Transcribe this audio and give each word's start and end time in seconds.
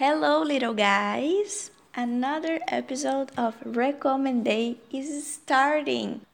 Hello, 0.00 0.40
little 0.40 0.72
guys! 0.72 1.70
Another 1.94 2.58
episode 2.68 3.32
of 3.36 3.52
Recommend 3.66 4.46
Day 4.46 4.78
is 4.90 5.12
starting! 5.28 6.24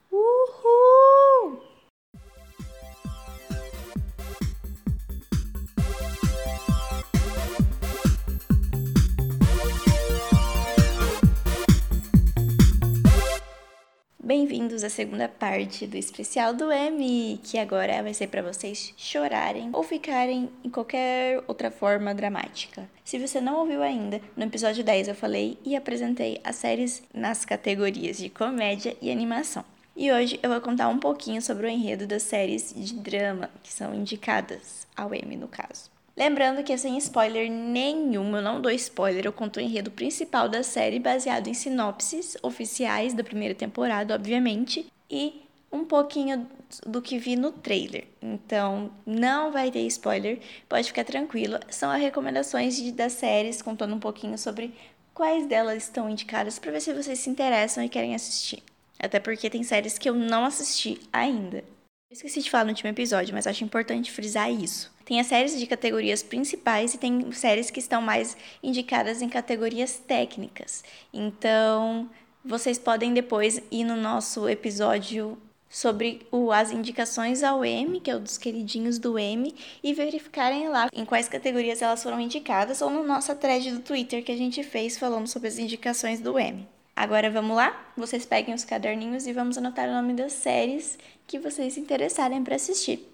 Bem-vindos 14.27 14.83
à 14.83 14.91
segunda 14.91 15.29
parte 15.29 15.87
do 15.87 15.97
especial 15.97 16.53
do 16.53 16.73
M, 16.73 17.39
que 17.45 17.57
agora 17.59 18.03
vai 18.03 18.13
ser 18.13 18.27
para 18.27 18.43
vocês 18.43 18.93
chorarem 18.97 19.71
ou 19.73 19.85
ficarem 19.85 20.51
em 20.65 20.69
qualquer 20.69 21.45
outra 21.47 21.71
forma 21.71 22.13
dramática. 22.13 22.91
Se 23.05 23.21
você 23.21 23.41
não 23.41 23.61
ouviu 23.61 23.85
ainda, 23.85 24.21
no 24.37 24.43
episódio 24.43 24.83
10 24.83 25.07
eu 25.07 25.15
falei 25.15 25.57
e 25.65 25.77
apresentei 25.77 26.41
as 26.43 26.57
séries 26.57 27.05
nas 27.15 27.45
categorias 27.45 28.17
de 28.17 28.29
comédia 28.29 28.97
e 29.01 29.13
animação. 29.13 29.65
E 29.97 30.11
hoje 30.11 30.41
eu 30.43 30.51
vou 30.51 30.61
contar 30.61 30.89
um 30.89 30.99
pouquinho 30.99 31.41
sobre 31.41 31.69
o 31.69 31.71
enredo 31.71 32.05
das 32.05 32.25
séries 32.25 32.75
de 32.77 32.95
drama 32.95 33.49
que 33.63 33.73
são 33.73 33.95
indicadas 33.95 34.89
ao 34.97 35.15
M 35.15 35.37
no 35.37 35.47
caso. 35.47 35.96
Lembrando 36.17 36.65
que 36.65 36.77
sem 36.79 36.97
spoiler 36.97 37.51
nenhum, 37.51 38.35
eu 38.35 38.43
não 38.43 38.59
dou 38.59 38.73
spoiler, 38.73 39.27
eu 39.27 39.33
conto 39.33 39.59
o 39.59 39.61
enredo 39.61 39.91
principal 39.91 40.49
da 40.49 40.63
série 40.63 40.99
baseado 40.99 41.49
em 41.49 41.53
sinopses 41.53 42.39
oficiais 42.43 43.13
da 43.13 43.23
primeira 43.23 43.55
temporada, 43.55 44.15
obviamente, 44.15 44.87
e 45.11 45.43
um 45.71 45.85
pouquinho 45.85 46.49
do 46.87 47.03
que 47.03 47.19
vi 47.19 47.37
no 47.37 47.53
trailer. 47.53 48.07
Então, 48.23 48.91
não 49.05 49.53
vai 49.53 49.71
ter 49.71 49.87
spoiler, 49.89 50.41
pode 50.67 50.89
ficar 50.89 51.05
tranquilo. 51.05 51.59
São 51.69 51.91
as 51.91 52.01
recomendações 52.01 52.77
de, 52.77 52.93
das 52.93 53.13
séries, 53.13 53.61
contando 53.61 53.95
um 53.95 54.01
pouquinho 54.01 54.39
sobre 54.39 54.75
quais 55.13 55.47
delas 55.47 55.83
estão 55.83 56.09
indicadas 56.09 56.59
para 56.59 56.73
ver 56.73 56.81
se 56.81 56.95
vocês 56.95 57.19
se 57.19 57.29
interessam 57.29 57.85
e 57.85 57.91
querem 57.91 58.15
assistir. 58.15 58.63
Até 58.99 59.21
porque 59.21 59.51
tem 59.51 59.63
séries 59.63 59.99
que 59.99 60.09
eu 60.09 60.15
não 60.15 60.47
assisti 60.47 60.99
ainda. 61.13 61.63
Esqueci 62.09 62.41
de 62.41 62.49
falar 62.49 62.65
no 62.65 62.71
último 62.71 62.89
episódio, 62.89 63.35
mas 63.35 63.49
acho 63.49 63.65
importante 63.65 64.13
frisar 64.13 64.49
isso. 64.51 64.95
Tem 65.05 65.19
as 65.19 65.27
séries 65.27 65.59
de 65.59 65.67
categorias 65.67 66.23
principais 66.23 66.95
e 66.95 66.99
tem 66.99 67.33
séries 67.33 67.69
que 67.69 67.81
estão 67.81 68.01
mais 68.01 68.37
indicadas 68.63 69.21
em 69.23 69.29
categorias 69.29 69.97
técnicas. 69.97 70.85
Então, 71.13 72.09
vocês 72.45 72.79
podem 72.79 73.13
depois 73.13 73.61
ir 73.73 73.83
no 73.83 73.97
nosso 73.97 74.49
episódio 74.49 75.37
sobre 75.69 76.25
o, 76.31 76.53
as 76.53 76.71
indicações 76.71 77.43
ao 77.43 77.65
M, 77.65 77.99
que 78.01 78.09
é 78.09 78.15
o 78.15 78.21
dos 78.21 78.39
queridinhos 78.39 79.01
do 79.01 79.19
M, 79.19 79.53
e 79.83 79.93
verificarem 79.93 80.69
lá 80.69 80.89
em 80.93 81.05
quais 81.05 81.29
categorias 81.29 81.83
elas 81.83 82.05
foram 82.05 82.21
indicadas 82.21 82.81
ou 82.83 82.89
no 82.89 83.05
nossa 83.05 83.35
thread 83.35 83.73
do 83.73 83.81
Twitter 83.81 84.23
que 84.23 84.31
a 84.31 84.37
gente 84.37 84.63
fez 84.63 84.97
falando 84.97 85.27
sobre 85.27 85.49
as 85.49 85.59
indicações 85.59 86.21
do 86.21 86.39
M. 86.39 86.69
Agora 86.95 87.29
vamos 87.29 87.55
lá? 87.55 87.93
Vocês 87.95 88.25
peguem 88.25 88.55
os 88.55 88.65
caderninhos 88.65 89.27
e 89.27 89.33
vamos 89.33 89.59
anotar 89.59 89.89
o 89.89 89.93
nome 89.93 90.15
das 90.15 90.33
séries 90.33 90.97
que 91.27 91.39
vocês 91.39 91.75
se 91.75 91.81
interessarem 91.81 92.43
para 92.43 92.57
assistir. 92.57 93.13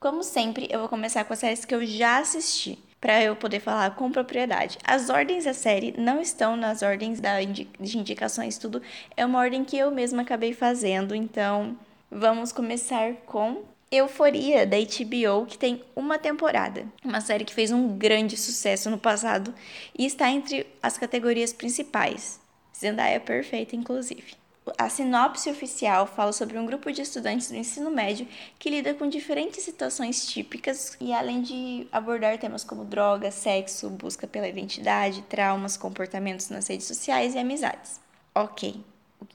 Como 0.00 0.22
sempre, 0.22 0.66
eu 0.70 0.80
vou 0.80 0.88
começar 0.88 1.24
com 1.24 1.32
as 1.32 1.38
séries 1.38 1.64
que 1.64 1.74
eu 1.74 1.86
já 1.86 2.18
assisti, 2.18 2.78
para 3.00 3.22
eu 3.22 3.36
poder 3.36 3.60
falar 3.60 3.94
com 3.94 4.10
propriedade. 4.10 4.78
As 4.84 5.08
ordens 5.08 5.44
da 5.44 5.54
série 5.54 5.94
não 5.96 6.20
estão 6.20 6.56
nas 6.56 6.82
ordens 6.82 7.20
indi 7.42 7.68
de 7.78 7.98
indicações, 7.98 8.58
tudo 8.58 8.82
é 9.16 9.24
uma 9.24 9.38
ordem 9.38 9.64
que 9.64 9.76
eu 9.76 9.90
mesma 9.90 10.22
acabei 10.22 10.52
fazendo, 10.52 11.14
então 11.14 11.78
vamos 12.10 12.50
começar 12.50 13.14
com 13.26 13.62
Euforia, 13.92 14.66
da 14.66 14.78
HBO, 14.78 15.46
que 15.46 15.58
tem 15.58 15.84
uma 15.94 16.18
temporada. 16.18 16.86
Uma 17.04 17.20
série 17.20 17.44
que 17.44 17.52
fez 17.52 17.70
um 17.70 17.96
grande 17.98 18.38
sucesso 18.38 18.88
no 18.88 18.96
passado 18.96 19.54
e 19.96 20.06
está 20.06 20.30
entre 20.30 20.66
as 20.82 20.96
categorias 20.96 21.52
principais. 21.52 22.40
Zendaya 22.76 23.16
é 23.16 23.18
perfeita, 23.18 23.76
inclusive. 23.76 24.41
A 24.78 24.88
sinopse 24.88 25.50
oficial 25.50 26.06
fala 26.06 26.32
sobre 26.32 26.56
um 26.56 26.64
grupo 26.64 26.92
de 26.92 27.02
estudantes 27.02 27.50
do 27.50 27.56
ensino 27.56 27.90
médio 27.90 28.28
que 28.60 28.70
lida 28.70 28.94
com 28.94 29.08
diferentes 29.08 29.64
situações 29.64 30.26
típicas 30.26 30.96
e, 31.00 31.12
além 31.12 31.42
de 31.42 31.86
abordar 31.90 32.38
temas 32.38 32.62
como 32.62 32.84
drogas, 32.84 33.34
sexo, 33.34 33.90
busca 33.90 34.24
pela 34.24 34.46
identidade, 34.46 35.22
traumas, 35.22 35.76
comportamentos 35.76 36.48
nas 36.48 36.68
redes 36.68 36.86
sociais 36.86 37.34
e 37.34 37.38
amizades. 37.38 38.00
Ok, 38.32 38.80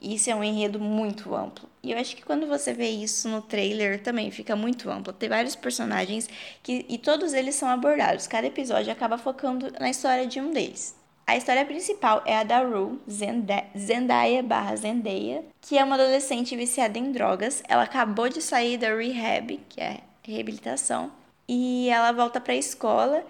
isso 0.00 0.30
é 0.30 0.34
um 0.34 0.42
enredo 0.42 0.80
muito 0.80 1.34
amplo. 1.34 1.68
E 1.82 1.92
eu 1.92 1.98
acho 1.98 2.16
que 2.16 2.24
quando 2.24 2.46
você 2.46 2.72
vê 2.72 2.88
isso 2.88 3.28
no 3.28 3.42
trailer 3.42 4.02
também 4.02 4.30
fica 4.30 4.56
muito 4.56 4.90
amplo. 4.90 5.12
Tem 5.12 5.28
vários 5.28 5.54
personagens 5.54 6.28
que, 6.62 6.86
e 6.88 6.96
todos 6.96 7.34
eles 7.34 7.54
são 7.54 7.68
abordados. 7.68 8.26
Cada 8.26 8.46
episódio 8.46 8.90
acaba 8.90 9.18
focando 9.18 9.70
na 9.78 9.90
história 9.90 10.26
de 10.26 10.40
um 10.40 10.52
deles. 10.52 10.97
A 11.28 11.36
história 11.36 11.62
principal 11.66 12.22
é 12.24 12.38
a 12.38 12.42
da 12.42 12.60
Rue, 12.60 12.98
Zendaya 13.06 14.42
barra 14.42 14.74
Zendaya, 14.76 15.44
que 15.60 15.76
é 15.76 15.84
uma 15.84 15.94
adolescente 15.94 16.56
viciada 16.56 16.98
em 16.98 17.12
drogas. 17.12 17.62
Ela 17.68 17.82
acabou 17.82 18.30
de 18.30 18.40
sair 18.40 18.78
da 18.78 18.96
rehab, 18.96 19.60
que 19.68 19.78
é 19.78 19.98
reabilitação, 20.22 21.12
e 21.46 21.90
ela 21.90 22.12
volta 22.12 22.40
para 22.40 22.54
a 22.54 22.56
escola 22.56 23.22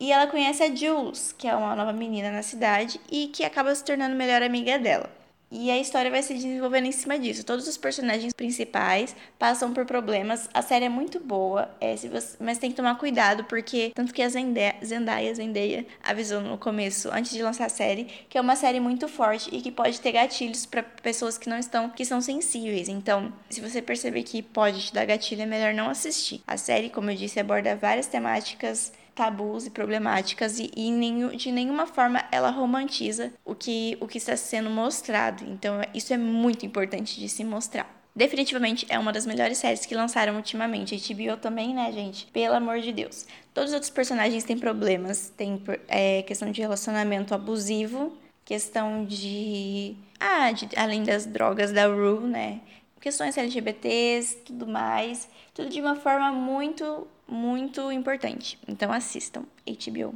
e 0.00 0.10
ela 0.10 0.26
conhece 0.26 0.64
a 0.64 0.74
Jules, 0.74 1.32
que 1.38 1.46
é 1.46 1.54
uma 1.54 1.76
nova 1.76 1.92
menina 1.92 2.32
na 2.32 2.42
cidade 2.42 3.00
e 3.08 3.28
que 3.28 3.44
acaba 3.44 3.72
se 3.72 3.84
tornando 3.84 4.16
melhor 4.16 4.42
amiga 4.42 4.76
dela. 4.76 5.08
E 5.56 5.70
a 5.70 5.78
história 5.78 6.10
vai 6.10 6.20
se 6.20 6.34
desenvolvendo 6.34 6.86
em 6.86 6.92
cima 6.92 7.16
disso. 7.16 7.44
Todos 7.44 7.68
os 7.68 7.76
personagens 7.76 8.32
principais 8.32 9.14
passam 9.38 9.72
por 9.72 9.86
problemas. 9.86 10.48
A 10.52 10.60
série 10.60 10.86
é 10.86 10.88
muito 10.88 11.20
boa, 11.20 11.70
é, 11.80 11.94
você, 11.94 12.36
mas 12.40 12.58
tem 12.58 12.70
que 12.70 12.76
tomar 12.76 12.98
cuidado, 12.98 13.44
porque 13.44 13.92
tanto 13.94 14.12
que 14.12 14.20
a 14.20 14.28
Zendaya, 14.28 14.74
Zendaya, 14.84 15.32
Zendaya 15.32 15.86
avisou 16.02 16.40
no 16.40 16.58
começo, 16.58 17.08
antes 17.12 17.30
de 17.30 17.40
lançar 17.40 17.66
a 17.66 17.68
série, 17.68 18.06
que 18.28 18.36
é 18.36 18.40
uma 18.40 18.56
série 18.56 18.80
muito 18.80 19.06
forte 19.06 19.48
e 19.54 19.62
que 19.62 19.70
pode 19.70 20.00
ter 20.00 20.10
gatilhos 20.10 20.66
para 20.66 20.82
pessoas 20.82 21.38
que 21.38 21.48
não 21.48 21.56
estão, 21.56 21.88
que 21.88 22.04
são 22.04 22.20
sensíveis. 22.20 22.88
Então, 22.88 23.32
se 23.48 23.60
você 23.60 23.80
perceber 23.80 24.24
que 24.24 24.42
pode 24.42 24.86
te 24.86 24.92
dar 24.92 25.04
gatilho, 25.04 25.42
é 25.42 25.46
melhor 25.46 25.72
não 25.72 25.88
assistir. 25.88 26.42
A 26.48 26.56
série, 26.56 26.90
como 26.90 27.12
eu 27.12 27.16
disse, 27.16 27.38
aborda 27.38 27.76
várias 27.76 28.08
temáticas 28.08 28.92
tabus 29.14 29.66
e 29.66 29.70
problemáticas 29.70 30.58
e, 30.58 30.70
e 30.76 30.90
nenhum, 30.90 31.28
de 31.28 31.52
nenhuma 31.52 31.86
forma 31.86 32.24
ela 32.32 32.50
romantiza 32.50 33.32
o 33.44 33.54
que, 33.54 33.96
o 34.00 34.06
que 34.06 34.18
está 34.18 34.36
sendo 34.36 34.68
mostrado. 34.68 35.44
Então, 35.44 35.80
isso 35.94 36.12
é 36.12 36.16
muito 36.16 36.66
importante 36.66 37.18
de 37.20 37.28
se 37.28 37.44
mostrar. 37.44 37.88
Definitivamente 38.16 38.86
é 38.88 38.96
uma 38.96 39.12
das 39.12 39.26
melhores 39.26 39.58
séries 39.58 39.84
que 39.84 39.94
lançaram 39.94 40.36
ultimamente. 40.36 40.94
A 40.94 41.14
HBO 41.14 41.36
também, 41.36 41.74
né, 41.74 41.90
gente? 41.90 42.26
Pelo 42.26 42.54
amor 42.54 42.78
de 42.78 42.92
Deus. 42.92 43.26
Todos 43.52 43.70
os 43.70 43.74
outros 43.74 43.90
personagens 43.90 44.44
têm 44.44 44.56
problemas. 44.56 45.32
Tem 45.36 45.60
é, 45.88 46.22
questão 46.22 46.50
de 46.52 46.60
relacionamento 46.60 47.34
abusivo, 47.34 48.16
questão 48.44 49.04
de. 49.04 49.96
Ah, 50.20 50.52
de, 50.52 50.68
além 50.76 51.02
das 51.02 51.26
drogas 51.26 51.72
da 51.72 51.86
Rue, 51.86 52.20
né? 52.28 52.60
Questões 53.00 53.36
LGBTs, 53.36 54.36
tudo 54.44 54.66
mais. 54.66 55.28
Tudo 55.52 55.68
de 55.68 55.80
uma 55.80 55.96
forma 55.96 56.30
muito 56.30 57.08
muito 57.28 57.90
importante. 57.92 58.58
Então 58.66 58.92
assistam 58.92 59.44
HBO. 59.66 60.14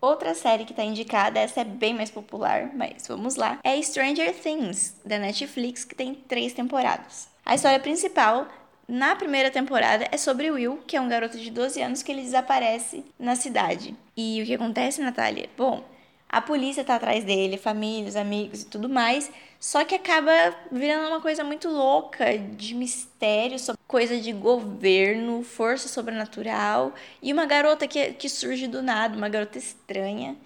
Outra 0.00 0.32
série 0.32 0.64
que 0.64 0.72
está 0.72 0.84
indicada, 0.84 1.40
essa 1.40 1.62
é 1.62 1.64
bem 1.64 1.92
mais 1.92 2.10
popular, 2.10 2.70
mas 2.72 3.08
vamos 3.08 3.34
lá, 3.34 3.58
é 3.64 3.82
Stranger 3.82 4.32
Things, 4.32 4.94
da 5.04 5.18
Netflix, 5.18 5.84
que 5.84 5.94
tem 5.94 6.14
três 6.14 6.52
temporadas. 6.52 7.28
A 7.44 7.56
história 7.56 7.80
principal 7.80 8.46
na 8.86 9.16
primeira 9.16 9.50
temporada 9.50 10.06
é 10.10 10.16
sobre 10.16 10.50
Will, 10.50 10.78
que 10.86 10.96
é 10.96 11.00
um 11.00 11.08
garoto 11.08 11.36
de 11.36 11.50
12 11.50 11.82
anos 11.82 12.02
que 12.02 12.12
ele 12.12 12.22
desaparece 12.22 13.04
na 13.18 13.34
cidade. 13.34 13.94
E 14.16 14.40
o 14.40 14.46
que 14.46 14.54
acontece, 14.54 15.02
Natália? 15.02 15.50
Bom, 15.56 15.84
a 16.28 16.40
polícia 16.40 16.84
tá 16.84 16.96
atrás 16.96 17.24
dele, 17.24 17.56
família, 17.56 18.08
os 18.08 18.16
amigos 18.16 18.62
e 18.62 18.66
tudo 18.66 18.88
mais. 18.88 19.30
Só 19.58 19.84
que 19.84 19.94
acaba 19.94 20.32
virando 20.70 21.08
uma 21.08 21.20
coisa 21.20 21.42
muito 21.42 21.68
louca 21.68 22.38
de 22.38 22.74
mistério, 22.74 23.56
coisa 23.86 24.18
de 24.20 24.32
governo, 24.32 25.42
força 25.42 25.88
sobrenatural 25.88 26.92
e 27.22 27.32
uma 27.32 27.46
garota 27.46 27.88
que, 27.88 28.12
que 28.12 28.28
surge 28.28 28.68
do 28.68 28.82
nada, 28.82 29.16
uma 29.16 29.28
garota 29.28 29.58
estranha 29.58 30.36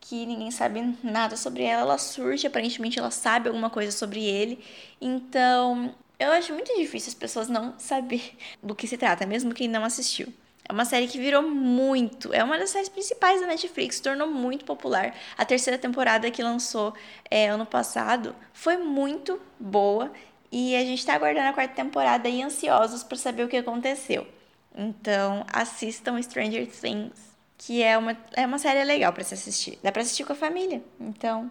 que 0.00 0.26
ninguém 0.26 0.50
sabe 0.50 0.96
nada 1.02 1.36
sobre 1.36 1.62
ela. 1.64 1.82
Ela 1.82 1.98
surge, 1.98 2.46
aparentemente 2.46 2.98
ela 2.98 3.10
sabe 3.10 3.48
alguma 3.48 3.70
coisa 3.70 3.92
sobre 3.92 4.24
ele. 4.24 4.58
Então, 5.00 5.94
eu 6.18 6.30
acho 6.32 6.52
muito 6.52 6.74
difícil 6.76 7.08
as 7.10 7.14
pessoas 7.14 7.48
não 7.48 7.74
saber 7.78 8.36
do 8.62 8.74
que 8.74 8.86
se 8.86 8.96
trata, 8.96 9.26
mesmo 9.26 9.54
quem 9.54 9.68
não 9.68 9.84
assistiu. 9.84 10.32
É 10.72 10.74
uma 10.74 10.86
série 10.86 11.06
que 11.06 11.18
virou 11.18 11.42
muito. 11.42 12.32
É 12.32 12.42
uma 12.42 12.58
das 12.58 12.70
séries 12.70 12.88
principais 12.88 13.42
da 13.42 13.46
Netflix, 13.46 13.96
se 13.96 14.02
tornou 14.02 14.26
muito 14.26 14.64
popular. 14.64 15.14
A 15.36 15.44
terceira 15.44 15.78
temporada 15.78 16.30
que 16.30 16.42
lançou 16.42 16.94
é, 17.30 17.48
ano 17.48 17.66
passado 17.66 18.34
foi 18.54 18.78
muito 18.78 19.38
boa. 19.60 20.10
E 20.50 20.74
a 20.74 20.80
gente 20.80 21.00
está 21.00 21.12
aguardando 21.12 21.48
a 21.48 21.52
quarta 21.52 21.74
temporada 21.74 22.26
e 22.26 22.42
ansiosos 22.42 23.02
para 23.02 23.18
saber 23.18 23.44
o 23.44 23.48
que 23.48 23.56
aconteceu. 23.58 24.26
Então, 24.74 25.44
assistam 25.52 26.20
Stranger 26.22 26.66
Things, 26.66 27.36
que 27.58 27.82
é 27.82 27.98
uma, 27.98 28.16
é 28.32 28.46
uma 28.46 28.58
série 28.58 28.82
legal 28.82 29.12
para 29.12 29.24
se 29.24 29.34
assistir. 29.34 29.78
Dá 29.82 29.92
para 29.92 30.00
assistir 30.00 30.24
com 30.24 30.32
a 30.32 30.36
família. 30.36 30.82
Então, 30.98 31.50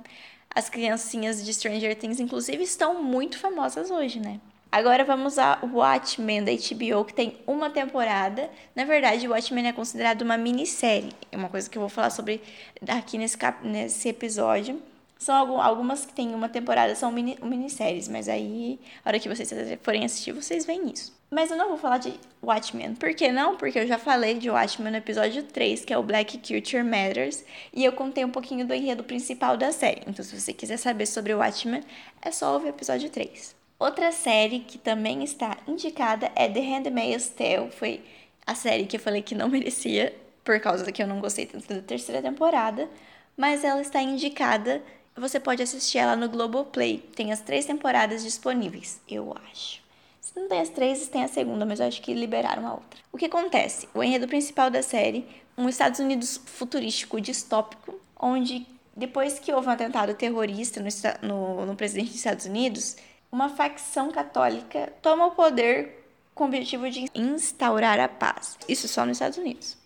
as 0.49 0.67
criancinhas 0.67 1.45
de 1.45 1.53
Stranger 1.53 1.95
Things, 1.95 2.19
inclusive, 2.19 2.63
estão 2.63 3.03
muito 3.03 3.37
famosas 3.37 3.91
hoje, 3.91 4.19
né? 4.19 4.41
Agora 4.71 5.03
vamos 5.03 5.37
a 5.37 5.59
Watchmen 5.61 6.45
da 6.45 6.51
HBO, 6.53 7.03
que 7.03 7.13
tem 7.13 7.37
uma 7.45 7.69
temporada. 7.69 8.49
Na 8.73 8.85
verdade, 8.85 9.27
Watchmen 9.27 9.67
é 9.67 9.73
considerado 9.73 10.21
uma 10.21 10.37
minissérie. 10.37 11.11
É 11.29 11.35
uma 11.35 11.49
coisa 11.49 11.69
que 11.69 11.77
eu 11.77 11.81
vou 11.81 11.89
falar 11.89 12.09
sobre 12.09 12.41
aqui 12.87 13.17
nesse, 13.17 13.37
cap... 13.37 13.67
nesse 13.67 14.07
episódio. 14.07 14.81
São 15.19 15.35
algumas 15.61 16.05
que 16.05 16.13
têm 16.13 16.33
uma 16.33 16.47
temporada, 16.47 16.95
são 16.95 17.11
mini, 17.11 17.37
minisséries, 17.43 18.07
mas 18.07 18.29
aí, 18.29 18.79
a 19.03 19.09
hora 19.09 19.19
que 19.19 19.27
vocês 19.27 19.53
forem 19.83 20.05
assistir, 20.05 20.31
vocês 20.31 20.65
veem 20.65 20.89
isso. 20.89 21.13
Mas 21.29 21.51
eu 21.51 21.57
não 21.57 21.67
vou 21.67 21.77
falar 21.77 21.97
de 21.97 22.13
Watchmen. 22.41 22.95
Por 22.95 23.13
que 23.13 23.29
não? 23.29 23.57
Porque 23.57 23.77
eu 23.77 23.85
já 23.85 23.97
falei 23.97 24.35
de 24.35 24.49
Watchmen 24.49 24.91
no 24.91 24.97
episódio 24.97 25.43
3, 25.43 25.83
que 25.83 25.93
é 25.93 25.97
o 25.97 26.01
Black 26.01 26.37
Culture 26.37 26.81
Matters, 26.81 27.43
e 27.73 27.83
eu 27.83 27.91
contei 27.91 28.23
um 28.23 28.31
pouquinho 28.31 28.65
do 28.65 28.73
enredo 28.73 29.03
principal 29.03 29.57
da 29.57 29.71
série. 29.71 30.01
Então, 30.07 30.23
se 30.23 30.39
você 30.39 30.53
quiser 30.53 30.77
saber 30.77 31.05
sobre 31.05 31.33
Watchmen, 31.33 31.83
é 32.21 32.31
só 32.31 32.53
ouvir 32.53 32.67
o 32.67 32.69
episódio 32.69 33.09
3. 33.09 33.60
Outra 33.81 34.11
série 34.11 34.59
que 34.59 34.77
também 34.77 35.23
está 35.23 35.57
indicada 35.67 36.31
é 36.35 36.47
The 36.47 36.59
Handmaid's 36.59 37.29
Tale. 37.29 37.71
Foi 37.71 37.99
a 38.45 38.53
série 38.53 38.85
que 38.85 38.97
eu 38.97 38.99
falei 38.99 39.23
que 39.23 39.33
não 39.33 39.49
merecia, 39.49 40.15
por 40.43 40.59
causa 40.59 40.91
que 40.91 41.01
eu 41.01 41.07
não 41.07 41.19
gostei 41.19 41.47
tanto 41.47 41.67
da 41.67 41.81
terceira 41.81 42.21
temporada. 42.21 42.87
Mas 43.35 43.63
ela 43.63 43.81
está 43.81 43.99
indicada. 43.99 44.83
Você 45.17 45.39
pode 45.39 45.63
assistir 45.63 45.97
ela 45.97 46.15
no 46.15 46.29
Globoplay. 46.29 46.99
Tem 47.15 47.31
as 47.31 47.41
três 47.41 47.65
temporadas 47.65 48.23
disponíveis, 48.23 49.01
eu 49.09 49.35
acho. 49.51 49.81
Se 50.21 50.39
não 50.39 50.47
tem 50.47 50.59
as 50.59 50.69
três, 50.69 51.07
tem 51.07 51.23
a 51.23 51.27
segunda, 51.27 51.65
mas 51.65 51.79
eu 51.79 51.87
acho 51.87 52.03
que 52.03 52.13
liberaram 52.13 52.67
a 52.67 52.73
outra. 52.73 52.99
O 53.11 53.17
que 53.17 53.25
acontece? 53.25 53.89
O 53.95 54.03
enredo 54.03 54.27
principal 54.27 54.69
da 54.69 54.83
série, 54.83 55.27
um 55.57 55.67
Estados 55.67 55.99
Unidos 55.99 56.39
futurístico 56.45 57.19
distópico, 57.19 57.99
onde 58.19 58.63
depois 58.95 59.39
que 59.39 59.51
houve 59.51 59.69
um 59.69 59.71
atentado 59.71 60.13
terrorista 60.13 60.79
no, 60.79 61.27
no, 61.27 61.65
no 61.65 61.75
presidente 61.75 62.09
dos 62.09 62.17
Estados 62.17 62.45
Unidos, 62.45 62.95
uma 63.31 63.49
facção 63.49 64.11
católica 64.11 64.91
toma 65.01 65.27
o 65.27 65.31
poder 65.31 66.05
com 66.35 66.43
o 66.43 66.47
objetivo 66.47 66.89
de 66.89 67.05
instaurar 67.15 67.99
a 67.99 68.07
paz. 68.07 68.57
Isso 68.67 68.87
só 68.87 69.05
nos 69.05 69.15
Estados 69.15 69.37
Unidos. 69.37 69.77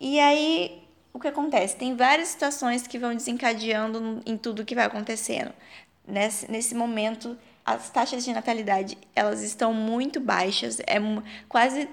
E 0.00 0.18
aí, 0.18 0.82
o 1.12 1.20
que 1.20 1.28
acontece? 1.28 1.76
Tem 1.76 1.94
várias 1.94 2.28
situações 2.28 2.86
que 2.86 2.98
vão 2.98 3.14
desencadeando 3.14 4.22
em 4.24 4.36
tudo 4.36 4.64
que 4.64 4.74
vai 4.74 4.84
acontecendo. 4.84 5.52
Nesse, 6.06 6.50
nesse 6.50 6.74
momento, 6.74 7.36
as 7.64 7.90
taxas 7.90 8.24
de 8.24 8.32
natalidade 8.32 8.98
elas 9.14 9.42
estão 9.42 9.72
muito 9.72 10.20
baixas, 10.20 10.80
é 10.80 10.98
quase 11.48 11.88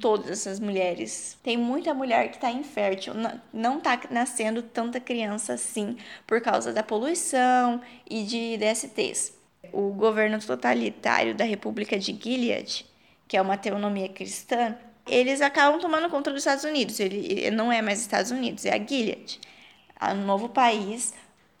todas 0.00 0.46
as 0.46 0.60
mulheres. 0.60 1.38
Tem 1.42 1.56
muita 1.56 1.94
mulher 1.94 2.28
que 2.28 2.36
está 2.36 2.50
infértil, 2.50 3.14
não 3.52 3.78
está 3.78 3.98
nascendo 4.10 4.62
tanta 4.62 5.00
criança 5.00 5.54
assim 5.54 5.96
por 6.26 6.40
causa 6.40 6.72
da 6.72 6.82
poluição 6.82 7.80
e 8.08 8.24
de 8.24 8.58
DSTs 8.58 9.37
o 9.72 9.90
governo 9.92 10.38
totalitário 10.40 11.34
da 11.34 11.44
República 11.44 11.98
de 11.98 12.12
Gilead, 12.12 12.86
que 13.26 13.36
é 13.36 13.42
uma 13.42 13.56
teonomia 13.56 14.08
cristã, 14.08 14.76
eles 15.06 15.40
acabam 15.40 15.80
tomando 15.80 16.10
conta 16.10 16.30
dos 16.30 16.40
Estados 16.40 16.64
Unidos. 16.64 17.00
Ele, 17.00 17.50
não 17.50 17.72
é 17.72 17.80
mais 17.82 18.00
Estados 18.00 18.30
Unidos, 18.30 18.64
é 18.64 18.74
a 18.74 18.78
Gilead, 18.78 19.40
um 20.12 20.24
novo 20.24 20.48
país 20.48 21.14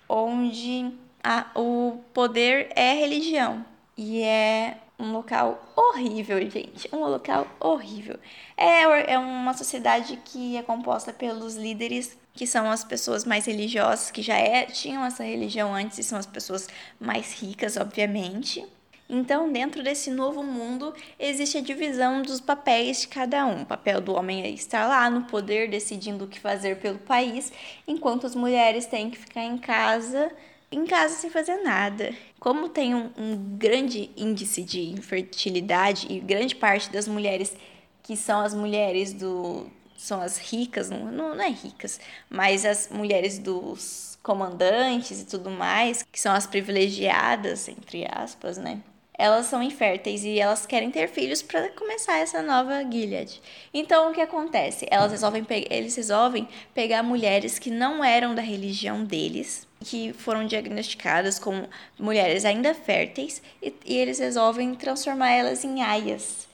onde 0.08 0.92
a, 1.22 1.46
o 1.54 2.00
poder 2.14 2.70
é 2.74 2.94
religião 2.94 3.64
e 3.96 4.22
é 4.22 4.78
um 4.98 5.12
local 5.12 5.62
horrível, 5.76 6.38
gente. 6.50 6.88
Um 6.92 7.00
local 7.00 7.46
horrível. 7.60 8.18
É, 8.56 9.12
é 9.12 9.18
uma 9.18 9.54
sociedade 9.54 10.18
que 10.24 10.56
é 10.56 10.62
composta 10.62 11.12
pelos 11.12 11.54
líderes 11.54 12.18
que 12.38 12.46
são 12.46 12.70
as 12.70 12.84
pessoas 12.84 13.24
mais 13.24 13.46
religiosas, 13.46 14.12
que 14.12 14.22
já 14.22 14.36
é, 14.36 14.64
tinham 14.64 15.04
essa 15.04 15.24
religião 15.24 15.74
antes 15.74 15.98
e 15.98 16.04
são 16.04 16.16
as 16.16 16.24
pessoas 16.24 16.68
mais 17.00 17.32
ricas, 17.32 17.76
obviamente. 17.76 18.64
Então, 19.10 19.50
dentro 19.52 19.82
desse 19.82 20.08
novo 20.08 20.44
mundo, 20.44 20.94
existe 21.18 21.58
a 21.58 21.60
divisão 21.60 22.22
dos 22.22 22.40
papéis 22.40 23.00
de 23.00 23.08
cada 23.08 23.44
um. 23.44 23.62
O 23.62 23.66
papel 23.66 24.00
do 24.00 24.14
homem 24.14 24.44
é 24.44 24.50
estar 24.50 24.86
lá 24.86 25.10
no 25.10 25.24
poder, 25.24 25.68
decidindo 25.68 26.26
o 26.26 26.28
que 26.28 26.38
fazer 26.38 26.78
pelo 26.78 27.00
país, 27.00 27.52
enquanto 27.88 28.24
as 28.24 28.36
mulheres 28.36 28.86
têm 28.86 29.10
que 29.10 29.18
ficar 29.18 29.42
em 29.42 29.58
casa, 29.58 30.30
em 30.70 30.86
casa 30.86 31.16
sem 31.16 31.30
fazer 31.30 31.56
nada. 31.64 32.14
Como 32.38 32.68
tem 32.68 32.94
um, 32.94 33.10
um 33.18 33.36
grande 33.58 34.10
índice 34.16 34.62
de 34.62 34.82
infertilidade 34.90 36.06
e 36.08 36.20
grande 36.20 36.54
parte 36.54 36.88
das 36.92 37.08
mulheres 37.08 37.56
que 38.04 38.16
são 38.16 38.40
as 38.40 38.54
mulheres 38.54 39.12
do, 39.12 39.66
são 39.98 40.20
as 40.20 40.38
ricas, 40.38 40.88
não, 40.88 41.10
não, 41.10 41.42
é 41.42 41.50
ricas, 41.50 42.00
mas 42.30 42.64
as 42.64 42.88
mulheres 42.88 43.38
dos 43.38 44.16
comandantes 44.22 45.22
e 45.22 45.26
tudo 45.26 45.50
mais, 45.50 46.04
que 46.04 46.20
são 46.20 46.32
as 46.32 46.46
privilegiadas, 46.46 47.68
entre 47.68 48.06
aspas, 48.08 48.56
né? 48.56 48.80
Elas 49.12 49.46
são 49.46 49.60
inférteis 49.60 50.22
e 50.22 50.38
elas 50.38 50.64
querem 50.64 50.92
ter 50.92 51.08
filhos 51.08 51.42
para 51.42 51.68
começar 51.70 52.18
essa 52.18 52.40
nova 52.40 52.84
Gilead. 52.88 53.42
Então 53.74 54.10
o 54.10 54.14
que 54.14 54.20
acontece? 54.20 54.86
Elas 54.88 55.10
resolvem 55.10 55.44
eles 55.68 55.96
resolvem 55.96 56.48
pegar 56.72 57.02
mulheres 57.02 57.58
que 57.58 57.68
não 57.68 58.04
eram 58.04 58.32
da 58.32 58.42
religião 58.42 59.04
deles, 59.04 59.66
que 59.80 60.12
foram 60.12 60.46
diagnosticadas 60.46 61.40
como 61.40 61.68
mulheres 61.98 62.44
ainda 62.44 62.72
férteis, 62.72 63.42
e, 63.60 63.74
e 63.84 63.96
eles 63.96 64.20
resolvem 64.20 64.76
transformar 64.76 65.32
elas 65.32 65.64
em 65.64 65.82
aias. 65.82 66.46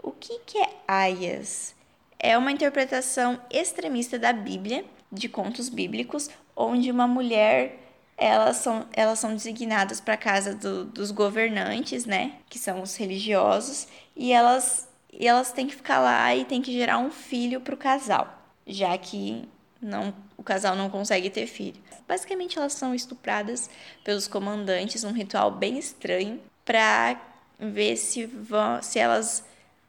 O 0.00 0.12
que, 0.12 0.38
que 0.46 0.58
é 0.58 0.68
aias? 0.86 1.74
É 2.18 2.36
uma 2.36 2.52
interpretação 2.52 3.40
extremista 3.50 4.18
da 4.18 4.32
Bíblia, 4.32 4.84
de 5.10 5.28
contos 5.28 5.68
bíblicos, 5.68 6.28
onde 6.56 6.90
uma 6.90 7.06
mulher 7.06 7.80
elas 8.16 8.58
são, 8.58 8.86
elas 8.92 9.18
são 9.18 9.34
designadas 9.34 10.00
para 10.00 10.14
a 10.14 10.18
casa 10.18 10.54
do, 10.54 10.84
dos 10.84 11.10
governantes, 11.10 12.04
né, 12.04 12.34
que 12.48 12.58
são 12.58 12.82
os 12.82 12.96
religiosos, 12.96 13.88
e 14.16 14.32
elas, 14.32 14.88
e 15.12 15.26
elas 15.26 15.52
têm 15.52 15.66
que 15.66 15.74
ficar 15.74 15.98
lá 15.98 16.34
e 16.34 16.44
têm 16.44 16.62
que 16.62 16.72
gerar 16.72 16.98
um 16.98 17.10
filho 17.10 17.60
para 17.60 17.74
o 17.74 17.78
casal, 17.78 18.42
já 18.66 18.96
que 18.96 19.48
não, 19.80 20.14
o 20.36 20.42
casal 20.42 20.74
não 20.76 20.88
consegue 20.88 21.28
ter 21.28 21.46
filho. 21.46 21.82
Basicamente, 22.06 22.58
elas 22.58 22.74
são 22.74 22.94
estupradas 22.94 23.68
pelos 24.02 24.28
comandantes, 24.28 25.04
um 25.04 25.12
ritual 25.12 25.50
bem 25.50 25.78
estranho, 25.78 26.40
para 26.64 27.20
ver 27.58 27.96
se, 27.96 28.26
vão, 28.26 28.82
se 28.82 28.98
elas 28.98 29.44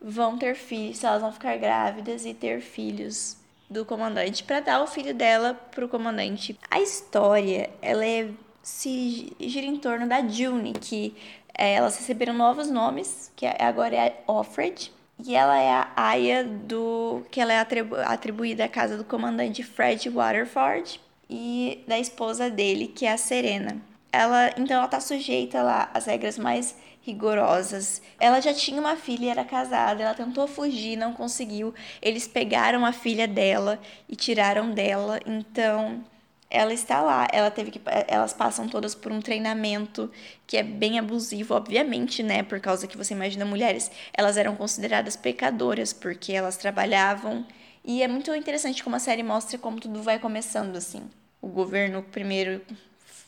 vão 0.08 0.38
ter 0.38 0.54
filhos, 0.54 1.00
se 1.00 1.06
elas 1.08 1.20
vão 1.20 1.32
ficar 1.32 1.58
grávidas 1.58 2.26
e 2.26 2.34
ter 2.34 2.62
filhos 2.62 3.38
do 3.68 3.84
comandante 3.84 4.44
para 4.44 4.60
dar 4.60 4.84
o 4.84 4.88
filho 4.88 5.16
dela 5.16 5.56
pro 5.72 5.90
comandante. 5.90 6.56
A 6.70 6.80
história, 6.80 7.72
ela 7.82 8.06
é, 8.06 8.30
se 8.62 9.36
gira 9.40 9.66
em 9.66 9.78
torno 9.78 10.08
da 10.08 10.26
June, 10.28 10.74
que 10.74 11.16
é, 11.58 11.74
elas 11.74 11.98
receberam 11.98 12.36
novos 12.36 12.70
nomes, 12.70 13.32
que 13.36 13.48
agora 13.48 13.96
é 13.96 14.24
Offred, 14.28 14.92
e 15.26 15.34
ela 15.34 15.58
é 15.60 15.72
a 15.72 15.92
aia 15.96 16.44
do 16.44 17.24
que 17.32 17.42
ela 17.42 17.54
é 17.54 17.60
atribu 17.60 17.96
atribuída 17.96 18.66
à 18.66 18.70
casa 18.70 18.98
do 18.98 19.06
comandante 19.06 19.64
Fred 19.64 20.08
Waterford 20.10 21.00
e 21.28 21.84
da 21.88 21.98
esposa 21.98 22.50
dele, 22.50 22.88
que 22.88 23.08
é 23.08 23.14
a 23.14 23.18
Serena. 23.18 23.78
Ela, 24.12 24.52
então 24.58 24.78
ela 24.78 24.88
tá 24.88 25.00
sujeita 25.00 25.64
lá 25.64 25.90
às 25.94 26.06
regras 26.06 26.38
mais 26.38 26.76
rigorosas. 27.06 28.02
Ela 28.20 28.42
já 28.42 28.54
tinha 28.54 28.82
uma 28.82 28.96
filha 28.96 29.26
e 29.26 29.30
era 29.30 29.44
casada, 29.44 30.04
ela 30.04 30.16
tentou 30.16 30.48
fugir, 30.48 30.98
não 30.98 31.14
conseguiu. 31.14 31.74
Eles 32.02 32.28
pegaram 32.28 32.84
a 32.84 32.92
filha 32.92 33.28
dela 33.28 33.80
e 34.10 34.16
tiraram 34.16 34.72
dela. 34.72 35.20
Então, 35.26 36.04
ela 36.50 36.74
está 36.74 37.02
lá. 37.02 37.28
Ela 37.32 37.52
teve 37.52 37.70
que 37.70 37.82
elas 38.08 38.34
passam 38.34 38.68
todas 38.68 38.96
por 38.96 39.12
um 39.12 39.22
treinamento 39.22 40.12
que 40.48 40.58
é 40.58 40.64
bem 40.64 40.98
abusivo, 40.98 41.54
obviamente, 41.54 42.24
né? 42.24 42.42
Por 42.42 42.60
causa 42.60 42.88
que 42.88 42.98
você 42.98 43.14
imagina 43.14 43.46
mulheres, 43.46 43.92
elas 44.12 44.36
eram 44.36 44.56
consideradas 44.56 45.16
pecadoras 45.16 45.94
porque 45.94 46.34
elas 46.34 46.58
trabalhavam 46.58 47.46
e 47.84 48.02
é 48.02 48.08
muito 48.08 48.34
interessante 48.34 48.84
como 48.84 48.96
a 48.96 49.00
série 49.00 49.22
mostra 49.22 49.60
como 49.60 49.80
tudo 49.80 50.02
vai 50.02 50.18
começando 50.18 50.76
assim. 50.76 51.04
O 51.40 51.48
governo 51.48 52.02
primeiro 52.02 52.62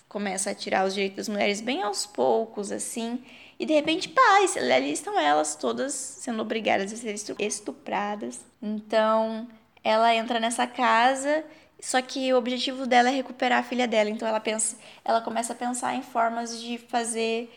começa 0.07 0.51
a 0.51 0.55
tirar 0.55 0.85
os 0.85 0.93
direitos 0.93 1.17
das 1.17 1.29
mulheres 1.29 1.61
bem 1.61 1.83
aos 1.83 2.05
poucos, 2.05 2.71
assim, 2.71 3.23
e 3.59 3.65
de 3.65 3.73
repente, 3.73 4.09
pá, 4.09 4.21
ali 4.55 4.91
estão 4.91 5.19
elas 5.19 5.55
todas 5.55 5.93
sendo 5.93 6.41
obrigadas 6.41 6.93
a 6.93 6.95
ser 6.95 7.15
estupradas. 7.39 8.39
Então, 8.61 9.47
ela 9.83 10.13
entra 10.13 10.39
nessa 10.39 10.67
casa, 10.67 11.43
só 11.79 12.01
que 12.01 12.31
o 12.33 12.37
objetivo 12.37 12.85
dela 12.85 13.09
é 13.09 13.11
recuperar 13.11 13.59
a 13.59 13.63
filha 13.63 13.87
dela. 13.87 14.09
Então 14.09 14.27
ela 14.27 14.39
pensa, 14.39 14.77
ela 15.03 15.21
começa 15.21 15.53
a 15.53 15.55
pensar 15.55 15.95
em 15.95 16.01
formas 16.01 16.61
de 16.61 16.77
fazer 16.77 17.49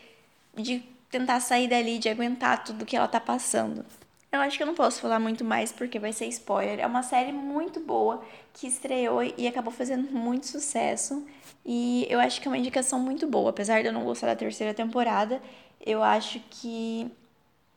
de 0.55 0.83
tentar 1.09 1.39
sair 1.39 1.67
dali, 1.67 1.97
de 1.97 2.09
aguentar 2.09 2.63
tudo 2.63 2.85
que 2.85 2.95
ela 2.95 3.07
tá 3.07 3.19
passando. 3.19 3.85
Eu 4.31 4.39
acho 4.39 4.55
que 4.55 4.63
eu 4.63 4.67
não 4.67 4.75
posso 4.75 5.01
falar 5.01 5.19
muito 5.19 5.43
mais 5.43 5.71
porque 5.73 5.99
vai 5.99 6.13
ser 6.13 6.25
spoiler. 6.27 6.79
É 6.79 6.87
uma 6.87 7.03
série 7.03 7.33
muito 7.33 7.79
boa 7.81 8.23
que 8.53 8.65
estreou 8.65 9.21
e 9.23 9.45
acabou 9.47 9.73
fazendo 9.73 10.09
muito 10.11 10.47
sucesso. 10.47 11.25
E 11.65 12.07
eu 12.09 12.19
acho 12.19 12.41
que 12.41 12.47
é 12.47 12.51
uma 12.51 12.57
indicação 12.57 12.99
muito 12.99 13.27
boa. 13.27 13.49
Apesar 13.49 13.81
de 13.81 13.87
eu 13.87 13.93
não 13.93 14.03
gostar 14.03 14.27
da 14.27 14.35
terceira 14.35 14.73
temporada, 14.73 15.41
eu 15.85 16.01
acho 16.03 16.39
que 16.49 17.09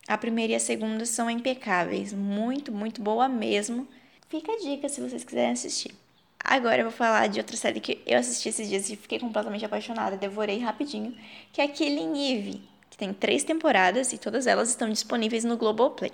a 0.06 0.18
primeira 0.18 0.52
e 0.52 0.56
a 0.56 0.60
segunda 0.60 1.06
são 1.06 1.30
impecáveis. 1.30 2.12
Muito, 2.12 2.72
muito 2.72 3.02
boa 3.02 3.28
mesmo. 3.28 3.86
Fica 4.28 4.52
a 4.52 4.58
dica 4.58 4.88
se 4.88 5.00
vocês 5.00 5.24
quiserem 5.24 5.52
assistir. 5.52 5.94
Agora 6.42 6.78
eu 6.78 6.84
vou 6.84 6.92
falar 6.92 7.26
de 7.26 7.40
outra 7.40 7.56
série 7.56 7.80
que 7.80 8.02
eu 8.06 8.18
assisti 8.18 8.50
esses 8.50 8.68
dias 8.68 8.90
e 8.90 8.96
fiquei 8.96 9.18
completamente 9.18 9.64
apaixonada, 9.64 10.14
devorei 10.14 10.58
rapidinho, 10.58 11.16
que 11.50 11.60
é 11.60 11.66
Killing 11.66 12.32
Eve, 12.32 12.62
que 12.90 12.98
tem 12.98 13.14
três 13.14 13.44
temporadas 13.44 14.12
e 14.12 14.18
todas 14.18 14.46
elas 14.46 14.68
estão 14.68 14.90
disponíveis 14.90 15.42
no 15.42 15.56
Globoplay. 15.56 16.12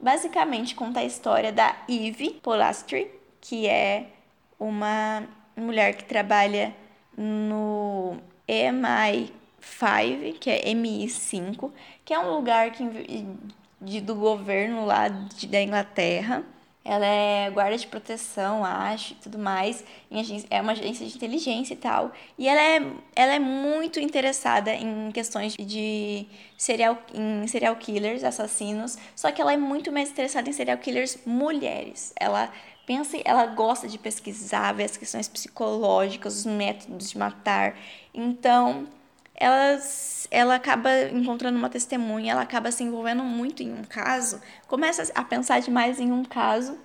Basicamente 0.00 0.74
conta 0.74 0.98
a 0.98 1.04
história 1.04 1.52
da 1.52 1.76
Eve 1.88 2.30
Polastri, 2.42 3.08
que 3.40 3.68
é 3.68 4.08
uma 4.58 5.28
mulher 5.56 5.94
que 5.94 6.04
trabalha 6.04 6.74
no 7.18 8.16
MI5, 8.48 10.38
que 10.38 10.48
é 10.48 10.62
MI5, 10.72 11.70
que 12.04 12.14
é 12.14 12.18
um 12.18 12.32
lugar 12.34 12.70
que, 12.70 12.84
de, 13.80 14.00
do 14.00 14.14
governo 14.14 14.86
lá 14.86 15.08
de, 15.08 15.48
da 15.48 15.60
Inglaterra. 15.60 16.44
Ela 16.84 17.04
é 17.04 17.50
guarda 17.50 17.76
de 17.76 17.86
proteção, 17.86 18.64
acho, 18.64 19.12
e 19.12 19.16
tudo 19.16 19.38
mais. 19.38 19.84
é 20.48 20.58
uma 20.58 20.72
agência 20.72 21.06
de 21.06 21.14
inteligência 21.14 21.74
e 21.74 21.76
tal. 21.76 22.12
E 22.38 22.48
ela 22.48 22.62
é, 22.62 22.76
ela 23.14 23.34
é 23.34 23.38
muito 23.38 24.00
interessada 24.00 24.72
em 24.72 25.10
questões 25.12 25.54
de 25.54 26.26
serial, 26.56 26.96
em 27.12 27.46
serial 27.46 27.76
killers, 27.76 28.24
assassinos. 28.24 28.96
Só 29.14 29.30
que 29.30 29.42
ela 29.42 29.52
é 29.52 29.56
muito 29.58 29.92
mais 29.92 30.08
interessada 30.08 30.48
em 30.48 30.52
serial 30.54 30.78
killers 30.78 31.18
mulheres. 31.26 32.14
Ela 32.18 32.50
pensa, 32.88 33.18
ela 33.22 33.44
gosta 33.44 33.86
de 33.86 33.98
pesquisar, 33.98 34.72
ver 34.72 34.84
as 34.84 34.96
questões 34.96 35.28
psicológicas, 35.28 36.38
os 36.38 36.46
métodos 36.46 37.10
de 37.10 37.18
matar. 37.18 37.76
Então, 38.14 38.88
ela, 39.34 39.78
ela 40.30 40.54
acaba 40.54 40.90
encontrando 41.12 41.58
uma 41.58 41.68
testemunha, 41.68 42.32
ela 42.32 42.40
acaba 42.40 42.72
se 42.72 42.82
envolvendo 42.82 43.22
muito 43.22 43.62
em 43.62 43.74
um 43.74 43.84
caso, 43.84 44.40
começa 44.66 45.12
a 45.14 45.22
pensar 45.22 45.60
demais 45.60 46.00
em 46.00 46.10
um 46.10 46.24
caso, 46.24 46.78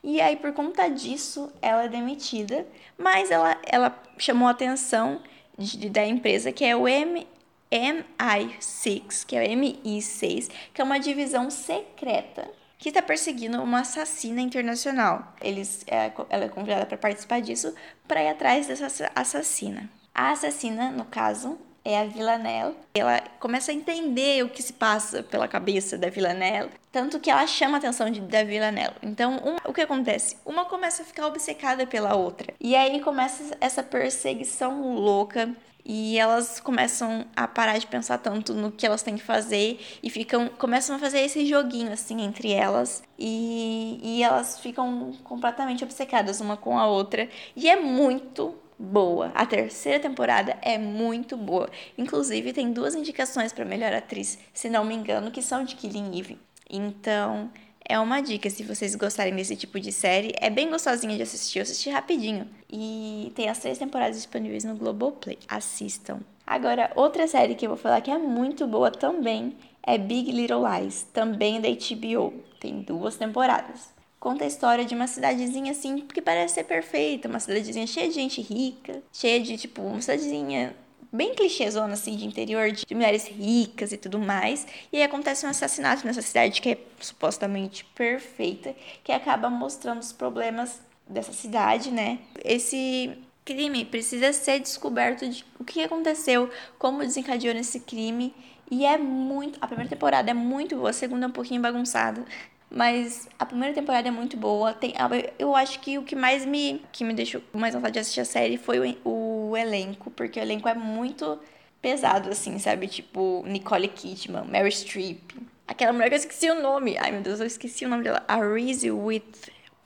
e 0.00 0.20
aí 0.20 0.36
por 0.36 0.52
conta 0.52 0.88
disso 0.88 1.52
ela 1.60 1.84
é 1.84 1.88
demitida, 1.88 2.64
mas 2.96 3.32
ela, 3.32 3.60
ela 3.66 4.00
chamou 4.16 4.46
a 4.46 4.52
atenção 4.52 5.20
de, 5.58 5.90
da 5.90 6.06
empresa 6.06 6.52
que 6.52 6.64
é 6.64 6.76
o 6.76 6.86
M, 6.86 7.26
MI6, 7.72 9.26
que 9.26 9.36
é 9.36 9.42
o 9.42 9.50
MI6, 9.56 10.50
que 10.72 10.80
é 10.80 10.84
uma 10.84 11.00
divisão 11.00 11.50
secreta 11.50 12.48
que 12.78 12.90
está 12.90 13.02
perseguindo 13.02 13.60
uma 13.60 13.80
assassina 13.80 14.40
internacional. 14.40 15.34
Eles, 15.40 15.84
é, 15.88 16.12
ela 16.30 16.44
é 16.44 16.48
convidada 16.48 16.86
para 16.86 16.96
participar 16.96 17.40
disso 17.40 17.74
para 18.06 18.22
ir 18.22 18.28
atrás 18.28 18.68
dessa 18.68 19.10
assassina. 19.14 19.90
A 20.14 20.30
assassina, 20.30 20.90
no 20.90 21.04
caso, 21.04 21.58
é 21.84 21.98
a 21.98 22.04
Villanelle. 22.04 22.74
Ela 22.94 23.20
começa 23.40 23.72
a 23.72 23.74
entender 23.74 24.44
o 24.44 24.48
que 24.48 24.62
se 24.62 24.72
passa 24.72 25.22
pela 25.22 25.48
cabeça 25.48 25.96
da 25.96 26.10
Villanelle, 26.10 26.70
tanto 26.92 27.18
que 27.18 27.30
ela 27.30 27.46
chama 27.46 27.76
a 27.76 27.78
atenção 27.78 28.10
de, 28.10 28.20
da 28.20 28.44
Villanelle. 28.44 28.94
Então, 29.02 29.38
uma, 29.38 29.60
o 29.64 29.72
que 29.72 29.80
acontece? 29.80 30.36
Uma 30.44 30.64
começa 30.64 31.02
a 31.02 31.06
ficar 31.06 31.26
obcecada 31.26 31.86
pela 31.86 32.14
outra. 32.14 32.52
E 32.60 32.76
aí 32.76 33.00
começa 33.00 33.56
essa 33.60 33.82
perseguição 33.82 34.94
louca 34.94 35.50
e 35.88 36.18
elas 36.18 36.60
começam 36.60 37.24
a 37.34 37.48
parar 37.48 37.78
de 37.78 37.86
pensar 37.86 38.18
tanto 38.18 38.52
no 38.52 38.70
que 38.70 38.84
elas 38.86 39.02
têm 39.02 39.16
que 39.16 39.22
fazer 39.22 39.80
e 40.02 40.10
ficam 40.10 40.48
começam 40.50 40.94
a 40.94 40.98
fazer 40.98 41.20
esse 41.20 41.46
joguinho 41.46 41.90
assim 41.90 42.20
entre 42.20 42.52
elas 42.52 43.02
e, 43.18 43.98
e 44.02 44.22
elas 44.22 44.60
ficam 44.60 45.12
completamente 45.24 45.82
obcecadas 45.82 46.42
uma 46.42 46.58
com 46.58 46.78
a 46.78 46.86
outra 46.86 47.26
e 47.56 47.70
é 47.70 47.80
muito 47.80 48.54
boa. 48.78 49.32
A 49.34 49.44
terceira 49.44 49.98
temporada 49.98 50.56
é 50.62 50.78
muito 50.78 51.36
boa. 51.36 51.68
Inclusive 51.96 52.52
tem 52.52 52.72
duas 52.72 52.94
indicações 52.94 53.52
para 53.52 53.64
melhor 53.64 53.92
atriz, 53.92 54.38
se 54.52 54.68
não 54.68 54.84
me 54.84 54.94
engano, 54.94 55.30
que 55.30 55.42
são 55.42 55.64
de 55.64 55.74
Killing 55.74 56.18
Eve. 56.18 56.38
Então, 56.70 57.50
é 57.88 57.98
uma 57.98 58.20
dica 58.20 58.50
se 58.50 58.62
vocês 58.62 58.94
gostarem 58.94 59.34
desse 59.34 59.56
tipo 59.56 59.80
de 59.80 59.90
série. 59.90 60.34
É 60.40 60.50
bem 60.50 60.68
gostosinha 60.70 61.16
de 61.16 61.22
assistir, 61.22 61.58
eu 61.58 61.62
assisti 61.62 61.88
rapidinho. 61.88 62.46
E 62.70 63.32
tem 63.34 63.48
as 63.48 63.58
três 63.58 63.78
temporadas 63.78 64.16
disponíveis 64.16 64.62
no 64.62 64.76
Globoplay. 64.76 65.38
Assistam. 65.48 66.20
Agora, 66.46 66.92
outra 66.94 67.26
série 67.26 67.54
que 67.54 67.66
eu 67.66 67.70
vou 67.70 67.78
falar 67.78 68.00
que 68.02 68.10
é 68.10 68.18
muito 68.18 68.66
boa 68.66 68.90
também 68.90 69.56
é 69.82 69.96
Big 69.96 70.30
Little 70.30 70.62
Lies, 70.68 71.06
também 71.12 71.60
da 71.60 71.68
HBO. 71.68 72.34
Tem 72.60 72.82
duas 72.82 73.16
temporadas. 73.16 73.88
Conta 74.20 74.44
a 74.44 74.48
história 74.48 74.84
de 74.84 74.94
uma 74.94 75.06
cidadezinha 75.06 75.72
assim 75.72 76.00
que 76.00 76.20
parece 76.20 76.54
ser 76.54 76.64
perfeita, 76.64 77.28
uma 77.28 77.40
cidadezinha 77.40 77.86
cheia 77.86 78.08
de 78.08 78.14
gente 78.14 78.42
rica, 78.42 79.02
cheia 79.12 79.40
de 79.40 79.56
tipo, 79.56 79.80
uma 79.80 80.02
cidadezinha 80.02 80.74
bem 81.12 81.34
clichêzona, 81.34 81.94
assim, 81.94 82.16
de 82.16 82.26
interior, 82.26 82.70
de 82.70 82.84
mulheres 82.94 83.26
ricas 83.26 83.92
e 83.92 83.96
tudo 83.96 84.18
mais. 84.18 84.66
E 84.92 84.98
aí 84.98 85.02
acontece 85.02 85.46
um 85.46 85.50
assassinato 85.50 86.06
nessa 86.06 86.22
cidade 86.22 86.60
que 86.60 86.70
é 86.70 86.78
supostamente 87.00 87.84
perfeita, 87.94 88.74
que 89.02 89.12
acaba 89.12 89.48
mostrando 89.48 90.00
os 90.00 90.12
problemas 90.12 90.80
dessa 91.08 91.32
cidade, 91.32 91.90
né? 91.90 92.18
Esse 92.44 93.16
crime 93.44 93.84
precisa 93.84 94.32
ser 94.32 94.60
descoberto 94.60 95.26
de 95.26 95.44
o 95.58 95.64
que 95.64 95.82
aconteceu, 95.82 96.50
como 96.78 96.98
desencadeou 96.98 97.54
nesse 97.54 97.80
crime. 97.80 98.34
E 98.70 98.84
é 98.84 98.98
muito. 98.98 99.58
A 99.62 99.66
primeira 99.66 99.88
temporada 99.88 100.30
é 100.30 100.34
muito 100.34 100.76
boa, 100.76 100.90
a 100.90 100.92
segunda 100.92 101.24
é 101.24 101.28
um 101.28 101.32
pouquinho 101.32 101.62
bagunçada. 101.62 102.24
Mas 102.70 103.26
a 103.38 103.46
primeira 103.46 103.74
temporada 103.74 104.08
é 104.08 104.10
muito 104.10 104.36
boa. 104.36 104.74
Tem, 104.74 104.92
eu 105.38 105.56
acho 105.56 105.80
que 105.80 105.96
o 105.96 106.02
que 106.02 106.14
mais 106.14 106.44
me, 106.44 106.82
que 106.92 107.02
me 107.02 107.14
deixou 107.14 107.40
mais 107.54 107.74
vontade 107.74 107.94
de 107.94 108.00
assistir 108.00 108.20
a 108.20 108.26
série 108.26 108.58
foi 108.58 108.78
o, 108.78 109.08
o 109.08 109.27
elenco, 109.56 110.10
porque 110.10 110.38
o 110.38 110.42
elenco 110.42 110.68
é 110.68 110.74
muito 110.74 111.38
pesado, 111.80 112.30
assim, 112.30 112.58
sabe? 112.58 112.88
Tipo, 112.88 113.44
Nicole 113.46 113.88
Kidman, 113.88 114.44
Mary 114.44 114.72
Streep. 114.72 115.32
Aquela 115.66 115.92
mulher 115.92 116.08
que 116.08 116.14
eu 116.14 116.18
esqueci 116.18 116.50
o 116.50 116.60
nome. 116.60 116.96
Ai, 116.98 117.12
meu 117.12 117.20
Deus, 117.20 117.40
eu 117.40 117.46
esqueci 117.46 117.84
o 117.84 117.88
nome 117.88 118.04
dela. 118.04 118.24
Reese 118.28 118.90
with... 118.90 119.22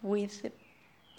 with... 0.02 0.52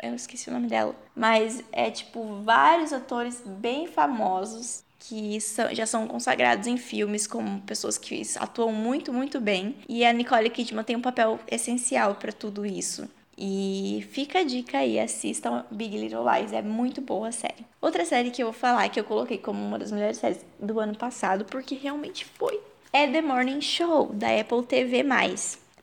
Eu 0.02 0.16
esqueci 0.16 0.50
o 0.50 0.54
nome 0.54 0.68
dela. 0.68 0.96
Mas 1.16 1.64
é, 1.72 1.90
tipo, 1.92 2.42
vários 2.44 2.92
atores 2.92 3.42
bem 3.46 3.88
famosos 3.88 4.84
que 5.00 5.40
são, 5.42 5.74
já 5.76 5.86
são 5.86 6.08
consagrados 6.08 6.66
em 6.66 6.78
filmes 6.78 7.28
como 7.28 7.62
pessoas 7.62 7.98
que 7.98 8.22
atuam 8.40 8.72
muito, 8.72 9.12
muito 9.12 9.40
bem. 9.40 9.76
E 9.88 10.06
a 10.06 10.14
Nicole 10.14 10.50
Kidman 10.50 10.84
tem 10.84 10.96
um 10.96 11.02
papel 11.02 11.40
essencial 11.50 12.16
para 12.16 12.32
tudo 12.32 12.66
isso. 12.66 13.10
E 13.38 14.06
fica 14.12 14.40
a 14.40 14.44
dica 14.44 14.78
aí, 14.78 15.00
assistam 15.00 15.66
Big 15.72 15.98
Little 15.98 16.24
Lies, 16.24 16.54
é 16.54 16.62
muito 16.62 17.02
boa 17.02 17.30
a 17.30 17.32
série. 17.32 17.66
Outra 17.82 18.06
série 18.06 18.32
que 18.32 18.42
eu 18.42 18.48
vou 18.48 18.54
falar, 18.54 18.88
que 18.90 19.00
eu 19.00 19.04
coloquei 19.04 19.38
como 19.38 19.64
uma 19.64 19.80
das 19.80 19.92
melhores 19.92 20.18
séries 20.18 20.46
do 20.60 20.80
ano 20.80 20.96
passado, 20.96 21.46
porque 21.46 21.76
realmente 21.76 22.26
foi, 22.26 22.60
é 22.92 23.08
The 23.08 23.22
Morning 23.22 23.62
Show, 23.62 24.14
da 24.14 24.40
Apple 24.40 24.64
TV+. 24.64 25.04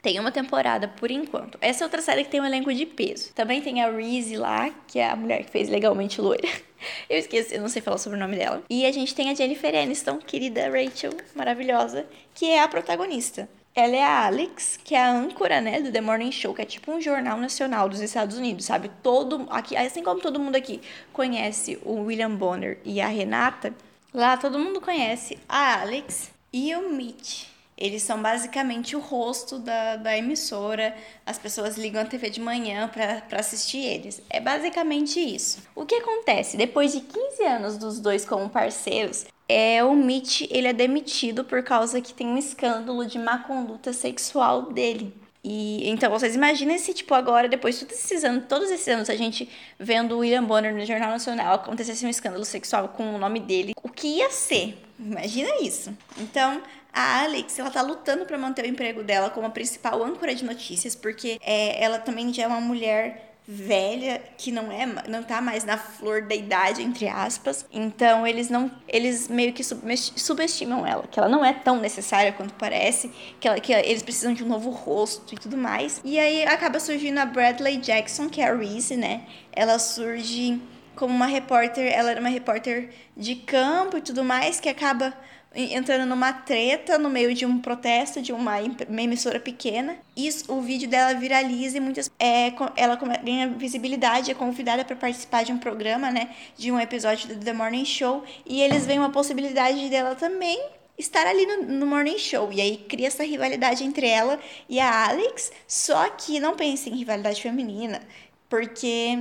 Tem 0.02 0.18
uma 0.18 0.32
temporada 0.32 0.88
por 0.88 1.10
enquanto. 1.10 1.58
Essa 1.60 1.84
é 1.84 1.86
outra 1.86 2.00
série 2.00 2.24
que 2.24 2.30
tem 2.30 2.40
um 2.40 2.46
elenco 2.46 2.72
de 2.72 2.86
peso. 2.86 3.34
Também 3.34 3.60
tem 3.60 3.82
a 3.82 3.90
Reese 3.90 4.36
lá, 4.36 4.70
que 4.86 4.98
é 4.98 5.10
a 5.10 5.16
mulher 5.16 5.44
que 5.44 5.50
fez 5.50 5.68
Legalmente 5.68 6.20
Loira. 6.20 6.48
Eu 7.10 7.18
esqueci, 7.18 7.54
eu 7.54 7.60
não 7.60 7.68
sei 7.68 7.82
falar 7.82 7.98
sobre 7.98 8.16
o 8.16 8.20
nome 8.20 8.36
dela. 8.36 8.62
E 8.70 8.86
a 8.86 8.92
gente 8.92 9.14
tem 9.14 9.28
a 9.28 9.34
Jennifer 9.34 9.74
Aniston, 9.74 10.16
querida 10.16 10.70
Rachel, 10.70 11.12
maravilhosa, 11.34 12.06
que 12.34 12.46
é 12.46 12.62
a 12.62 12.68
protagonista. 12.68 13.46
Ela 13.74 13.96
é 13.96 14.02
a 14.02 14.26
Alex, 14.26 14.78
que 14.82 14.94
é 14.94 15.02
a 15.02 15.10
âncora, 15.10 15.60
né, 15.60 15.80
do 15.80 15.92
The 15.92 16.00
Morning 16.00 16.32
Show, 16.32 16.52
que 16.52 16.62
é 16.62 16.64
tipo 16.64 16.90
um 16.90 17.00
jornal 17.00 17.38
nacional 17.38 17.88
dos 17.88 18.00
Estados 18.00 18.36
Unidos, 18.36 18.64
sabe? 18.64 18.90
Todo 19.02 19.46
aqui, 19.48 19.76
assim 19.76 20.02
como 20.02 20.20
todo 20.20 20.40
mundo 20.40 20.56
aqui 20.56 20.80
conhece 21.12 21.78
o 21.84 22.02
William 22.02 22.34
Bonner 22.34 22.78
e 22.84 23.00
a 23.00 23.06
Renata, 23.06 23.72
lá 24.12 24.36
todo 24.36 24.58
mundo 24.58 24.80
conhece 24.80 25.38
a 25.48 25.80
Alex 25.80 26.30
e 26.52 26.74
o 26.74 26.90
Mitch. 26.90 27.50
Eles 27.80 28.02
são 28.02 28.20
basicamente 28.20 28.94
o 28.94 29.00
rosto 29.00 29.58
da, 29.58 29.96
da 29.96 30.16
emissora. 30.16 30.94
As 31.24 31.38
pessoas 31.38 31.78
ligam 31.78 32.02
a 32.02 32.04
TV 32.04 32.28
de 32.28 32.38
manhã 32.38 32.86
para 32.88 33.38
assistir 33.38 33.78
eles. 33.78 34.20
É 34.28 34.38
basicamente 34.38 35.18
isso. 35.18 35.62
O 35.74 35.86
que 35.86 35.94
acontece? 35.94 36.58
Depois 36.58 36.92
de 36.92 37.00
15 37.00 37.42
anos 37.42 37.78
dos 37.78 37.98
dois 37.98 38.26
como 38.26 38.50
parceiros, 38.50 39.24
é, 39.50 39.82
o 39.82 39.94
Mitch 39.94 40.42
ele 40.50 40.68
é 40.68 40.72
demitido 40.72 41.44
por 41.44 41.62
causa 41.62 42.00
que 42.00 42.14
tem 42.14 42.26
um 42.26 42.38
escândalo 42.38 43.04
de 43.04 43.18
má 43.18 43.38
conduta 43.38 43.92
sexual 43.92 44.70
dele. 44.72 45.12
E 45.42 45.88
então 45.88 46.10
vocês 46.10 46.34
imaginem 46.34 46.78
se, 46.78 46.92
tipo, 46.92 47.14
agora, 47.14 47.48
depois 47.48 47.78
de 47.78 47.86
todos 47.86 48.04
esses 48.04 48.22
anos, 48.24 48.44
todos 48.46 48.70
esses 48.70 48.86
anos, 48.88 49.10
a 49.10 49.16
gente 49.16 49.48
vendo 49.78 50.14
o 50.14 50.18
William 50.18 50.44
Bonner 50.44 50.74
no 50.74 50.84
Jornal 50.84 51.10
Nacional 51.10 51.54
acontecesse 51.54 52.04
um 52.04 52.10
escândalo 52.10 52.44
sexual 52.44 52.88
com 52.88 53.14
o 53.14 53.18
nome 53.18 53.40
dele, 53.40 53.72
o 53.82 53.88
que 53.88 54.06
ia 54.06 54.30
ser? 54.30 54.78
Imagina 54.98 55.48
isso. 55.62 55.96
Então, 56.18 56.62
a 56.92 57.22
Alex, 57.22 57.58
ela 57.58 57.70
tá 57.70 57.80
lutando 57.80 58.26
para 58.26 58.36
manter 58.36 58.64
o 58.64 58.68
emprego 58.68 59.02
dela 59.02 59.30
como 59.30 59.46
a 59.46 59.50
principal 59.50 60.02
âncora 60.04 60.34
de 60.34 60.44
notícias, 60.44 60.94
porque 60.94 61.38
é, 61.40 61.82
ela 61.82 61.98
também 61.98 62.32
já 62.32 62.42
é 62.42 62.46
uma 62.46 62.60
mulher 62.60 63.29
velha 63.52 64.22
que 64.38 64.52
não 64.52 64.70
é 64.70 64.86
não 65.08 65.24
tá 65.24 65.40
mais 65.40 65.64
na 65.64 65.76
flor 65.76 66.22
da 66.22 66.36
idade 66.36 66.82
entre 66.82 67.08
aspas. 67.08 67.66
Então 67.72 68.24
eles 68.24 68.48
não 68.48 68.70
eles 68.86 69.26
meio 69.26 69.52
que 69.52 69.64
subestimam 69.64 70.86
ela 70.86 71.04
que 71.10 71.18
ela 71.18 71.28
não 71.28 71.44
é 71.44 71.52
tão 71.52 71.80
necessária 71.80 72.30
quanto 72.30 72.54
parece 72.54 73.10
que, 73.40 73.48
ela, 73.48 73.58
que 73.58 73.72
eles 73.72 74.04
precisam 74.04 74.32
de 74.32 74.44
um 74.44 74.46
novo 74.46 74.70
rosto 74.70 75.34
e 75.34 75.38
tudo 75.38 75.56
mais. 75.56 76.00
E 76.04 76.16
aí 76.16 76.44
acaba 76.44 76.78
surgindo 76.78 77.18
a 77.18 77.26
Bradley 77.26 77.78
Jackson 77.78 78.28
que 78.28 78.40
é 78.40 78.48
a 78.48 78.54
Reese 78.54 78.96
né? 78.96 79.22
Ela 79.52 79.80
surge 79.80 80.62
como 80.94 81.12
uma 81.12 81.26
repórter 81.26 81.92
ela 81.92 82.12
era 82.12 82.20
uma 82.20 82.28
repórter 82.28 82.90
de 83.16 83.34
campo 83.34 83.96
e 83.96 84.00
tudo 84.00 84.22
mais 84.22 84.60
que 84.60 84.68
acaba 84.68 85.12
entrando 85.54 86.08
numa 86.08 86.32
treta 86.32 86.98
no 86.98 87.10
meio 87.10 87.34
de 87.34 87.44
um 87.44 87.58
protesto 87.58 88.22
de 88.22 88.32
uma, 88.32 88.56
uma 88.88 89.02
emissora 89.02 89.40
pequena. 89.40 89.96
Isso, 90.16 90.52
o 90.52 90.60
vídeo 90.60 90.88
dela 90.88 91.18
viraliza 91.18 91.78
e 91.78 91.80
muitas 91.80 92.10
é, 92.18 92.52
ela 92.76 92.96
ganha 92.96 93.48
visibilidade, 93.48 94.30
é 94.30 94.34
convidada 94.34 94.84
para 94.84 94.96
participar 94.96 95.44
de 95.44 95.52
um 95.52 95.58
programa, 95.58 96.10
né, 96.10 96.30
de 96.56 96.70
um 96.70 96.78
episódio 96.78 97.28
do 97.28 97.44
The 97.44 97.52
Morning 97.52 97.84
Show, 97.84 98.22
e 98.46 98.60
eles 98.60 98.86
veem 98.86 98.98
uma 98.98 99.10
possibilidade 99.10 99.88
dela 99.88 100.14
também 100.14 100.60
estar 100.96 101.26
ali 101.26 101.46
no, 101.46 101.62
no 101.62 101.86
Morning 101.86 102.18
Show. 102.18 102.52
E 102.52 102.60
aí 102.60 102.76
cria 102.76 103.08
essa 103.08 103.24
rivalidade 103.24 103.82
entre 103.82 104.06
ela 104.06 104.38
e 104.68 104.78
a 104.78 105.08
Alex, 105.08 105.50
só 105.66 106.08
que 106.10 106.38
não 106.38 106.54
pense 106.54 106.88
em 106.88 106.96
rivalidade 106.96 107.42
feminina, 107.42 108.00
porque 108.48 109.18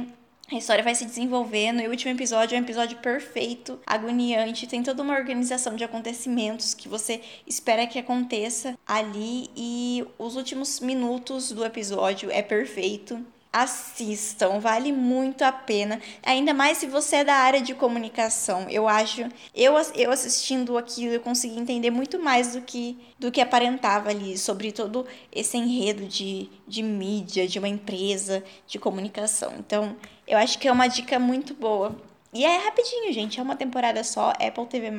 a 0.51 0.55
história 0.55 0.83
vai 0.83 0.95
se 0.95 1.05
desenvolvendo 1.05 1.81
e 1.81 1.87
o 1.87 1.91
último 1.91 2.11
episódio 2.11 2.55
é 2.55 2.59
um 2.59 2.63
episódio 2.63 2.97
perfeito, 2.97 3.79
agoniante, 3.85 4.67
tem 4.67 4.81
toda 4.81 5.03
uma 5.03 5.15
organização 5.15 5.75
de 5.75 5.83
acontecimentos 5.83 6.73
que 6.73 6.87
você 6.87 7.21
espera 7.45 7.85
que 7.85 7.99
aconteça 7.99 8.77
ali 8.85 9.49
e 9.55 10.03
os 10.17 10.35
últimos 10.35 10.79
minutos 10.79 11.51
do 11.51 11.63
episódio 11.63 12.31
é 12.31 12.41
perfeito 12.41 13.23
assistam, 13.51 14.59
vale 14.59 14.91
muito 14.91 15.41
a 15.41 15.51
pena. 15.51 15.99
Ainda 16.23 16.53
mais 16.53 16.77
se 16.77 16.85
você 16.85 17.17
é 17.17 17.23
da 17.23 17.33
área 17.33 17.61
de 17.61 17.73
comunicação. 17.73 18.69
Eu 18.69 18.87
acho, 18.87 19.23
eu, 19.55 19.73
eu 19.95 20.11
assistindo 20.11 20.77
aquilo, 20.77 21.13
eu 21.13 21.19
consegui 21.19 21.59
entender 21.59 21.89
muito 21.89 22.19
mais 22.19 22.53
do 22.53 22.61
que 22.61 22.97
do 23.17 23.31
que 23.31 23.41
aparentava 23.41 24.09
ali 24.09 24.37
sobre 24.37 24.71
todo 24.71 25.05
esse 25.29 25.57
enredo 25.57 26.05
de, 26.05 26.49
de 26.65 26.81
mídia, 26.81 27.45
de 27.45 27.59
uma 27.59 27.67
empresa 27.67 28.41
de 28.65 28.79
comunicação. 28.79 29.53
Então, 29.59 29.97
eu 30.29 30.37
acho 30.37 30.59
que 30.59 30.67
é 30.67 30.71
uma 30.71 30.87
dica 30.87 31.17
muito 31.17 31.55
boa. 31.55 31.95
E 32.31 32.45
é 32.45 32.57
rapidinho, 32.57 33.11
gente, 33.11 33.39
é 33.39 33.43
uma 33.43 33.55
temporada 33.55 34.03
só, 34.03 34.29
Apple 34.39 34.67
TV+, 34.67 34.91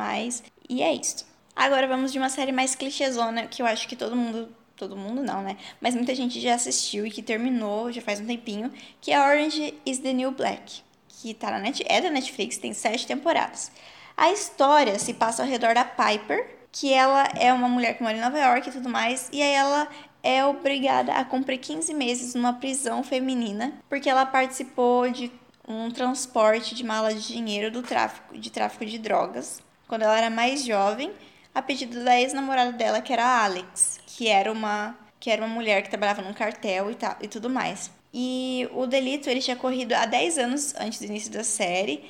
e 0.68 0.82
é 0.82 0.92
isso. 0.92 1.24
Agora 1.54 1.86
vamos 1.86 2.12
de 2.12 2.18
uma 2.18 2.28
série 2.28 2.50
mais 2.50 2.74
clichêzona, 2.74 3.46
que 3.46 3.62
eu 3.62 3.66
acho 3.66 3.86
que 3.86 3.94
todo 3.94 4.16
mundo 4.16 4.48
todo 4.76 4.96
mundo 4.96 5.22
não, 5.22 5.42
né? 5.42 5.58
Mas 5.78 5.94
muita 5.94 6.14
gente 6.14 6.40
já 6.40 6.54
assistiu 6.54 7.06
e 7.06 7.10
que 7.10 7.22
terminou 7.22 7.92
já 7.92 8.00
faz 8.00 8.18
um 8.18 8.26
tempinho, 8.26 8.72
que 8.98 9.12
é 9.12 9.20
Orange 9.20 9.74
is 9.84 9.98
the 9.98 10.12
New 10.14 10.32
Black, 10.32 10.82
que 11.06 11.34
tá 11.34 11.50
na 11.50 11.58
net, 11.58 11.84
é 11.86 12.00
da 12.00 12.08
Netflix, 12.08 12.56
tem 12.56 12.72
sete 12.72 13.06
temporadas. 13.06 13.70
A 14.16 14.32
história 14.32 14.98
se 14.98 15.12
passa 15.12 15.42
ao 15.42 15.48
redor 15.48 15.74
da 15.74 15.84
Piper, 15.84 16.60
que 16.72 16.92
ela 16.92 17.24
é 17.38 17.52
uma 17.52 17.68
mulher 17.68 17.94
que 17.94 18.02
mora 18.02 18.16
em 18.16 18.20
Nova 18.20 18.38
York 18.38 18.70
e 18.70 18.72
tudo 18.72 18.88
mais, 18.88 19.28
e 19.30 19.42
aí 19.42 19.52
ela 19.52 19.86
é 20.22 20.44
obrigada 20.44 21.14
a 21.14 21.24
cumprir 21.24 21.58
15 21.58 21.94
meses 21.94 22.34
numa 22.34 22.52
prisão 22.54 23.02
feminina, 23.02 23.72
porque 23.88 24.08
ela 24.08 24.26
participou 24.26 25.10
de 25.10 25.30
um 25.66 25.90
transporte 25.90 26.74
de 26.74 26.84
malas 26.84 27.22
de 27.22 27.34
dinheiro 27.34 27.70
do 27.70 27.82
tráfico 27.82 28.36
de 28.36 28.50
tráfico 28.50 28.84
de 28.84 28.98
drogas 28.98 29.62
quando 29.86 30.02
ela 30.02 30.16
era 30.16 30.30
mais 30.30 30.64
jovem, 30.64 31.12
a 31.52 31.60
pedido 31.60 32.04
da 32.04 32.20
ex-namorada 32.20 32.72
dela, 32.72 33.02
que 33.02 33.12
era 33.12 33.24
a 33.24 33.44
Alex, 33.44 33.98
que 34.06 34.28
era 34.28 34.50
uma 34.52 34.96
que 35.18 35.30
era 35.30 35.44
uma 35.44 35.52
mulher 35.52 35.82
que 35.82 35.90
trabalhava 35.90 36.22
num 36.22 36.32
cartel 36.32 36.90
e, 36.90 36.94
tal, 36.94 37.14
e 37.20 37.28
tudo 37.28 37.50
mais. 37.50 37.90
E 38.12 38.66
o 38.72 38.86
delito 38.86 39.28
ele 39.28 39.42
tinha 39.42 39.56
corrido 39.56 39.92
há 39.92 40.06
10 40.06 40.38
anos 40.38 40.74
antes 40.76 40.98
do 40.98 41.04
início 41.04 41.30
da 41.30 41.44
série, 41.44 42.02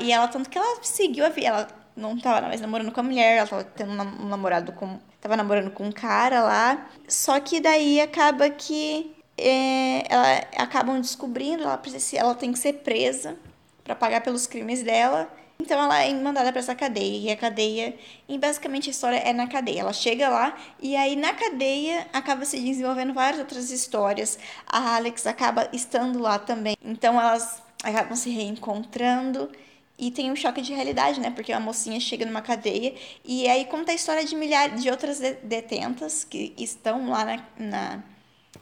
e 0.00 0.10
ela 0.10 0.26
tanto 0.26 0.50
que 0.50 0.58
ela 0.58 0.82
seguiu 0.82 1.24
a 1.24 1.28
vida, 1.28 1.46
ela 1.46 1.68
não 1.96 2.16
estava 2.16 2.46
mais 2.46 2.60
namorando 2.60 2.92
com 2.92 3.00
a 3.00 3.02
mulher, 3.02 3.36
ela 3.36 3.44
estava 3.44 3.64
tendo 3.64 3.92
um 3.92 4.28
namorado 4.28 4.72
com 4.72 4.98
tava 5.20 5.36
namorando 5.36 5.70
com 5.70 5.84
um 5.84 5.92
cara 5.92 6.42
lá. 6.42 6.88
Só 7.06 7.38
que 7.40 7.60
daí 7.60 8.00
acaba 8.00 8.48
que 8.50 9.14
é, 9.36 10.04
ela 10.12 10.38
acabam 10.56 11.00
descobrindo, 11.00 11.62
ela 11.62 11.78
precisa, 11.78 12.18
ela 12.18 12.34
tem 12.34 12.52
que 12.52 12.58
ser 12.58 12.74
presa 12.74 13.36
para 13.84 13.94
pagar 13.94 14.20
pelos 14.22 14.46
crimes 14.46 14.82
dela. 14.82 15.30
Então 15.60 15.78
ela 15.78 16.02
é 16.02 16.14
mandada 16.14 16.50
para 16.50 16.60
essa 16.60 16.74
cadeia 16.74 17.18
e 17.18 17.30
a 17.30 17.36
cadeia, 17.36 17.94
e 18.26 18.38
basicamente 18.38 18.88
a 18.88 18.92
história 18.92 19.16
é 19.16 19.32
na 19.32 19.46
cadeia. 19.46 19.80
Ela 19.80 19.92
chega 19.92 20.28
lá 20.28 20.56
e 20.80 20.96
aí 20.96 21.16
na 21.16 21.34
cadeia 21.34 22.06
acaba 22.14 22.46
se 22.46 22.58
desenvolvendo 22.58 23.12
várias 23.12 23.40
outras 23.40 23.70
histórias. 23.70 24.38
A 24.66 24.96
Alex 24.96 25.26
acaba 25.26 25.68
estando 25.72 26.18
lá 26.18 26.38
também. 26.38 26.76
Então 26.82 27.20
elas 27.20 27.62
acabam 27.82 28.16
se 28.16 28.30
reencontrando 28.30 29.50
e 30.00 30.10
tem 30.10 30.32
um 30.32 30.36
choque 30.36 30.62
de 30.62 30.72
realidade, 30.72 31.20
né? 31.20 31.30
Porque 31.30 31.52
a 31.52 31.60
mocinha 31.60 32.00
chega 32.00 32.24
numa 32.24 32.40
cadeia 32.40 32.94
e 33.22 33.46
aí 33.46 33.66
conta 33.66 33.92
a 33.92 33.94
história 33.94 34.24
de 34.24 34.34
milhares 34.34 34.82
de 34.82 34.90
outras 34.90 35.20
detentas 35.42 36.24
que 36.24 36.54
estão 36.56 37.10
lá 37.10 37.24
na, 37.26 37.44
na, 37.58 38.04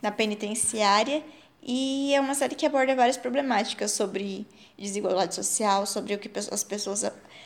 na 0.02 0.10
penitenciária 0.10 1.22
e 1.62 2.12
é 2.12 2.20
uma 2.20 2.34
série 2.34 2.56
que 2.56 2.66
aborda 2.66 2.96
várias 2.96 3.16
problemáticas 3.16 3.92
sobre 3.92 4.48
desigualdade 4.76 5.36
social, 5.36 5.86
sobre 5.86 6.12
o 6.12 6.18
que 6.18 6.28
as 6.50 6.64
pessoas 6.64 7.04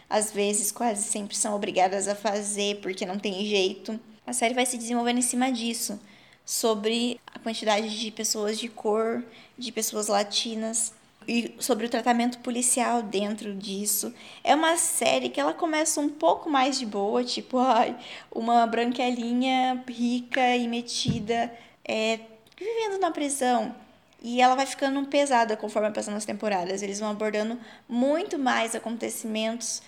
às 0.09 0.33
vezes 0.33 0.73
quase 0.73 1.03
sempre 1.03 1.37
são 1.37 1.55
obrigadas 1.55 2.09
a 2.09 2.15
fazer 2.15 2.81
porque 2.81 3.05
não 3.05 3.19
tem 3.19 3.45
jeito. 3.45 4.01
A 4.27 4.33
série 4.33 4.55
vai 4.55 4.65
se 4.65 4.79
desenvolvendo 4.79 5.19
em 5.19 5.23
cima 5.23 5.53
disso, 5.53 6.01
sobre 6.47 7.21
a 7.27 7.39
quantidade 7.39 7.99
de 7.99 8.11
pessoas 8.11 8.59
de 8.59 8.69
cor, 8.69 9.23
de 9.59 9.71
pessoas 9.71 10.07
latinas 10.09 10.95
e 11.27 11.55
sobre 11.59 11.87
o 11.87 11.89
tratamento 11.89 12.39
policial 12.39 13.03
dentro 13.03 13.55
disso. 13.55 14.13
É 14.43 14.55
uma 14.55 14.77
série 14.77 15.29
que 15.29 15.41
ela 15.41 15.55
começa 15.55 16.01
um 16.01 16.09
pouco 16.09 16.49
mais 16.51 16.79
de 16.79 16.87
boa, 16.87 17.25
tipo, 17.25 17.59
ai, 17.61 17.97
uma 18.31 18.67
branquelinha 18.67 19.83
rica 19.89 20.57
e 20.57 20.69
metida 20.69 21.53
é, 21.85 22.21
vivendo 22.59 23.01
na 23.01 23.11
prisão. 23.11 23.75
E 24.23 24.41
ela 24.41 24.55
vai 24.55 24.67
ficando 24.67 25.05
pesada 25.07 25.57
conforme 25.57 25.91
passando 25.91 26.17
as 26.17 26.25
temporadas. 26.25 26.81
Eles 26.83 27.01
vão 27.01 27.11
abordando 27.11 27.59
muito 27.89 28.39
mais 28.39 28.75
acontecimentos 28.75 29.83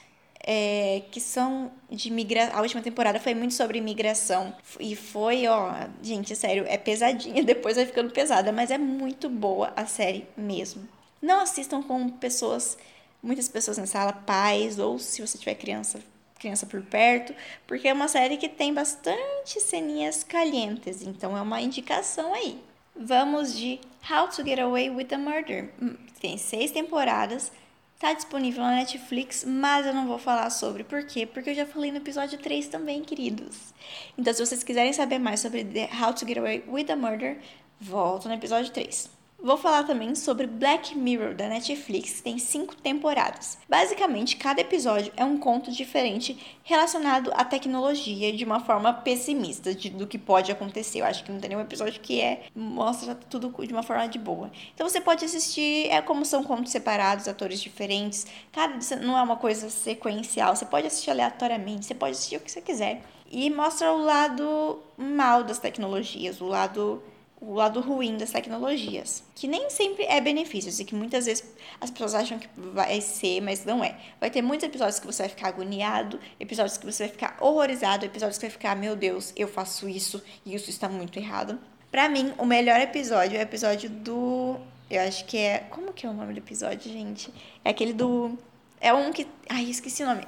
é, 0.46 1.02
que 1.10 1.20
são 1.20 1.72
de 1.90 2.10
migração. 2.10 2.58
A 2.58 2.60
última 2.60 2.82
temporada 2.82 3.18
foi 3.18 3.34
muito 3.34 3.54
sobre 3.54 3.78
imigração. 3.78 4.54
E 4.78 4.94
foi, 4.94 5.46
ó, 5.46 5.72
gente, 6.02 6.36
sério, 6.36 6.64
é 6.68 6.76
pesadinha, 6.76 7.42
depois 7.44 7.76
vai 7.76 7.86
ficando 7.86 8.12
pesada, 8.12 8.52
mas 8.52 8.70
é 8.70 8.78
muito 8.78 9.28
boa 9.28 9.72
a 9.74 9.86
série 9.86 10.26
mesmo. 10.36 10.86
Não 11.24 11.40
assistam 11.40 11.82
com 11.82 12.06
pessoas, 12.10 12.76
muitas 13.22 13.48
pessoas 13.48 13.78
na 13.78 13.86
sala, 13.86 14.12
pais, 14.12 14.78
ou 14.78 14.98
se 14.98 15.22
você 15.22 15.38
tiver 15.38 15.54
criança, 15.54 15.98
criança 16.38 16.66
por 16.66 16.82
perto, 16.82 17.34
porque 17.66 17.88
é 17.88 17.94
uma 17.94 18.08
série 18.08 18.36
que 18.36 18.46
tem 18.46 18.74
bastante 18.74 19.58
ceninhas 19.58 20.22
calientes, 20.22 21.00
então 21.00 21.34
é 21.34 21.40
uma 21.40 21.62
indicação 21.62 22.34
aí. 22.34 22.60
Vamos 22.94 23.56
de 23.56 23.80
How 24.06 24.28
to 24.28 24.44
Get 24.44 24.58
Away 24.58 24.90
with 24.90 25.14
a 25.14 25.18
Murder. 25.18 25.70
Hum, 25.80 25.96
tem 26.20 26.36
seis 26.36 26.70
temporadas, 26.70 27.50
tá 27.98 28.12
disponível 28.12 28.62
na 28.62 28.72
Netflix, 28.72 29.44
mas 29.46 29.86
eu 29.86 29.94
não 29.94 30.06
vou 30.06 30.18
falar 30.18 30.50
sobre. 30.50 30.84
Por 30.84 31.06
quê? 31.06 31.24
Porque 31.24 31.48
eu 31.48 31.54
já 31.54 31.64
falei 31.64 31.90
no 31.90 31.96
episódio 31.96 32.38
3 32.38 32.68
também, 32.68 33.02
queridos. 33.02 33.72
Então, 34.18 34.34
se 34.34 34.44
vocês 34.44 34.62
quiserem 34.62 34.92
saber 34.92 35.18
mais 35.18 35.40
sobre 35.40 35.66
How 35.98 36.12
to 36.12 36.26
Get 36.26 36.36
Away 36.36 36.64
with 36.68 36.90
a 36.90 36.96
Murder, 36.96 37.38
volta 37.80 38.28
no 38.28 38.34
episódio 38.34 38.70
3. 38.70 39.23
Vou 39.44 39.58
falar 39.58 39.82
também 39.82 40.14
sobre 40.14 40.46
Black 40.46 40.96
Mirror 40.96 41.34
da 41.34 41.46
Netflix, 41.46 42.14
que 42.14 42.22
tem 42.22 42.38
cinco 42.38 42.74
temporadas. 42.74 43.58
Basicamente, 43.68 44.38
cada 44.38 44.62
episódio 44.62 45.12
é 45.18 45.22
um 45.22 45.36
conto 45.36 45.70
diferente 45.70 46.58
relacionado 46.62 47.30
à 47.34 47.44
tecnologia 47.44 48.32
de 48.32 48.42
uma 48.42 48.60
forma 48.60 48.90
pessimista 48.90 49.74
de, 49.74 49.90
do 49.90 50.06
que 50.06 50.16
pode 50.16 50.50
acontecer. 50.50 51.02
Eu 51.02 51.04
acho 51.04 51.22
que 51.22 51.30
não 51.30 51.38
tem 51.38 51.50
nenhum 51.50 51.60
episódio 51.60 52.00
que 52.00 52.22
é 52.22 52.44
mostra 52.56 53.14
tudo 53.14 53.54
de 53.66 53.72
uma 53.74 53.82
forma 53.82 54.08
de 54.08 54.18
boa. 54.18 54.50
Então 54.74 54.88
você 54.88 54.98
pode 54.98 55.26
assistir, 55.26 55.90
é 55.90 56.00
como 56.00 56.24
são 56.24 56.42
contos 56.42 56.72
separados, 56.72 57.28
atores 57.28 57.60
diferentes. 57.60 58.26
Cada 58.50 58.78
não 58.96 59.18
é 59.18 59.20
uma 59.20 59.36
coisa 59.36 59.68
sequencial. 59.68 60.56
Você 60.56 60.64
pode 60.64 60.86
assistir 60.86 61.10
aleatoriamente, 61.10 61.84
você 61.84 61.94
pode 61.94 62.12
assistir 62.12 62.36
o 62.36 62.40
que 62.40 62.50
você 62.50 62.62
quiser. 62.62 63.02
E 63.30 63.50
mostra 63.50 63.92
o 63.92 64.02
lado 64.02 64.78
mal 64.96 65.44
das 65.44 65.58
tecnologias, 65.58 66.40
o 66.40 66.46
lado 66.46 67.02
o 67.46 67.54
lado 67.54 67.80
ruim 67.80 68.16
das 68.16 68.30
tecnologias, 68.30 69.22
que 69.34 69.46
nem 69.46 69.68
sempre 69.70 70.04
é 70.04 70.20
benefício, 70.20 70.72
e 70.80 70.84
que 70.84 70.94
muitas 70.94 71.26
vezes 71.26 71.44
as 71.80 71.90
pessoas 71.90 72.14
acham 72.14 72.38
que 72.38 72.48
vai 72.56 73.00
ser, 73.00 73.40
mas 73.40 73.64
não 73.64 73.82
é. 73.82 73.96
Vai 74.20 74.30
ter 74.30 74.42
muitos 74.42 74.66
episódios 74.66 74.98
que 74.98 75.06
você 75.06 75.22
vai 75.22 75.28
ficar 75.28 75.48
agoniado, 75.48 76.18
episódios 76.38 76.76
que 76.76 76.86
você 76.86 77.04
vai 77.04 77.12
ficar 77.12 77.36
horrorizado, 77.40 78.04
episódios 78.04 78.38
que 78.38 78.46
vai 78.46 78.50
ficar, 78.50 78.76
meu 78.76 78.96
Deus, 78.96 79.32
eu 79.36 79.48
faço 79.48 79.88
isso 79.88 80.22
e 80.44 80.54
isso 80.54 80.70
está 80.70 80.88
muito 80.88 81.18
errado. 81.18 81.58
Para 81.90 82.08
mim, 82.08 82.32
o 82.38 82.44
melhor 82.44 82.80
episódio 82.80 83.36
é 83.36 83.40
o 83.40 83.42
episódio 83.42 83.88
do, 83.88 84.56
eu 84.90 85.00
acho 85.02 85.24
que 85.26 85.38
é, 85.38 85.58
como 85.70 85.92
que 85.92 86.06
é 86.06 86.08
o 86.08 86.12
nome 86.12 86.32
do 86.32 86.38
episódio, 86.38 86.90
gente? 86.90 87.32
É 87.64 87.70
aquele 87.70 87.92
do 87.92 88.36
é 88.80 88.92
um 88.92 89.12
que, 89.12 89.26
ai, 89.48 89.64
esqueci 89.64 90.02
o 90.02 90.06
nome. 90.06 90.22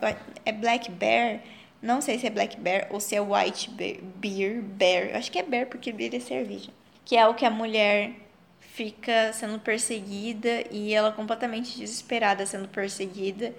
É 0.44 0.50
Black 0.50 0.90
Bear. 0.90 1.40
Não 1.82 2.00
sei 2.00 2.18
se 2.18 2.26
é 2.26 2.30
Black 2.30 2.58
Bear 2.58 2.86
ou 2.90 2.98
se 3.00 3.14
é 3.14 3.20
White 3.20 3.70
Bear, 3.70 3.98
Beer 4.16 4.62
Bear. 4.62 5.10
Eu 5.10 5.16
acho 5.18 5.30
que 5.30 5.38
é 5.38 5.42
Bear 5.42 5.66
porque 5.66 5.92
Beer 5.92 6.14
é 6.14 6.20
cerveja 6.20 6.70
que 7.06 7.16
é 7.16 7.26
o 7.26 7.34
que 7.34 7.46
a 7.46 7.50
mulher 7.50 8.12
fica 8.58 9.32
sendo 9.32 9.58
perseguida 9.60 10.64
e 10.70 10.92
ela 10.92 11.12
completamente 11.12 11.78
desesperada 11.78 12.44
sendo 12.44 12.68
perseguida 12.68 13.54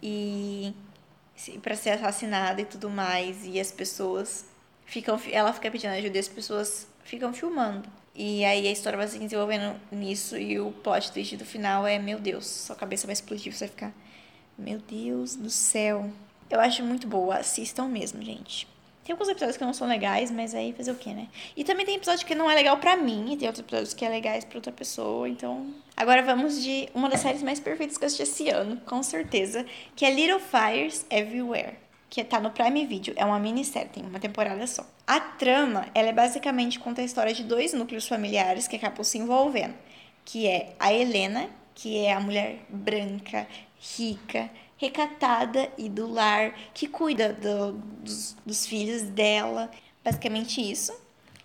e 0.00 0.74
para 1.62 1.74
ser 1.74 1.90
assassinada 1.90 2.60
e 2.60 2.64
tudo 2.66 2.88
mais 2.90 3.44
e 3.46 3.58
as 3.58 3.72
pessoas 3.72 4.44
ficam 4.84 5.18
ela 5.32 5.52
fica 5.52 5.70
pedindo 5.70 5.94
ajuda 5.94 6.16
e 6.16 6.20
as 6.20 6.28
pessoas 6.28 6.86
ficam 7.02 7.32
filmando. 7.32 7.88
E 8.14 8.44
aí 8.44 8.68
a 8.68 8.70
história 8.70 8.98
vai 8.98 9.08
se 9.08 9.18
desenvolvendo 9.18 9.74
nisso 9.90 10.36
e 10.36 10.60
o 10.60 10.70
plot 10.70 11.10
twist 11.12 11.36
do 11.38 11.46
final 11.46 11.86
é 11.86 11.98
meu 11.98 12.20
Deus 12.20 12.46
sua 12.46 12.76
cabeça 12.76 13.06
vai 13.06 13.14
explodir 13.14 13.52
você 13.52 13.66
vai 13.66 13.68
ficar 13.68 13.92
meu 14.58 14.78
Deus 14.78 15.34
do 15.34 15.48
céu. 15.48 16.12
Eu 16.50 16.60
acho 16.60 16.82
muito 16.84 17.06
boa 17.06 17.36
assistam 17.36 17.88
mesmo 17.88 18.22
gente 18.22 18.71
tem 19.04 19.12
alguns 19.12 19.28
episódios 19.28 19.56
que 19.56 19.64
não 19.64 19.72
são 19.72 19.88
legais, 19.88 20.30
mas 20.30 20.54
aí 20.54 20.72
fazer 20.72 20.92
o 20.92 20.94
quê, 20.94 21.12
né? 21.12 21.28
E 21.56 21.64
também 21.64 21.84
tem 21.84 21.96
episódio 21.96 22.26
que 22.26 22.34
não 22.34 22.50
é 22.50 22.54
legal 22.54 22.76
pra 22.78 22.96
mim, 22.96 23.32
e 23.32 23.36
tem 23.36 23.48
outros 23.48 23.64
episódios 23.64 23.94
que 23.94 24.04
é 24.04 24.08
legais 24.08 24.44
pra 24.44 24.58
outra 24.58 24.72
pessoa, 24.72 25.28
então. 25.28 25.66
Agora 25.96 26.22
vamos 26.22 26.62
de 26.62 26.88
uma 26.94 27.08
das 27.08 27.20
séries 27.20 27.42
mais 27.42 27.58
perfeitas 27.58 27.98
que 27.98 28.04
eu 28.04 28.06
assisti 28.06 28.22
esse 28.22 28.48
ano, 28.48 28.80
com 28.86 29.02
certeza, 29.02 29.66
que 29.96 30.04
é 30.04 30.10
Little 30.10 30.40
Fires 30.40 31.04
Everywhere. 31.10 31.76
que 32.12 32.22
tá 32.22 32.38
no 32.38 32.50
Prime 32.50 32.84
Video. 32.84 33.14
É 33.16 33.24
uma 33.24 33.38
minissérie, 33.38 33.88
tem 33.88 34.04
uma 34.04 34.20
temporada 34.20 34.66
só. 34.66 34.86
A 35.06 35.18
trama, 35.18 35.86
ela 35.94 36.10
é 36.10 36.12
basicamente 36.12 36.78
conta 36.78 37.00
a 37.00 37.04
história 37.04 37.32
de 37.32 37.42
dois 37.42 37.72
núcleos 37.72 38.06
familiares 38.06 38.68
que 38.68 38.76
acabam 38.76 39.02
se 39.02 39.16
envolvendo, 39.16 39.72
que 40.22 40.46
é 40.46 40.74
a 40.78 40.92
Helena, 40.92 41.48
que 41.74 42.04
é 42.04 42.12
a 42.12 42.20
mulher 42.20 42.58
branca, 42.68 43.48
rica, 43.96 44.50
recatada 44.82 45.70
e 45.78 45.88
do 45.88 46.10
lar, 46.10 46.54
que 46.74 46.88
cuida 46.88 47.32
do, 47.32 47.72
dos, 47.72 48.36
dos 48.44 48.66
filhos 48.66 49.02
dela. 49.02 49.70
Basicamente 50.04 50.60
isso. 50.60 50.92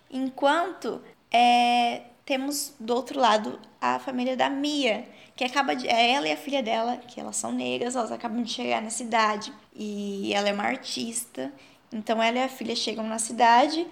Enquanto 0.10 1.00
é, 1.32 2.02
temos 2.26 2.74
do 2.80 2.96
outro 2.96 3.20
lado 3.20 3.60
a 3.80 4.00
família 4.00 4.36
da 4.36 4.50
Mia, 4.50 5.08
que 5.36 5.44
acaba 5.44 5.76
de. 5.76 5.88
É 5.88 6.14
ela 6.14 6.28
e 6.28 6.32
a 6.32 6.38
filha 6.38 6.64
dela, 6.64 6.98
que 6.98 7.20
elas 7.20 7.36
são 7.38 7.52
negras, 7.52 7.96
elas 7.96 8.12
acabam 8.12 8.42
de 8.42 8.52
chegar 8.52 8.82
na 8.82 8.90
cidade. 8.90 9.54
E 9.76 10.34
ela 10.34 10.50
é 10.50 10.54
uma 10.54 10.64
artista. 10.64 11.54
Então 11.94 12.22
ela 12.22 12.40
e 12.40 12.44
a 12.44 12.50
filha 12.50 12.76
chegam 12.76 13.06
na 13.06 13.20
cidade 13.20 13.86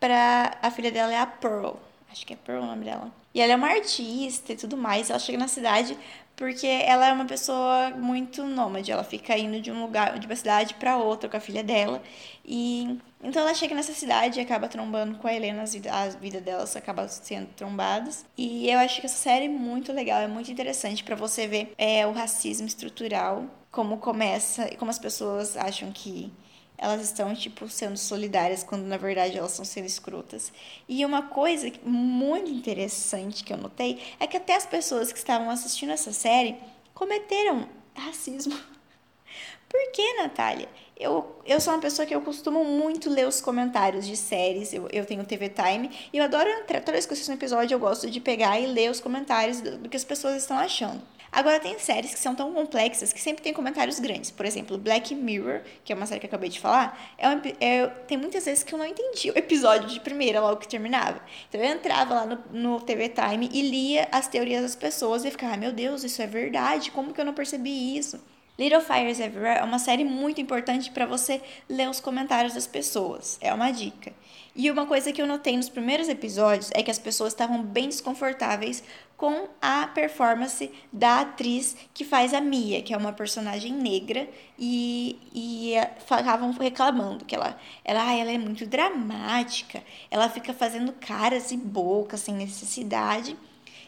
pra. 0.00 0.56
A 0.62 0.70
filha 0.70 0.90
dela 0.90 1.12
é 1.12 1.18
a 1.18 1.26
Pearl. 1.26 1.74
Acho 2.10 2.24
que 2.24 2.32
é 2.32 2.36
Pearl 2.36 2.62
o 2.62 2.66
nome 2.66 2.86
dela. 2.86 3.12
E 3.34 3.40
ela 3.42 3.52
é 3.52 3.56
uma 3.56 3.68
artista 3.68 4.54
e 4.54 4.56
tudo 4.56 4.78
mais. 4.78 5.10
Ela 5.10 5.18
chega 5.18 5.36
na 5.36 5.48
cidade 5.48 5.96
porque 6.38 6.68
ela 6.68 7.08
é 7.08 7.12
uma 7.12 7.24
pessoa 7.24 7.90
muito 7.90 8.44
nômade, 8.44 8.92
ela 8.92 9.02
fica 9.02 9.36
indo 9.36 9.60
de 9.60 9.72
um 9.72 9.82
lugar, 9.82 10.16
de 10.20 10.26
uma 10.26 10.36
cidade 10.36 10.72
para 10.74 10.96
outra 10.96 11.28
com 11.28 11.36
a 11.36 11.40
filha 11.40 11.64
dela. 11.64 12.00
E 12.44 12.96
então 13.20 13.42
ela 13.42 13.52
chega 13.52 13.74
nessa 13.74 13.92
cidade 13.92 14.38
e 14.38 14.42
acaba 14.42 14.68
trombando 14.68 15.18
com 15.18 15.26
a 15.26 15.34
Helena, 15.34 15.62
as 15.62 15.74
vida, 15.74 15.92
a 15.92 16.08
vida 16.10 16.40
delas 16.40 16.76
acaba 16.76 17.08
sendo 17.08 17.48
trombadas. 17.56 18.24
E 18.36 18.70
eu 18.70 18.78
acho 18.78 19.00
que 19.00 19.06
essa 19.06 19.16
série 19.16 19.46
é 19.46 19.48
muito 19.48 19.92
legal, 19.92 20.20
é 20.20 20.28
muito 20.28 20.48
interessante 20.48 21.02
para 21.02 21.16
você 21.16 21.48
ver 21.48 21.74
é, 21.76 22.06
o 22.06 22.12
racismo 22.12 22.68
estrutural, 22.68 23.44
como 23.72 23.98
começa 23.98 24.72
e 24.72 24.76
como 24.76 24.92
as 24.92 24.98
pessoas 24.98 25.56
acham 25.56 25.90
que 25.90 26.32
elas 26.78 27.02
estão, 27.02 27.34
tipo, 27.34 27.68
sendo 27.68 27.96
solidárias, 27.96 28.62
quando 28.62 28.84
na 28.84 28.96
verdade 28.96 29.36
elas 29.36 29.50
estão 29.50 29.64
sendo 29.64 29.86
escrotas. 29.86 30.52
E 30.88 31.04
uma 31.04 31.22
coisa 31.22 31.70
muito 31.84 32.50
interessante 32.50 33.42
que 33.42 33.52
eu 33.52 33.56
notei 33.56 34.00
é 34.20 34.26
que 34.28 34.36
até 34.36 34.54
as 34.54 34.64
pessoas 34.64 35.12
que 35.12 35.18
estavam 35.18 35.50
assistindo 35.50 35.90
essa 35.90 36.12
série 36.12 36.56
cometeram 36.94 37.68
racismo. 37.94 38.56
Por 39.68 39.92
que, 39.92 40.14
Natália? 40.14 40.68
Eu, 40.96 41.40
eu 41.44 41.60
sou 41.60 41.74
uma 41.74 41.80
pessoa 41.80 42.06
que 42.06 42.14
eu 42.14 42.20
costumo 42.22 42.64
muito 42.64 43.10
ler 43.10 43.26
os 43.26 43.40
comentários 43.40 44.06
de 44.06 44.16
séries. 44.16 44.72
Eu, 44.72 44.88
eu 44.90 45.04
tenho 45.04 45.24
TV 45.24 45.48
Time 45.48 45.90
e 46.12 46.18
eu 46.18 46.24
adoro 46.24 46.48
entrar. 46.48 46.80
Toda 46.80 46.92
vez 46.92 47.06
que 47.06 47.12
eu 47.12 47.14
assisto 47.14 47.30
um 47.30 47.34
episódio, 47.34 47.74
eu 47.74 47.78
gosto 47.78 48.10
de 48.10 48.20
pegar 48.20 48.58
e 48.58 48.66
ler 48.66 48.90
os 48.90 49.00
comentários 49.00 49.60
do, 49.60 49.78
do 49.78 49.88
que 49.88 49.96
as 49.96 50.04
pessoas 50.04 50.36
estão 50.36 50.58
achando. 50.58 51.02
Agora, 51.30 51.60
tem 51.60 51.78
séries 51.78 52.12
que 52.12 52.20
são 52.20 52.34
tão 52.34 52.52
complexas 52.52 53.12
que 53.12 53.20
sempre 53.20 53.42
tem 53.42 53.52
comentários 53.52 54.00
grandes. 54.00 54.30
Por 54.30 54.46
exemplo, 54.46 54.78
Black 54.78 55.14
Mirror, 55.14 55.62
que 55.84 55.92
é 55.92 55.96
uma 55.96 56.06
série 56.06 56.20
que 56.20 56.26
eu 56.26 56.28
acabei 56.28 56.48
de 56.48 56.58
falar, 56.58 56.98
é, 57.18 57.28
um, 57.28 57.40
é 57.60 57.86
tem 58.06 58.16
muitas 58.16 58.44
vezes 58.44 58.64
que 58.64 58.74
eu 58.74 58.78
não 58.78 58.86
entendi 58.86 59.30
o 59.30 59.38
episódio 59.38 59.88
de 59.88 60.00
primeira, 60.00 60.40
logo 60.40 60.56
que 60.56 60.68
terminava. 60.68 61.20
Então, 61.48 61.60
eu 61.60 61.70
entrava 61.70 62.14
lá 62.14 62.26
no, 62.26 62.38
no 62.50 62.80
TV 62.80 63.10
Time 63.10 63.48
e 63.52 63.62
lia 63.62 64.08
as 64.10 64.26
teorias 64.28 64.62
das 64.62 64.76
pessoas 64.76 65.24
e 65.24 65.30
ficava, 65.30 65.54
ah, 65.54 65.56
meu 65.56 65.72
Deus, 65.72 66.04
isso 66.04 66.20
é 66.22 66.26
verdade, 66.26 66.90
como 66.90 67.12
que 67.12 67.20
eu 67.20 67.24
não 67.24 67.34
percebi 67.34 67.96
isso? 67.96 68.20
Little 68.58 68.80
Fires 68.80 69.20
Everywhere 69.20 69.60
é 69.60 69.62
uma 69.62 69.78
série 69.78 70.04
muito 70.04 70.40
importante 70.40 70.90
para 70.90 71.06
você 71.06 71.40
ler 71.68 71.88
os 71.88 72.00
comentários 72.00 72.54
das 72.54 72.66
pessoas. 72.66 73.38
É 73.40 73.54
uma 73.54 73.70
dica. 73.70 74.12
E 74.52 74.68
uma 74.68 74.84
coisa 74.84 75.12
que 75.12 75.22
eu 75.22 75.28
notei 75.28 75.56
nos 75.56 75.68
primeiros 75.68 76.08
episódios 76.08 76.68
é 76.74 76.82
que 76.82 76.90
as 76.90 76.98
pessoas 76.98 77.32
estavam 77.32 77.62
bem 77.62 77.88
desconfortáveis 77.88 78.82
com 79.18 79.48
a 79.60 79.88
performance 79.88 80.70
da 80.92 81.22
atriz 81.22 81.76
que 81.92 82.04
faz 82.04 82.32
a 82.32 82.40
Mia, 82.40 82.80
que 82.80 82.94
é 82.94 82.96
uma 82.96 83.12
personagem 83.12 83.72
negra, 83.72 84.28
e, 84.56 85.18
e 85.34 85.74
ficavam 85.98 86.52
reclamando 86.52 87.24
que 87.24 87.34
ela, 87.34 87.58
ela, 87.84 88.14
ela 88.14 88.30
é 88.30 88.38
muito 88.38 88.64
dramática, 88.64 89.82
ela 90.08 90.28
fica 90.30 90.54
fazendo 90.54 90.92
caras 90.92 91.50
e 91.50 91.56
bocas 91.56 92.20
sem 92.20 92.34
necessidade. 92.34 93.36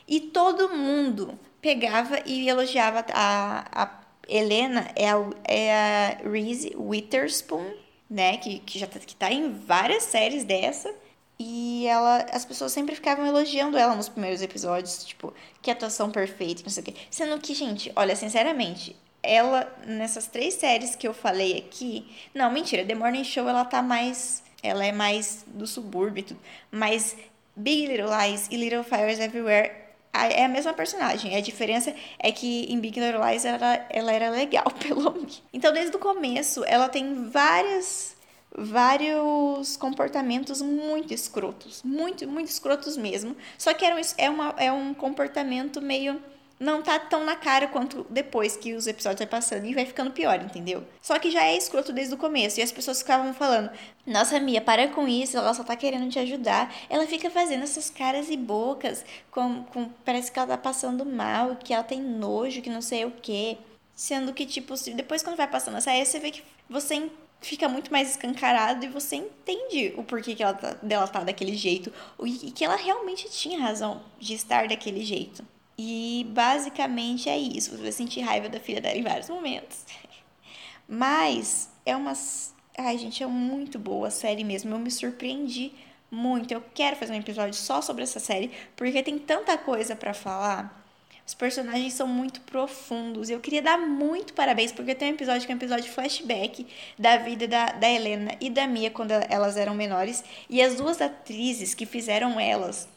E 0.06 0.20
todo 0.20 0.76
mundo 0.76 1.38
pegava 1.62 2.18
e 2.26 2.48
elogiava 2.48 3.06
a, 3.14 3.84
a 3.84 4.00
Helena 4.28 4.90
é 4.96 5.10
a, 5.10 5.30
é 5.44 5.74
a 5.74 6.28
Reese 6.28 6.74
Witherspoon, 6.76 7.72
né? 8.08 8.36
Que, 8.36 8.58
que 8.58 8.80
já 8.80 8.88
tá, 8.88 8.98
que 8.98 9.14
tá 9.14 9.30
em 9.30 9.52
várias 9.52 10.02
séries 10.02 10.42
dessa. 10.42 10.92
E 11.42 11.87
ela, 11.87 12.26
as 12.33 12.44
pessoas 12.44 12.70
sempre 12.70 12.94
ficavam 12.94 13.24
elogiando 13.24 13.79
ela 13.79 13.96
nos 13.96 14.11
primeiros 14.11 14.42
episódios, 14.42 15.03
tipo, 15.03 15.33
que 15.62 15.70
atuação 15.70 16.11
perfeita, 16.11 16.62
não 16.62 16.68
sei 16.68 16.83
o 16.83 16.85
quê. 16.85 16.94
Sendo 17.11 17.40
que, 17.40 17.55
gente, 17.55 17.90
olha, 17.96 18.14
sinceramente, 18.14 18.94
ela, 19.22 19.74
nessas 19.87 20.26
três 20.26 20.53
séries 20.53 20.94
que 20.94 21.09
eu 21.09 21.14
falei 21.14 21.57
aqui. 21.57 22.07
Não, 22.35 22.53
mentira, 22.53 22.85
The 22.85 22.94
Morning 22.94 23.24
Show 23.24 23.48
ela 23.48 23.64
tá 23.64 23.81
mais. 23.81 24.42
Ela 24.62 24.85
é 24.85 24.92
mais 24.92 25.42
do 25.46 25.66
subúrbio 25.66 26.20
e 26.20 26.24
tudo. 26.24 26.40
Mas 26.70 27.16
Big 27.57 27.87
Little 27.87 28.11
Lies 28.14 28.46
e 28.50 28.57
Little 28.59 28.85
Fires 28.85 29.18
Everywhere 29.18 29.72
é 30.12 30.44
a 30.44 30.48
mesma 30.48 30.74
personagem. 30.74 31.35
A 31.35 31.40
diferença 31.40 31.94
é 32.18 32.31
que 32.31 32.70
em 32.70 32.79
Big 32.79 33.00
Little 33.00 33.26
Lies 33.26 33.46
ela, 33.46 33.87
ela 33.88 34.12
era 34.12 34.29
legal, 34.29 34.70
pelo 34.79 35.11
menos. 35.11 35.42
Então, 35.55 35.72
desde 35.72 35.96
o 35.96 35.98
começo, 35.98 36.62
ela 36.66 36.90
tem 36.90 37.31
várias 37.31 38.19
vários 38.56 39.76
comportamentos 39.76 40.60
muito 40.60 41.14
escrotos, 41.14 41.82
muito, 41.82 42.26
muito 42.28 42.48
escrotos 42.48 42.96
mesmo. 42.96 43.36
Só 43.56 43.72
que 43.72 43.84
era 43.84 43.96
um, 43.96 44.00
é, 44.18 44.30
uma, 44.30 44.54
é 44.58 44.72
um 44.72 44.92
comportamento 44.92 45.80
meio 45.80 46.20
não 46.60 46.82
tá 46.82 46.98
tão 46.98 47.24
na 47.24 47.34
cara 47.34 47.66
quanto 47.68 48.06
depois 48.10 48.54
que 48.54 48.74
os 48.74 48.86
episódios 48.86 49.20
vai 49.20 49.26
passando 49.26 49.64
e 49.64 49.72
vai 49.72 49.86
ficando 49.86 50.10
pior, 50.10 50.38
entendeu? 50.42 50.84
Só 51.00 51.18
que 51.18 51.30
já 51.30 51.42
é 51.42 51.56
escroto 51.56 51.90
desde 51.90 52.12
o 52.12 52.18
começo 52.18 52.60
e 52.60 52.62
as 52.62 52.70
pessoas 52.70 52.98
ficavam 52.98 53.32
falando: 53.32 53.70
"Nossa, 54.06 54.38
Mia, 54.38 54.60
para 54.60 54.86
com 54.88 55.08
isso, 55.08 55.38
ela 55.38 55.54
só 55.54 55.64
tá 55.64 55.74
querendo 55.74 56.10
te 56.10 56.18
ajudar". 56.18 56.70
Ela 56.90 57.06
fica 57.06 57.30
fazendo 57.30 57.62
essas 57.62 57.88
caras 57.88 58.28
e 58.28 58.36
bocas 58.36 59.02
com, 59.30 59.64
com 59.64 59.88
parece 60.04 60.30
que 60.30 60.38
ela 60.38 60.48
tá 60.48 60.58
passando 60.58 61.06
mal, 61.06 61.56
que 61.56 61.72
ela 61.72 61.82
tem 61.82 62.02
nojo, 62.02 62.60
que 62.60 62.68
não 62.68 62.82
sei 62.82 63.06
o 63.06 63.10
quê. 63.10 63.56
Sendo 63.96 64.34
que 64.34 64.44
tipo, 64.44 64.74
depois 64.94 65.22
quando 65.22 65.36
vai 65.36 65.48
passando 65.48 65.78
essa 65.78 65.90
aí 65.90 66.04
você 66.04 66.18
vê 66.18 66.30
que 66.30 66.42
você 66.68 67.10
fica 67.40 67.68
muito 67.68 67.90
mais 67.90 68.11
escancarado 68.11 68.85
e 68.85 68.88
você 68.88 69.16
entende 69.16 69.94
o 69.96 70.05
porquê 70.05 70.35
que 70.35 70.42
ela 70.42 70.55
tá, 70.55 70.74
dela 70.83 71.09
tá 71.09 71.24
daquele 71.24 71.57
jeito 71.57 71.92
e 72.22 72.50
que 72.50 72.64
ela 72.64 72.76
realmente 72.76 73.29
tinha 73.31 73.61
razão 73.61 74.03
de 74.18 74.35
estar 74.35 74.68
daquele 74.68 75.05
jeito. 75.05 75.44
E 75.79 76.26
basicamente 76.31 77.29
é 77.29 77.38
isso. 77.38 77.70
Você 77.70 77.83
vai 77.83 77.92
sentir 77.92 78.20
raiva 78.20 78.48
da 78.48 78.61
filha 78.61 78.81
dela 78.81 78.98
em 78.98 79.03
vários 79.03 79.31
momentos. 79.31 79.87
Mas 80.87 81.70
é 81.87 81.96
uma. 81.96 82.12
Ai, 82.76 82.98
gente, 82.98 83.22
é 83.22 83.26
muito 83.26 83.79
boa 83.79 84.09
a 84.09 84.11
série 84.11 84.44
mesmo. 84.44 84.74
Eu 84.74 84.79
me 84.79 84.90
surpreendi 84.90 85.72
muito. 86.11 86.53
Eu 86.53 86.62
quero 86.74 86.96
fazer 86.96 87.12
um 87.12 87.16
episódio 87.16 87.55
só 87.55 87.81
sobre 87.81 88.03
essa 88.03 88.20
série, 88.20 88.50
porque 88.76 89.03
tem 89.03 89.18
tanta 89.18 89.57
coisa 89.57 89.96
para 89.96 90.12
falar. 90.12 90.79
Os 91.30 91.34
personagens 91.34 91.92
são 91.92 92.08
muito 92.08 92.40
profundos. 92.40 93.30
Eu 93.30 93.38
queria 93.38 93.62
dar 93.62 93.78
muito 93.78 94.32
parabéns, 94.32 94.72
porque 94.72 94.96
tem 94.96 95.12
um 95.12 95.14
episódio 95.14 95.46
que 95.46 95.52
é 95.52 95.54
um 95.54 95.58
episódio 95.58 95.88
flashback 95.92 96.66
da 96.98 97.18
vida 97.18 97.46
da, 97.46 97.66
da 97.66 97.88
Helena 97.88 98.32
e 98.40 98.50
da 98.50 98.66
Mia 98.66 98.90
quando 98.90 99.12
elas 99.12 99.56
eram 99.56 99.72
menores. 99.72 100.24
E 100.48 100.60
as 100.60 100.74
duas 100.74 101.00
atrizes 101.00 101.72
que 101.72 101.86
fizeram 101.86 102.40
elas 102.40 102.88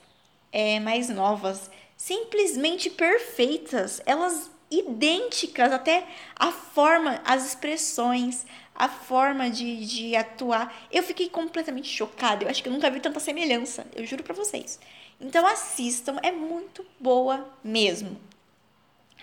é, 0.51 0.79
mais 0.79 1.09
novas 1.09 1.69
simplesmente 1.95 2.89
perfeitas, 2.89 4.01
elas 4.03 4.49
idênticas, 4.71 5.71
até 5.71 6.03
a 6.35 6.51
forma, 6.51 7.21
as 7.23 7.45
expressões, 7.45 8.47
a 8.75 8.89
forma 8.89 9.49
de, 9.49 9.85
de 9.85 10.15
atuar. 10.15 10.73
Eu 10.91 11.03
fiquei 11.03 11.29
completamente 11.29 11.87
chocada. 11.87 12.43
Eu 12.43 12.49
acho 12.49 12.61
que 12.61 12.69
eu 12.69 12.73
nunca 12.73 12.89
vi 12.89 12.99
tanta 12.99 13.19
semelhança. 13.19 13.85
Eu 13.95 14.05
juro 14.05 14.23
pra 14.23 14.33
vocês. 14.33 14.79
Então 15.19 15.45
assistam, 15.45 16.17
é 16.21 16.31
muito 16.31 16.85
boa 16.99 17.47
mesmo. 17.63 18.17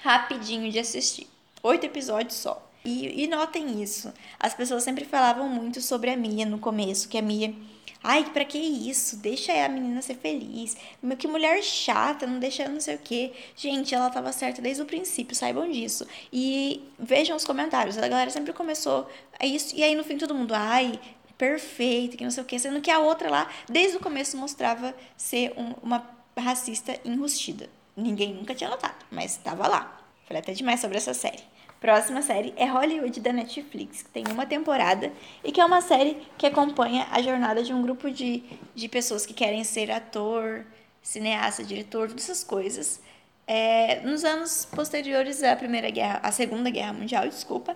Rapidinho 0.02 0.70
de 0.70 0.78
assistir. 0.78 1.28
Oito 1.62 1.84
episódios 1.84 2.36
só. 2.36 2.66
E, 2.84 3.24
e 3.24 3.26
notem 3.26 3.82
isso. 3.82 4.12
As 4.38 4.54
pessoas 4.54 4.82
sempre 4.82 5.04
falavam 5.04 5.48
muito 5.48 5.80
sobre 5.80 6.10
a 6.10 6.16
Mia 6.16 6.46
no 6.46 6.58
começo, 6.58 7.08
que 7.08 7.18
a 7.18 7.22
Mia 7.22 7.54
Ai, 8.02 8.30
pra 8.30 8.44
que 8.44 8.58
isso? 8.58 9.16
Deixa 9.18 9.52
a 9.52 9.68
menina 9.68 10.00
ser 10.00 10.14
feliz. 10.14 10.76
Que 11.18 11.28
mulher 11.28 11.62
chata, 11.62 12.26
não 12.26 12.38
deixa 12.38 12.66
não 12.68 12.80
sei 12.80 12.94
o 12.94 12.98
quê. 12.98 13.32
Gente, 13.54 13.94
ela 13.94 14.08
tava 14.08 14.32
certa 14.32 14.62
desde 14.62 14.82
o 14.82 14.86
princípio, 14.86 15.36
saibam 15.36 15.70
disso. 15.70 16.06
E 16.32 16.82
vejam 16.98 17.36
os 17.36 17.44
comentários. 17.44 17.98
A 17.98 18.08
galera 18.08 18.30
sempre 18.30 18.52
começou 18.54 19.08
a 19.38 19.44
isso. 19.44 19.76
E 19.76 19.82
aí 19.84 19.94
no 19.94 20.02
fim 20.02 20.16
todo 20.16 20.34
mundo, 20.34 20.54
ai, 20.54 20.98
perfeito, 21.36 22.16
que 22.16 22.24
não 22.24 22.30
sei 22.30 22.42
o 22.42 22.46
quê. 22.46 22.58
Sendo 22.58 22.80
que 22.80 22.90
a 22.90 22.98
outra 22.98 23.30
lá, 23.30 23.50
desde 23.68 23.98
o 23.98 24.00
começo, 24.00 24.36
mostrava 24.36 24.94
ser 25.16 25.52
um, 25.56 25.74
uma 25.82 26.08
racista 26.38 26.98
enrustida. 27.04 27.68
Ninguém 27.94 28.32
nunca 28.32 28.54
tinha 28.54 28.70
notado, 28.70 29.04
mas 29.10 29.32
estava 29.32 29.68
lá. 29.68 30.00
Falei 30.26 30.40
até 30.40 30.52
demais 30.52 30.80
sobre 30.80 30.96
essa 30.96 31.12
série. 31.12 31.42
Próxima 31.80 32.20
série 32.20 32.52
é 32.58 32.66
Hollywood 32.66 33.18
da 33.20 33.32
Netflix, 33.32 34.02
que 34.02 34.10
tem 34.10 34.24
uma 34.30 34.44
temporada 34.44 35.10
e 35.42 35.50
que 35.50 35.58
é 35.58 35.64
uma 35.64 35.80
série 35.80 36.18
que 36.36 36.46
acompanha 36.46 37.08
a 37.10 37.22
jornada 37.22 37.62
de 37.62 37.72
um 37.72 37.80
grupo 37.80 38.10
de, 38.10 38.44
de 38.74 38.86
pessoas 38.86 39.24
que 39.24 39.32
querem 39.32 39.64
ser 39.64 39.90
ator, 39.90 40.66
cineasta, 41.02 41.64
diretor, 41.64 42.08
todas 42.08 42.24
essas 42.24 42.44
coisas. 42.44 43.00
É, 43.46 44.00
nos 44.00 44.24
anos 44.24 44.66
posteriores 44.66 45.42
à 45.42 45.56
Primeira 45.56 45.88
Guerra, 45.88 46.20
à 46.22 46.30
Segunda 46.30 46.68
Guerra 46.68 46.92
Mundial, 46.92 47.26
desculpa. 47.26 47.74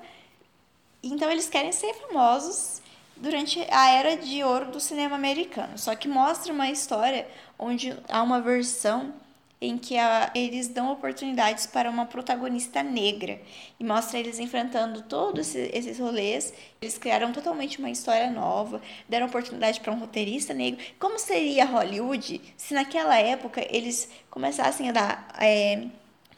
Então 1.02 1.30
eles 1.30 1.48
querem 1.48 1.72
ser 1.72 1.94
famosos 1.94 2.82
durante 3.16 3.58
a 3.70 3.90
era 3.90 4.18
de 4.18 4.44
ouro 4.44 4.70
do 4.70 4.80
cinema 4.80 5.16
americano. 5.16 5.78
Só 5.78 5.94
que 5.94 6.08
mostra 6.08 6.52
uma 6.52 6.68
história 6.68 7.26
onde 7.58 7.96
há 8.10 8.22
uma 8.22 8.42
versão 8.42 9.14
em 9.60 9.78
que 9.78 9.96
a, 9.96 10.30
eles 10.34 10.68
dão 10.68 10.92
oportunidades 10.92 11.66
para 11.66 11.88
uma 11.88 12.06
protagonista 12.06 12.82
negra 12.82 13.40
e 13.78 13.84
mostra 13.84 14.18
eles 14.18 14.38
enfrentando 14.38 15.02
todos 15.02 15.54
esses, 15.54 15.70
esses 15.72 15.98
rolês. 15.98 16.52
Eles 16.80 16.98
criaram 16.98 17.32
totalmente 17.32 17.78
uma 17.78 17.90
história 17.90 18.30
nova, 18.30 18.82
deram 19.08 19.26
oportunidade 19.26 19.80
para 19.80 19.92
um 19.92 19.98
roteirista 19.98 20.52
negro. 20.52 20.84
Como 20.98 21.18
seria 21.18 21.64
Hollywood 21.64 22.40
se 22.56 22.74
naquela 22.74 23.18
época 23.18 23.66
eles 23.70 24.08
começassem 24.30 24.88
a 24.88 24.92
dar 24.92 25.28
é, 25.40 25.86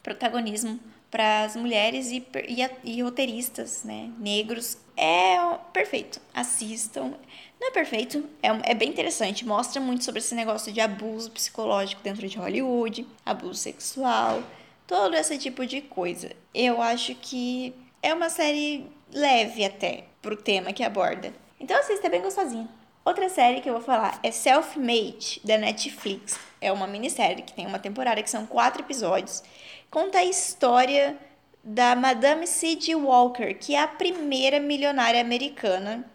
protagonismo 0.01 0.79
para 1.09 1.43
as 1.43 1.55
mulheres 1.55 2.11
e, 2.11 2.25
e, 2.47 2.69
e 2.83 3.01
roteiristas 3.01 3.83
né, 3.83 4.09
negros? 4.19 4.77
É 4.95 5.37
perfeito. 5.71 6.19
Assistam. 6.33 7.13
Não 7.59 7.69
é 7.69 7.71
perfeito, 7.71 8.23
é, 8.41 8.71
é 8.71 8.73
bem 8.73 8.89
interessante. 8.89 9.45
Mostra 9.45 9.81
muito 9.81 10.03
sobre 10.03 10.19
esse 10.19 10.35
negócio 10.35 10.71
de 10.71 10.79
abuso 10.79 11.31
psicológico 11.31 12.01
dentro 12.03 12.27
de 12.27 12.37
Hollywood, 12.37 13.07
abuso 13.25 13.55
sexual, 13.55 14.43
todo 14.85 15.15
esse 15.15 15.37
tipo 15.37 15.65
de 15.65 15.81
coisa. 15.81 16.31
Eu 16.53 16.81
acho 16.81 17.15
que 17.15 17.73
é 18.01 18.13
uma 18.13 18.29
série 18.29 18.85
leve 19.11 19.65
até 19.65 20.05
pro 20.21 20.37
tema 20.37 20.71
que 20.71 20.83
aborda. 20.83 21.33
Então 21.59 21.77
assista 21.77 22.07
é 22.07 22.09
bem 22.09 22.21
gostosinho. 22.21 22.69
Outra 23.03 23.29
série 23.29 23.61
que 23.61 23.69
eu 23.69 23.73
vou 23.73 23.81
falar 23.81 24.19
é 24.21 24.31
Self-Made, 24.31 25.41
da 25.43 25.57
Netflix. 25.57 26.37
É 26.59 26.71
uma 26.71 26.85
minissérie 26.85 27.41
que 27.41 27.53
tem 27.53 27.65
uma 27.65 27.79
temporada 27.79 28.21
que 28.21 28.29
são 28.29 28.45
quatro 28.45 28.81
episódios. 28.81 29.43
Conta 29.89 30.19
a 30.19 30.25
história 30.25 31.17
da 31.63 31.95
Madame 31.95 32.45
C.G. 32.45 32.95
Walker, 32.95 33.53
que 33.53 33.75
é 33.75 33.81
a 33.81 33.87
primeira 33.87 34.59
milionária 34.59 35.21
americana 35.21 36.05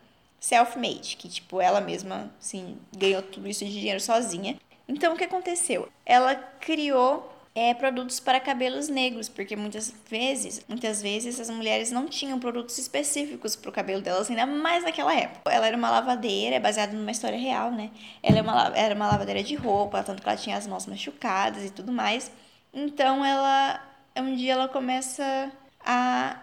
self-made, 0.43 1.17
que 1.17 1.29
tipo 1.29 1.61
ela 1.61 1.81
mesma 1.81 2.29
assim 2.41 2.77
ganhou 2.97 3.23
tudo 3.23 3.49
isso 3.49 3.65
de 3.65 3.71
dinheiro 3.71 4.01
sozinha. 4.01 4.59
Então 4.89 5.15
o 5.15 5.17
que 5.17 5.25
aconteceu? 5.25 5.89
Ela 6.05 6.35
criou 6.35 7.33
é, 7.55 7.73
produtos 7.75 8.19
para 8.19 8.41
cabelos 8.41 8.89
negros, 8.89 9.29
porque 9.29 9.55
muitas 9.55 9.95
vezes, 10.11 10.65
muitas 10.67 11.01
vezes 11.01 11.39
as 11.39 11.49
mulheres 11.49 11.93
não 11.93 12.09
tinham 12.09 12.41
produtos 12.41 12.77
específicos 12.77 13.55
para 13.55 13.71
o 13.71 13.73
cabelo 13.73 14.03
delas, 14.03 14.29
ainda 14.29 14.45
mais 14.45 14.83
naquela 14.83 15.15
época. 15.15 15.49
Ela 15.49 15.69
era 15.69 15.77
uma 15.77 15.91
lavadeira, 15.91 16.57
é 16.57 16.61
baseada 16.61 16.93
numa 16.93 17.11
história 17.13 17.39
real, 17.39 17.71
né? 17.71 17.91
Ela 18.21 18.39
é 18.39 18.43
uma, 18.43 18.73
era 18.75 18.95
uma 18.97 19.07
lavadeira 19.07 19.45
de 19.45 19.55
roupa, 19.55 20.03
tanto 20.03 20.23
que 20.23 20.29
ela 20.29 20.37
tinha 20.37 20.57
as 20.57 20.67
mãos 20.67 20.87
machucadas 20.87 21.65
e 21.65 21.71
tudo 21.71 21.93
mais. 21.93 22.33
Então 22.75 23.25
ela, 23.25 23.81
um 24.17 24.35
dia 24.35 24.55
ela 24.55 24.67
começa 24.67 25.53
a 25.85 26.37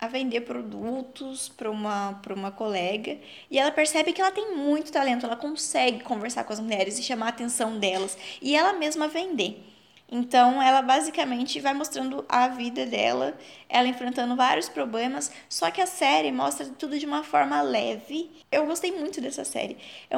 a 0.00 0.06
vender 0.06 0.42
produtos 0.42 1.48
para 1.48 1.70
uma, 1.70 2.20
uma 2.30 2.50
colega 2.50 3.18
e 3.50 3.58
ela 3.58 3.70
percebe 3.70 4.12
que 4.12 4.20
ela 4.20 4.30
tem 4.30 4.54
muito 4.56 4.92
talento, 4.92 5.26
ela 5.26 5.36
consegue 5.36 6.00
conversar 6.00 6.44
com 6.44 6.52
as 6.52 6.60
mulheres 6.60 6.98
e 6.98 7.02
chamar 7.02 7.26
a 7.26 7.30
atenção 7.30 7.78
delas 7.78 8.16
e 8.40 8.54
ela 8.54 8.72
mesma 8.74 9.08
vender. 9.08 9.64
Então, 10.10 10.62
ela 10.62 10.80
basicamente 10.80 11.60
vai 11.60 11.74
mostrando 11.74 12.24
a 12.30 12.48
vida 12.48 12.86
dela, 12.86 13.36
ela 13.68 13.86
enfrentando 13.86 14.34
vários 14.34 14.66
problemas, 14.66 15.30
só 15.50 15.70
que 15.70 15.82
a 15.82 15.86
série 15.86 16.32
mostra 16.32 16.64
tudo 16.64 16.98
de 16.98 17.04
uma 17.04 17.22
forma 17.22 17.60
leve. 17.60 18.30
Eu 18.50 18.64
gostei 18.64 18.90
muito 18.90 19.20
dessa 19.20 19.44
série. 19.44 19.76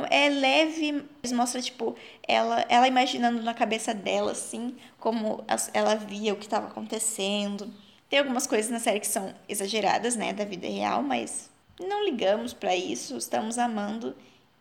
É 0.08 0.28
leve, 0.28 1.04
mostra, 1.32 1.60
tipo, 1.60 1.96
ela, 2.28 2.64
ela 2.68 2.86
imaginando 2.86 3.42
na 3.42 3.52
cabeça 3.52 3.92
dela, 3.92 4.30
assim, 4.30 4.76
como 4.96 5.44
ela 5.74 5.96
via 5.96 6.34
o 6.34 6.36
que 6.36 6.44
estava 6.44 6.68
acontecendo 6.68 7.68
tem 8.10 8.18
algumas 8.18 8.46
coisas 8.46 8.70
na 8.70 8.80
série 8.80 8.98
que 8.98 9.06
são 9.06 9.32
exageradas, 9.48 10.16
né, 10.16 10.32
da 10.32 10.44
vida 10.44 10.66
real, 10.66 11.00
mas 11.00 11.48
não 11.78 12.04
ligamos 12.04 12.52
para 12.52 12.74
isso, 12.74 13.16
estamos 13.16 13.56
amando 13.56 14.14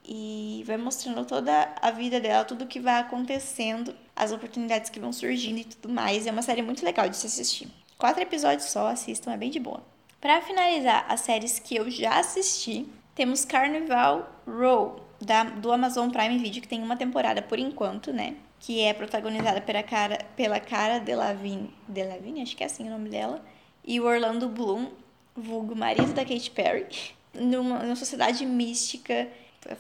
e 0.06 0.64
vai 0.66 0.78
mostrando 0.78 1.26
toda 1.26 1.74
a 1.82 1.92
vida 1.92 2.20
dela, 2.20 2.46
tudo 2.46 2.68
que 2.68 2.80
vai 2.80 3.00
acontecendo, 3.00 3.94
as 4.16 4.32
oportunidades 4.32 4.90
que 4.90 5.00
vão 5.00 5.12
surgindo 5.12 5.60
e 5.60 5.64
tudo 5.64 5.92
mais. 5.92 6.28
É 6.28 6.32
uma 6.32 6.44
série 6.44 6.62
muito 6.62 6.86
legal 6.86 7.10
de 7.10 7.18
se 7.18 7.26
assistir. 7.26 7.68
Quatro 7.98 8.22
episódios 8.22 8.70
só, 8.70 8.88
assistam, 8.88 9.34
é 9.34 9.38
bem 9.38 9.50
de 9.50 9.60
boa. 9.60 9.84
Para 10.22 10.42
finalizar 10.42 11.06
as 11.10 11.22
séries 11.22 11.60
que 11.60 11.76
eu 11.76 11.90
já 11.90 12.20
assisti, 12.20 12.88
temos 13.16 13.44
Carnival 13.46 14.30
Row, 14.48 15.02
da, 15.20 15.44
do 15.44 15.72
Amazon 15.72 16.10
Prime 16.10 16.38
Video, 16.38 16.62
que 16.62 16.68
tem 16.68 16.82
uma 16.82 16.96
temporada 16.96 17.42
por 17.42 17.60
enquanto, 17.60 18.14
né? 18.14 18.36
Que 18.60 18.82
é 18.82 18.94
protagonizada 18.94 19.62
pela 19.62 19.84
cara, 19.84 20.26
pela 20.36 20.60
cara 20.60 21.00
Delevingne, 21.00 21.74
Delevingne, 21.88 22.42
acho 22.42 22.56
que 22.56 22.64
é 22.64 22.66
assim 22.66 22.88
o 22.88 22.90
nome 22.90 23.10
dela, 23.10 23.44
e 23.84 24.00
o 24.00 24.06
Orlando 24.06 24.50
Bloom, 24.50 24.92
vulgo 25.36 25.76
marido 25.76 26.14
da 26.14 26.26
Katy 26.26 26.52
Perry, 26.52 26.88
numa, 27.34 27.80
numa 27.80 27.96
sociedade 27.96 28.46
mística, 28.46 29.28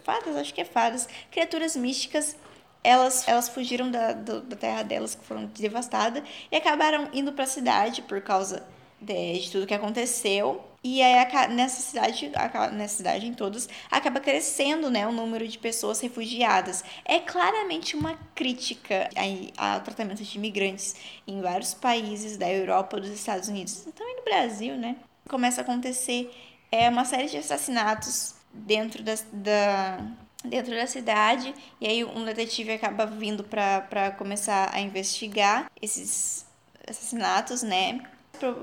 fadas, 0.03 0.35
acho 0.35 0.53
que 0.53 0.61
é 0.61 0.65
fadas, 0.65 1.07
criaturas 1.29 1.75
místicas, 1.75 2.37
elas, 2.83 3.27
elas 3.27 3.49
fugiram 3.49 3.91
da, 3.91 4.13
do, 4.13 4.41
da 4.41 4.55
terra 4.55 4.83
delas, 4.83 5.15
que 5.15 5.25
foram 5.25 5.45
devastadas, 5.47 6.23
e 6.51 6.55
acabaram 6.55 7.09
indo 7.13 7.33
para 7.33 7.43
a 7.43 7.47
cidade 7.47 8.01
por 8.03 8.21
causa 8.21 8.65
de, 9.01 9.39
de 9.39 9.51
tudo 9.51 9.67
que 9.67 9.73
aconteceu, 9.73 10.63
e 10.83 11.01
aí, 11.01 11.49
nessa 11.49 11.81
cidade, 11.81 12.31
nessa 12.71 12.97
cidade 12.97 13.27
em 13.27 13.33
todas, 13.33 13.67
acaba 13.91 14.19
crescendo 14.19 14.89
né, 14.89 15.05
o 15.05 15.11
número 15.11 15.47
de 15.47 15.57
pessoas 15.57 15.99
refugiadas. 15.99 16.83
É 17.03 17.19
claramente 17.19 17.97
uma 17.97 18.17
crítica 18.33 19.09
ao 19.57 19.81
tratamento 19.81 20.23
de 20.23 20.37
imigrantes 20.37 20.95
em 21.27 21.41
vários 21.41 21.73
países 21.73 22.37
da 22.37 22.49
Europa, 22.49 22.99
dos 22.99 23.09
Estados 23.09 23.49
Unidos, 23.49 23.85
também 23.95 24.15
no 24.15 24.23
Brasil, 24.23 24.77
né? 24.77 24.95
Começa 25.27 25.61
a 25.61 25.63
acontecer 25.63 26.31
é, 26.71 26.89
uma 26.89 27.03
série 27.03 27.27
de 27.27 27.37
assassinatos 27.37 28.35
dentro 28.53 29.03
da, 29.03 29.15
da 29.31 29.99
dentro 30.43 30.73
da 30.73 30.87
cidade 30.87 31.53
e 31.81 31.85
aí 31.85 32.05
um 32.05 32.23
detetive 32.23 32.71
acaba 32.71 33.05
vindo 33.05 33.43
para 33.43 34.11
começar 34.17 34.73
a 34.73 34.79
investigar 34.79 35.69
esses 35.81 36.45
assassinatos, 36.87 37.61
né? 37.61 38.01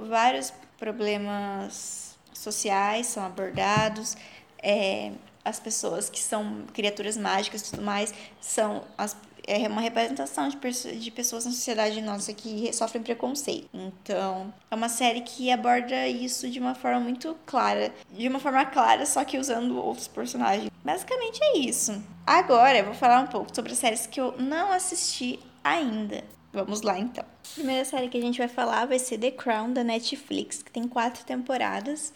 Vários 0.08 0.52
problemas 0.78 2.05
sociais 2.36 3.06
são 3.06 3.24
abordados, 3.24 4.16
é, 4.62 5.12
as 5.44 5.60
pessoas 5.60 6.10
que 6.10 6.20
são 6.20 6.64
criaturas 6.72 7.16
mágicas 7.16 7.60
e 7.60 7.70
tudo 7.70 7.82
mais 7.82 8.12
são 8.40 8.82
as, 8.98 9.16
é 9.46 9.68
uma 9.68 9.80
representação 9.80 10.48
de, 10.48 10.56
de 10.98 11.10
pessoas 11.12 11.44
na 11.44 11.52
sociedade 11.52 12.00
nossa 12.02 12.32
que 12.32 12.72
sofrem 12.72 13.02
preconceito. 13.02 13.68
Então, 13.72 14.52
é 14.70 14.74
uma 14.74 14.88
série 14.88 15.20
que 15.20 15.50
aborda 15.52 16.08
isso 16.08 16.50
de 16.50 16.58
uma 16.58 16.74
forma 16.74 16.98
muito 16.98 17.36
clara. 17.46 17.94
De 18.10 18.26
uma 18.26 18.40
forma 18.40 18.64
clara, 18.66 19.06
só 19.06 19.24
que 19.24 19.38
usando 19.38 19.78
outros 19.78 20.08
personagens. 20.08 20.68
Basicamente 20.84 21.38
é 21.42 21.58
isso. 21.58 22.02
Agora 22.26 22.78
eu 22.78 22.84
vou 22.84 22.94
falar 22.94 23.20
um 23.20 23.28
pouco 23.28 23.54
sobre 23.54 23.72
as 23.72 23.78
séries 23.78 24.06
que 24.06 24.20
eu 24.20 24.34
não 24.38 24.72
assisti 24.72 25.38
ainda. 25.62 26.24
Vamos 26.56 26.80
lá 26.80 26.98
então. 26.98 27.22
A 27.22 27.54
primeira 27.54 27.84
série 27.84 28.08
que 28.08 28.16
a 28.16 28.20
gente 28.20 28.38
vai 28.38 28.48
falar 28.48 28.86
vai 28.86 28.98
ser 28.98 29.18
The 29.18 29.30
Crown 29.30 29.74
da 29.74 29.84
Netflix, 29.84 30.62
que 30.62 30.70
tem 30.70 30.88
quatro 30.88 31.22
temporadas 31.22 32.14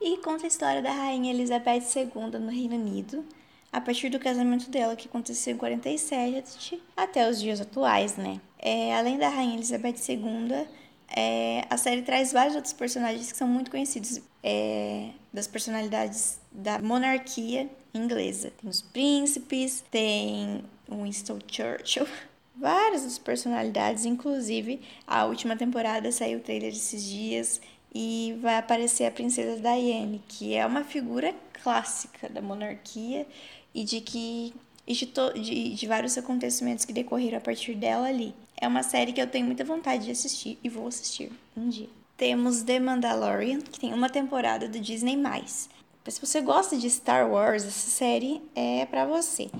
e 0.00 0.16
conta 0.16 0.44
a 0.44 0.48
história 0.48 0.80
da 0.80 0.90
rainha 0.90 1.30
Elizabeth 1.30 1.82
II 1.94 2.40
no 2.40 2.50
Reino 2.50 2.74
Unido, 2.74 3.22
a 3.70 3.82
partir 3.82 4.08
do 4.08 4.18
casamento 4.18 4.70
dela, 4.70 4.96
que 4.96 5.08
aconteceu 5.08 5.54
em 5.54 5.58
47 5.58 6.82
até 6.96 7.28
os 7.28 7.38
dias 7.38 7.60
atuais, 7.60 8.16
né? 8.16 8.40
É, 8.58 8.96
além 8.96 9.18
da 9.18 9.28
rainha 9.28 9.56
Elizabeth 9.56 9.96
II, 10.08 10.66
é, 11.14 11.66
a 11.68 11.76
série 11.76 12.00
traz 12.00 12.32
vários 12.32 12.56
outros 12.56 12.72
personagens 12.72 13.30
que 13.30 13.36
são 13.36 13.46
muito 13.46 13.70
conhecidos 13.70 14.22
é, 14.42 15.10
das 15.30 15.46
personalidades 15.46 16.40
da 16.50 16.78
monarquia 16.78 17.68
inglesa. 17.92 18.54
Tem 18.58 18.70
os 18.70 18.80
príncipes, 18.80 19.84
tem 19.90 20.64
Winston 20.88 21.38
Churchill, 21.46 22.06
várias 22.56 23.02
das 23.02 23.18
personalidades, 23.18 24.04
inclusive 24.04 24.80
a 25.06 25.24
última 25.24 25.56
temporada 25.56 26.10
saiu 26.12 26.38
o 26.38 26.42
trailer 26.42 26.72
esses 26.72 27.04
dias 27.04 27.60
e 27.94 28.36
vai 28.40 28.56
aparecer 28.56 29.04
a 29.04 29.10
princesa 29.10 29.60
Diane, 29.60 30.22
que 30.28 30.54
é 30.54 30.64
uma 30.64 30.84
figura 30.84 31.34
clássica 31.62 32.28
da 32.28 32.40
monarquia 32.40 33.26
e 33.74 33.84
de 33.84 34.00
que 34.00 34.54
e 34.86 34.94
de, 34.94 35.06
to, 35.06 35.32
de, 35.34 35.74
de 35.74 35.86
vários 35.86 36.18
acontecimentos 36.18 36.84
que 36.84 36.92
decorreram 36.92 37.38
a 37.38 37.40
partir 37.40 37.74
dela 37.74 38.08
ali. 38.08 38.34
É 38.56 38.66
uma 38.66 38.82
série 38.82 39.12
que 39.12 39.20
eu 39.20 39.26
tenho 39.26 39.46
muita 39.46 39.64
vontade 39.64 40.04
de 40.04 40.10
assistir 40.10 40.58
e 40.62 40.68
vou 40.68 40.86
assistir 40.88 41.30
um 41.56 41.68
dia. 41.68 41.88
Temos 42.16 42.62
The 42.62 42.80
Mandalorian, 42.80 43.60
que 43.60 43.78
tem 43.78 43.94
uma 43.94 44.10
temporada 44.10 44.68
do 44.68 44.80
Disney+. 44.80 45.16
Se 46.08 46.20
você 46.20 46.40
gosta 46.40 46.76
de 46.76 46.90
Star 46.90 47.30
Wars, 47.30 47.64
essa 47.64 47.90
série 47.90 48.42
é 48.54 48.84
para 48.86 49.06
você. 49.06 49.50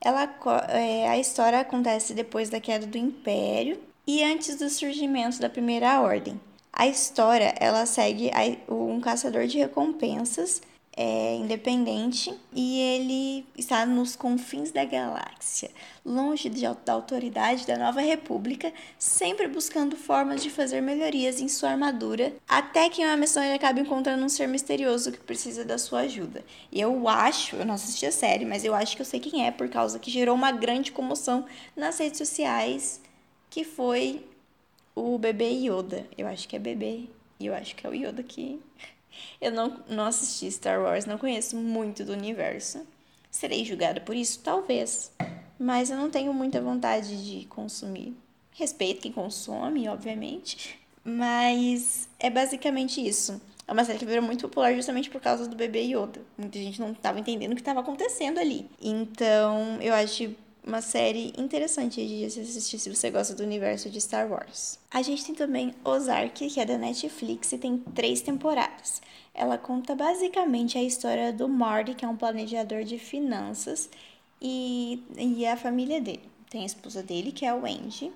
Ela, 0.00 0.32
é, 0.68 1.08
a 1.08 1.18
história 1.18 1.60
acontece 1.60 2.14
depois 2.14 2.48
da 2.48 2.60
queda 2.60 2.86
do 2.86 2.96
Império 2.96 3.80
e 4.06 4.22
antes 4.22 4.56
do 4.56 4.70
surgimento 4.70 5.40
da 5.40 5.50
Primeira 5.50 6.00
Ordem. 6.00 6.40
A 6.72 6.86
história 6.86 7.54
ela 7.58 7.84
segue 7.86 8.30
um 8.68 9.00
caçador 9.00 9.46
de 9.46 9.58
recompensas 9.58 10.62
é 11.00 11.36
independente 11.36 12.34
e 12.52 12.80
ele 12.80 13.46
está 13.56 13.86
nos 13.86 14.16
confins 14.16 14.72
da 14.72 14.84
galáxia, 14.84 15.70
longe 16.04 16.48
de, 16.48 16.62
da 16.84 16.92
autoridade 16.92 17.64
da 17.64 17.78
nova 17.78 18.00
república, 18.00 18.72
sempre 18.98 19.46
buscando 19.46 19.96
formas 19.96 20.42
de 20.42 20.50
fazer 20.50 20.80
melhorias 20.80 21.40
em 21.40 21.46
sua 21.46 21.70
armadura, 21.70 22.34
até 22.48 22.90
que 22.90 23.00
em 23.00 23.04
uma 23.04 23.16
missão 23.16 23.44
ele 23.44 23.54
acaba 23.54 23.78
encontrando 23.78 24.24
um 24.24 24.28
ser 24.28 24.48
misterioso 24.48 25.12
que 25.12 25.20
precisa 25.20 25.64
da 25.64 25.78
sua 25.78 26.00
ajuda. 26.00 26.44
E 26.72 26.80
eu 26.80 27.06
acho, 27.06 27.54
eu 27.54 27.64
não 27.64 27.74
assisti 27.74 28.04
a 28.04 28.10
série, 28.10 28.44
mas 28.44 28.64
eu 28.64 28.74
acho 28.74 28.96
que 28.96 29.02
eu 29.02 29.06
sei 29.06 29.20
quem 29.20 29.46
é, 29.46 29.52
por 29.52 29.68
causa 29.68 30.00
que 30.00 30.10
gerou 30.10 30.34
uma 30.34 30.50
grande 30.50 30.90
comoção 30.90 31.46
nas 31.76 31.96
redes 31.98 32.18
sociais, 32.18 33.00
que 33.48 33.62
foi 33.62 34.26
o 34.96 35.16
bebê 35.16 35.50
Yoda. 35.50 36.08
Eu 36.18 36.26
acho 36.26 36.48
que 36.48 36.56
é 36.56 36.58
bebê, 36.58 37.04
e 37.38 37.46
eu 37.46 37.54
acho 37.54 37.76
que 37.76 37.86
é 37.86 37.88
o 37.88 37.94
Yoda 37.94 38.20
que 38.24 38.60
eu 39.40 39.52
não, 39.52 39.80
não 39.88 40.04
assisti 40.04 40.50
Star 40.50 40.80
Wars, 40.80 41.06
não 41.06 41.18
conheço 41.18 41.56
muito 41.56 42.04
do 42.04 42.12
universo. 42.12 42.86
Serei 43.30 43.64
julgada 43.64 44.00
por 44.00 44.16
isso? 44.16 44.40
Talvez. 44.40 45.12
Mas 45.58 45.90
eu 45.90 45.96
não 45.96 46.10
tenho 46.10 46.32
muita 46.32 46.60
vontade 46.60 47.24
de 47.24 47.46
consumir. 47.46 48.16
Respeito 48.52 49.02
quem 49.02 49.12
consome, 49.12 49.88
obviamente. 49.88 50.78
Mas 51.04 52.08
é 52.18 52.30
basicamente 52.30 53.06
isso. 53.06 53.40
É 53.66 53.72
uma 53.72 53.84
série 53.84 53.98
que 53.98 54.06
virou 54.06 54.22
muito 54.22 54.48
popular 54.48 54.74
justamente 54.74 55.10
por 55.10 55.20
causa 55.20 55.46
do 55.46 55.54
bebê 55.54 55.82
Yoda. 55.82 56.22
Muita 56.38 56.58
gente 56.58 56.80
não 56.80 56.92
estava 56.92 57.20
entendendo 57.20 57.52
o 57.52 57.54
que 57.54 57.60
estava 57.60 57.80
acontecendo 57.80 58.38
ali. 58.38 58.66
Então, 58.80 59.78
eu 59.80 59.92
acho 59.92 60.34
uma 60.66 60.80
série 60.80 61.32
interessante 61.36 62.06
de 62.06 62.24
assistir 62.24 62.78
se 62.78 62.94
você 62.94 63.10
gosta 63.10 63.34
do 63.34 63.42
universo 63.42 63.88
de 63.88 64.00
Star 64.00 64.30
Wars. 64.30 64.78
A 64.90 65.02
gente 65.02 65.24
tem 65.24 65.34
também 65.34 65.74
Ozark, 65.84 66.48
que 66.48 66.60
é 66.60 66.64
da 66.64 66.76
Netflix 66.76 67.52
e 67.52 67.58
tem 67.58 67.78
três 67.94 68.20
temporadas. 68.20 69.00
Ela 69.32 69.56
conta 69.56 69.94
basicamente 69.94 70.76
a 70.76 70.82
história 70.82 71.32
do 71.32 71.48
Marty, 71.48 71.94
que 71.94 72.04
é 72.04 72.08
um 72.08 72.16
planejador 72.16 72.84
de 72.84 72.98
finanças, 72.98 73.88
e, 74.40 75.02
e 75.16 75.46
a 75.46 75.56
família 75.56 76.00
dele. 76.00 76.28
Tem 76.50 76.62
a 76.62 76.66
esposa 76.66 77.02
dele, 77.02 77.32
que 77.32 77.44
é 77.44 77.48
a 77.48 77.54
Wendy, 77.54 78.12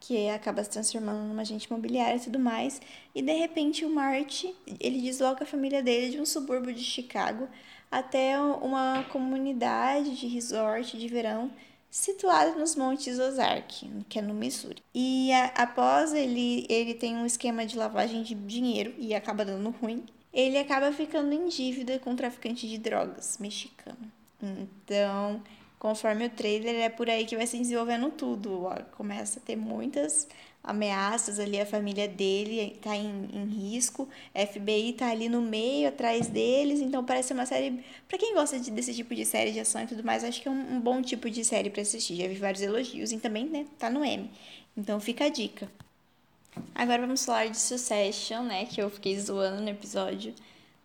que 0.00 0.28
acaba 0.28 0.62
se 0.62 0.70
transformando 0.70 1.26
numa 1.26 1.42
agente 1.42 1.66
imobiliária 1.66 2.16
e 2.16 2.20
tudo 2.20 2.38
mais. 2.38 2.80
E 3.14 3.20
de 3.20 3.32
repente 3.32 3.84
o 3.84 3.90
Marty, 3.90 4.54
ele 4.78 5.00
desloca 5.00 5.44
a 5.44 5.46
família 5.46 5.82
dele 5.82 6.10
de 6.10 6.20
um 6.20 6.26
subúrbio 6.26 6.72
de 6.72 6.84
Chicago 6.84 7.48
até 7.90 8.38
uma 8.40 9.04
comunidade 9.04 10.16
de 10.16 10.26
resort 10.26 10.96
de 10.96 11.08
verão 11.08 11.50
situada 11.90 12.52
nos 12.52 12.76
Montes 12.76 13.18
Ozark, 13.18 13.88
que 14.08 14.18
é 14.18 14.22
no 14.22 14.34
Missouri. 14.34 14.82
E 14.94 15.32
a, 15.32 15.46
após 15.62 16.12
ele, 16.12 16.66
ele 16.68 16.94
tem 16.94 17.16
um 17.16 17.26
esquema 17.26 17.64
de 17.64 17.76
lavagem 17.76 18.22
de 18.22 18.34
dinheiro 18.34 18.94
e 18.98 19.14
acaba 19.14 19.44
dando 19.44 19.70
ruim, 19.70 20.04
ele 20.32 20.58
acaba 20.58 20.92
ficando 20.92 21.32
em 21.32 21.48
dívida 21.48 21.98
com 21.98 22.10
um 22.10 22.16
traficante 22.16 22.68
de 22.68 22.78
drogas 22.78 23.38
mexicano. 23.38 24.12
Então, 24.40 25.42
conforme 25.78 26.26
o 26.26 26.30
trailer, 26.30 26.76
é 26.76 26.88
por 26.88 27.08
aí 27.08 27.24
que 27.24 27.36
vai 27.36 27.46
se 27.46 27.58
desenvolvendo 27.58 28.10
tudo. 28.10 28.68
Começa 28.96 29.38
a 29.40 29.42
ter 29.42 29.56
muitas 29.56 30.28
ameaças 30.68 31.40
ali, 31.40 31.58
a 31.58 31.64
família 31.64 32.06
dele 32.06 32.74
está 32.76 32.94
em, 32.94 33.28
em 33.32 33.46
risco, 33.46 34.06
FBI 34.34 34.90
está 34.90 35.10
ali 35.10 35.26
no 35.26 35.40
meio, 35.40 35.88
atrás 35.88 36.26
deles, 36.26 36.80
então 36.80 37.02
parece 37.02 37.32
uma 37.32 37.46
série. 37.46 37.82
para 38.06 38.18
quem 38.18 38.34
gosta 38.34 38.60
de, 38.60 38.70
desse 38.70 38.94
tipo 38.94 39.14
de 39.14 39.24
série 39.24 39.50
de 39.50 39.60
ação 39.60 39.82
e 39.82 39.86
tudo 39.86 40.04
mais, 40.04 40.22
acho 40.22 40.42
que 40.42 40.46
é 40.46 40.50
um, 40.50 40.76
um 40.76 40.80
bom 40.80 41.00
tipo 41.00 41.30
de 41.30 41.42
série 41.42 41.70
para 41.70 41.80
assistir. 41.80 42.16
Já 42.16 42.28
vi 42.28 42.34
vários 42.34 42.62
elogios 42.62 43.10
e 43.12 43.18
também, 43.18 43.46
né, 43.46 43.66
tá 43.78 43.88
no 43.88 44.04
M. 44.04 44.30
Então 44.76 45.00
fica 45.00 45.24
a 45.24 45.28
dica. 45.30 45.70
Agora 46.74 47.00
vamos 47.00 47.24
falar 47.24 47.46
de 47.48 47.58
Succession, 47.58 48.42
né, 48.42 48.66
que 48.66 48.82
eu 48.82 48.90
fiquei 48.90 49.18
zoando 49.18 49.62
no 49.62 49.68
episódio 49.70 50.34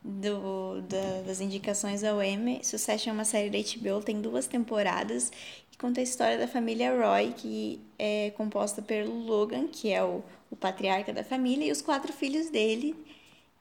do, 0.03 0.81
da, 0.81 1.21
das 1.25 1.39
indicações 1.39 2.03
ao 2.03 2.21
M. 2.21 2.59
Succession 2.63 3.11
é 3.11 3.13
uma 3.13 3.25
série 3.25 3.49
da 3.49 3.57
HBO, 3.57 4.03
tem 4.03 4.21
duas 4.21 4.47
temporadas 4.47 5.31
e 5.71 5.77
conta 5.77 6.01
a 6.01 6.03
história 6.03 6.37
da 6.37 6.47
família 6.47 6.91
Roy, 6.95 7.33
que 7.37 7.79
é 7.97 8.31
composta 8.31 8.81
pelo 8.81 9.13
Logan, 9.25 9.67
que 9.67 9.91
é 9.91 10.03
o, 10.03 10.23
o 10.51 10.55
patriarca 10.55 11.13
da 11.13 11.23
família, 11.23 11.65
e 11.65 11.71
os 11.71 11.81
quatro 11.81 12.11
filhos 12.11 12.49
dele. 12.49 12.95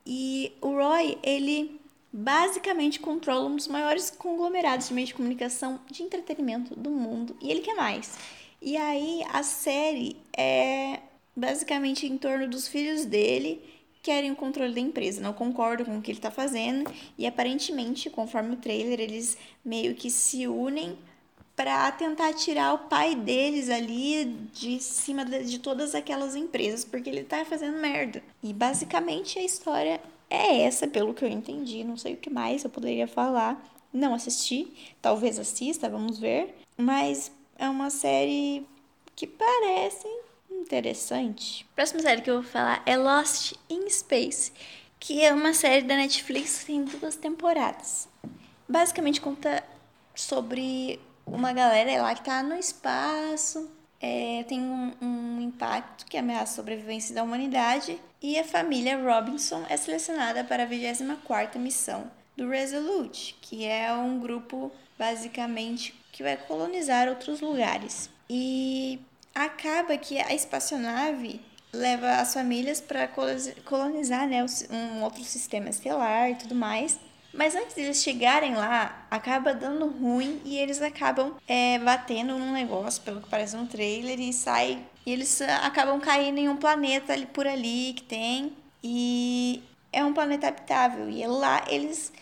E 0.05 0.52
o 0.61 0.74
Roy, 0.74 1.16
ele 1.22 1.81
basicamente 2.12 3.00
controla 3.00 3.48
um 3.48 3.57
dos 3.57 3.68
maiores 3.68 4.11
conglomerados 4.11 4.88
de 4.88 4.94
meio 4.94 5.07
de 5.07 5.14
comunicação 5.14 5.81
de 5.90 6.02
entretenimento 6.02 6.74
do 6.74 6.90
mundo, 6.90 7.37
e 7.40 7.50
ele 7.50 7.61
quer 7.61 7.74
mais. 7.74 8.18
E 8.61 8.76
aí 8.76 9.22
a 9.33 9.42
série 9.42 10.16
é 10.37 11.00
basicamente 11.35 12.07
em 12.07 12.18
torno 12.18 12.48
dos 12.48 12.68
filhos 12.68 13.05
dele 13.05 13.72
querem 14.03 14.33
o 14.33 14.37
controle 14.37 14.75
da 14.75 14.81
empresa, 14.81 15.21
não 15.21 15.33
concordam 15.33 15.87
com 15.87 15.99
o 15.99 16.03
que 16.03 16.11
ele 16.11 16.19
está 16.19 16.31
fazendo. 16.31 16.91
E 17.17 17.27
aparentemente, 17.27 18.11
conforme 18.11 18.55
o 18.55 18.59
trailer, 18.59 19.01
eles 19.01 19.38
meio 19.65 19.95
que 19.95 20.11
se 20.11 20.49
unem 20.49 20.99
para 21.55 21.93
tentar 21.93 22.33
tirar 22.33 22.75
o 22.75 22.79
pai 22.88 23.15
deles 23.15 23.69
ali 23.69 24.25
de 24.53 24.81
cima 24.81 25.25
de 25.25 25.59
todas 25.59 25.95
aquelas 25.95 26.35
empresas, 26.35 26.85
porque 26.85 27.09
ele 27.09 27.21
está 27.21 27.45
fazendo 27.45 27.79
merda. 27.79 28.23
E 28.43 28.53
basicamente 28.53 29.38
a 29.38 29.45
história 29.45 30.01
é 30.29 30.62
essa, 30.62 30.88
pelo 30.88 31.15
que 31.15 31.25
eu 31.25 31.29
entendi, 31.29 31.85
não 31.85 31.97
sei 31.97 32.15
o 32.15 32.17
que 32.17 32.31
mais 32.31 32.65
eu 32.65 32.71
poderia 32.71 33.07
falar. 33.07 33.62
Não 33.93 34.15
assisti, 34.15 34.73
talvez 35.03 35.38
assista, 35.38 35.88
vamos 35.88 36.19
ver, 36.19 36.55
mas 36.77 37.31
é 37.59 37.69
uma 37.69 37.91
série 37.91 38.67
que 39.15 39.27
parece 39.27 40.09
interessante. 40.62 41.66
A 41.72 41.75
próxima 41.77 42.01
série 42.01 42.22
que 42.22 42.31
eu 42.31 42.42
vou 42.42 42.51
falar 42.51 42.83
é 42.87 42.96
Lost 42.96 43.55
in 43.68 43.88
Space, 43.90 44.53
que 44.98 45.25
é 45.25 45.33
uma 45.33 45.53
série 45.53 45.83
da 45.83 45.96
Netflix 45.96 46.64
tem 46.64 46.85
duas 46.85 47.16
temporadas. 47.16 48.09
Basicamente 48.68 49.20
conta 49.20 49.62
sobre 50.14 51.01
uma 51.27 51.53
galera 51.53 52.03
lá 52.03 52.14
que 52.14 52.22
tá 52.22 52.42
no 52.42 52.55
espaço, 52.55 53.70
é, 54.01 54.44
tem 54.48 54.61
um, 54.61 54.92
um, 55.01 55.40
impacto 55.40 56.07
que 56.07 56.16
ameaça 56.16 56.42
a 56.53 56.57
sobrevivência 56.57 57.14
da 57.14 57.22
humanidade 57.22 58.01
e 58.20 58.38
a 58.38 58.44
família 58.44 58.98
Robinson 58.98 59.64
é 59.68 59.77
selecionada 59.77 60.42
para 60.42 60.64
a 60.64 60.66
24ª 60.66 61.57
missão 61.57 62.11
do 62.37 62.48
Resolute, 62.48 63.37
que 63.40 63.64
é 63.64 63.92
um 63.92 64.18
grupo 64.18 64.72
basicamente 64.98 65.94
que 66.11 66.22
vai 66.22 66.37
colonizar 66.37 67.09
outros 67.09 67.40
lugares. 67.40 68.11
E 68.29 69.01
acaba 69.35 69.97
que 69.97 70.18
a 70.18 70.35
espaçonave 70.35 71.40
leva 71.73 72.21
as 72.21 72.35
famílias 72.35 72.81
para 72.81 73.09
colonizar 73.64 74.29
né, 74.29 74.45
um 74.71 75.03
outro 75.03 75.25
sistema 75.25 75.71
estelar 75.71 76.31
e 76.31 76.35
tudo 76.35 76.55
mais. 76.55 76.99
Mas 77.33 77.55
antes 77.55 77.75
deles 77.75 78.03
chegarem 78.03 78.55
lá, 78.55 79.07
acaba 79.11 79.55
dando 79.55 79.87
ruim 79.87 80.40
e 80.45 80.59
eles 80.59 80.83
acabam 80.83 81.35
é, 81.49 81.79
batendo 81.79 82.38
num 82.38 82.53
negócio, 82.53 83.03
pelo 83.03 83.23
que 83.23 83.29
parece 83.31 83.57
no 83.57 83.66
trailer, 83.66 84.21
e 84.21 84.35
sai. 84.35 84.85
E 85.07 85.12
eles 85.12 85.40
acabam 85.40 85.99
caindo 85.99 86.38
em 86.38 86.51
um 86.51 86.57
planeta 86.57 87.14
ali 87.14 87.25
por 87.25 87.47
ali 87.47 87.95
que 87.95 88.03
tem. 88.03 88.53
E 88.85 89.62
é 89.90 90.05
um 90.05 90.12
planeta 90.12 90.49
habitável. 90.49 91.09
E 91.09 91.27
lá 91.27 91.64
eles 91.68 92.12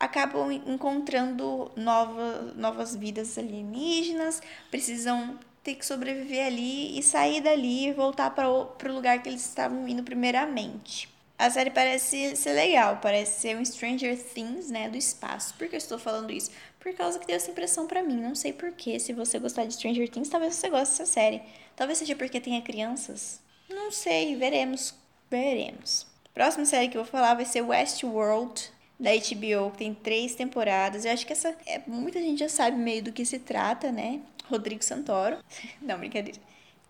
acabam 0.00 0.50
encontrando 0.50 1.70
nova, 1.76 2.54
novas 2.56 2.96
vidas 2.96 3.36
alienígenas, 3.36 4.40
precisam 4.70 5.38
ter 5.64 5.74
que 5.74 5.86
sobreviver 5.86 6.46
ali 6.46 6.96
e 6.96 7.02
sair 7.02 7.40
dali 7.40 7.88
e 7.88 7.92
voltar 7.92 8.30
para 8.30 8.48
o 8.48 8.76
lugar 8.88 9.22
que 9.22 9.28
eles 9.28 9.44
estavam 9.44 9.88
indo 9.88 10.02
primeiramente. 10.02 11.08
A 11.36 11.50
série 11.50 11.70
parece 11.70 12.36
ser 12.36 12.52
legal, 12.52 12.98
parece 13.02 13.40
ser 13.40 13.56
um 13.56 13.64
Stranger 13.64 14.16
Things, 14.16 14.70
né, 14.70 14.88
do 14.88 14.96
espaço. 14.96 15.54
Por 15.54 15.66
que 15.66 15.74
eu 15.74 15.78
estou 15.78 15.98
falando 15.98 16.30
isso? 16.30 16.50
Por 16.78 16.94
causa 16.94 17.18
que 17.18 17.26
deu 17.26 17.34
essa 17.34 17.50
impressão 17.50 17.86
para 17.86 18.02
mim. 18.02 18.20
Não 18.20 18.34
sei 18.34 18.52
porquê. 18.52 19.00
Se 19.00 19.12
você 19.12 19.38
gostar 19.38 19.64
de 19.64 19.74
Stranger 19.74 20.08
Things, 20.08 20.28
talvez 20.28 20.54
você 20.54 20.68
goste 20.68 20.98
dessa 20.98 21.06
série. 21.06 21.42
Talvez 21.74 21.98
seja 21.98 22.14
porque 22.14 22.40
tenha 22.40 22.62
crianças. 22.62 23.40
Não 23.68 23.90
sei, 23.90 24.36
veremos. 24.36 24.94
Veremos. 25.30 26.06
Próxima 26.32 26.66
série 26.66 26.88
que 26.88 26.96
eu 26.96 27.02
vou 27.02 27.10
falar 27.10 27.34
vai 27.34 27.46
ser 27.46 27.62
Westworld, 27.62 28.70
da 29.00 29.10
HBO, 29.10 29.70
que 29.72 29.78
tem 29.78 29.94
três 29.94 30.34
temporadas. 30.34 31.04
Eu 31.04 31.12
acho 31.12 31.26
que 31.26 31.32
essa. 31.32 31.56
É, 31.66 31.80
muita 31.86 32.20
gente 32.20 32.38
já 32.38 32.48
sabe 32.48 32.76
meio 32.76 33.02
do 33.02 33.12
que 33.12 33.24
se 33.24 33.38
trata, 33.38 33.90
né? 33.90 34.20
Rodrigo 34.44 34.82
Santoro. 34.82 35.38
Não, 35.80 35.98
brincadeira. 35.98 36.40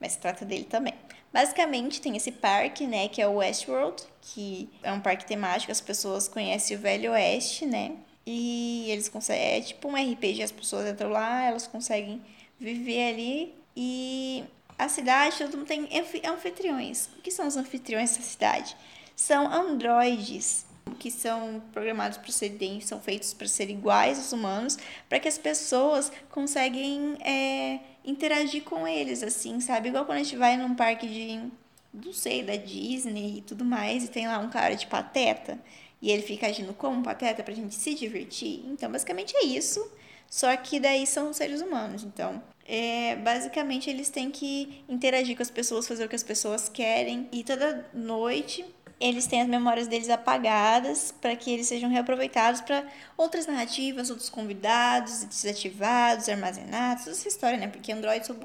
Mas 0.00 0.12
se 0.12 0.18
trata 0.18 0.44
dele 0.44 0.64
também. 0.64 0.94
Basicamente, 1.32 2.00
tem 2.00 2.16
esse 2.16 2.30
parque, 2.30 2.86
né, 2.86 3.08
que 3.08 3.20
é 3.20 3.26
o 3.26 3.36
Westworld, 3.36 4.02
que 4.20 4.68
é 4.82 4.92
um 4.92 5.00
parque 5.00 5.26
temático, 5.26 5.72
as 5.72 5.80
pessoas 5.80 6.28
conhecem 6.28 6.76
o 6.76 6.80
Velho 6.80 7.12
Oeste, 7.12 7.66
né? 7.66 7.96
E 8.26 8.86
eles 8.88 9.08
conseguem. 9.08 9.42
É 9.42 9.60
tipo 9.60 9.88
um 9.88 9.94
RPG, 9.94 10.42
as 10.42 10.52
pessoas 10.52 10.88
entram 10.88 11.10
lá, 11.10 11.44
elas 11.44 11.66
conseguem 11.66 12.22
viver 12.58 13.10
ali. 13.10 13.54
E 13.76 14.44
a 14.78 14.88
cidade, 14.88 15.38
todo 15.38 15.58
mundo 15.58 15.66
tem 15.66 15.88
anfitriões. 16.24 17.08
O 17.18 17.22
que 17.22 17.30
são 17.30 17.46
os 17.46 17.56
anfitriões 17.56 18.10
dessa 18.10 18.22
cidade? 18.22 18.76
São 19.16 19.52
androides 19.52 20.66
que 20.94 21.10
são 21.10 21.62
programados 21.72 22.18
para 22.18 22.30
ser 22.30 22.56
são 22.82 23.00
feitos 23.00 23.34
para 23.34 23.46
ser 23.46 23.70
iguais 23.70 24.18
aos 24.18 24.32
humanos, 24.32 24.78
para 25.08 25.20
que 25.20 25.28
as 25.28 25.38
pessoas 25.38 26.10
conseguem 26.30 27.16
é, 27.20 27.80
interagir 28.04 28.62
com 28.62 28.86
eles, 28.86 29.22
assim, 29.22 29.60
sabe? 29.60 29.88
Igual 29.88 30.04
quando 30.04 30.18
a 30.18 30.22
gente 30.22 30.36
vai 30.36 30.56
num 30.56 30.74
parque 30.74 31.06
de, 31.06 31.50
não 31.92 32.12
sei, 32.12 32.42
da 32.42 32.56
Disney 32.56 33.38
e 33.38 33.42
tudo 33.42 33.64
mais, 33.64 34.04
e 34.04 34.08
tem 34.08 34.26
lá 34.26 34.38
um 34.38 34.50
cara 34.50 34.74
de 34.74 34.86
pateta, 34.86 35.58
e 36.00 36.10
ele 36.10 36.22
fica 36.22 36.46
agindo 36.46 36.74
como 36.74 36.98
um 36.98 37.02
pateta 37.02 37.42
pra 37.42 37.54
gente 37.54 37.74
se 37.74 37.94
divertir. 37.94 38.62
Então, 38.66 38.92
basicamente 38.92 39.34
é 39.36 39.44
isso. 39.44 39.90
Só 40.28 40.54
que 40.56 40.80
daí 40.80 41.06
são 41.06 41.32
seres 41.32 41.60
humanos. 41.60 42.02
Então, 42.04 42.42
é, 42.66 43.16
basicamente 43.16 43.88
eles 43.88 44.10
têm 44.10 44.30
que 44.30 44.84
interagir 44.88 45.36
com 45.36 45.42
as 45.42 45.50
pessoas, 45.50 45.86
fazer 45.86 46.04
o 46.04 46.08
que 46.08 46.16
as 46.16 46.22
pessoas 46.22 46.68
querem. 46.68 47.28
E 47.32 47.42
toda 47.42 47.88
noite 47.94 48.64
eles 49.04 49.26
têm 49.26 49.42
as 49.42 49.48
memórias 49.48 49.86
deles 49.86 50.08
apagadas 50.08 51.12
para 51.20 51.36
que 51.36 51.52
eles 51.52 51.66
sejam 51.66 51.90
reaproveitados 51.90 52.62
para 52.62 52.88
outras 53.18 53.46
narrativas, 53.46 54.08
outros 54.08 54.30
convidados, 54.30 55.24
desativados, 55.24 56.26
armazenados, 56.26 57.04
toda 57.04 57.14
essa 57.14 57.28
história, 57.28 57.58
né? 57.58 57.68
Porque 57.68 57.92
androides 57.92 58.26
são. 58.26 58.36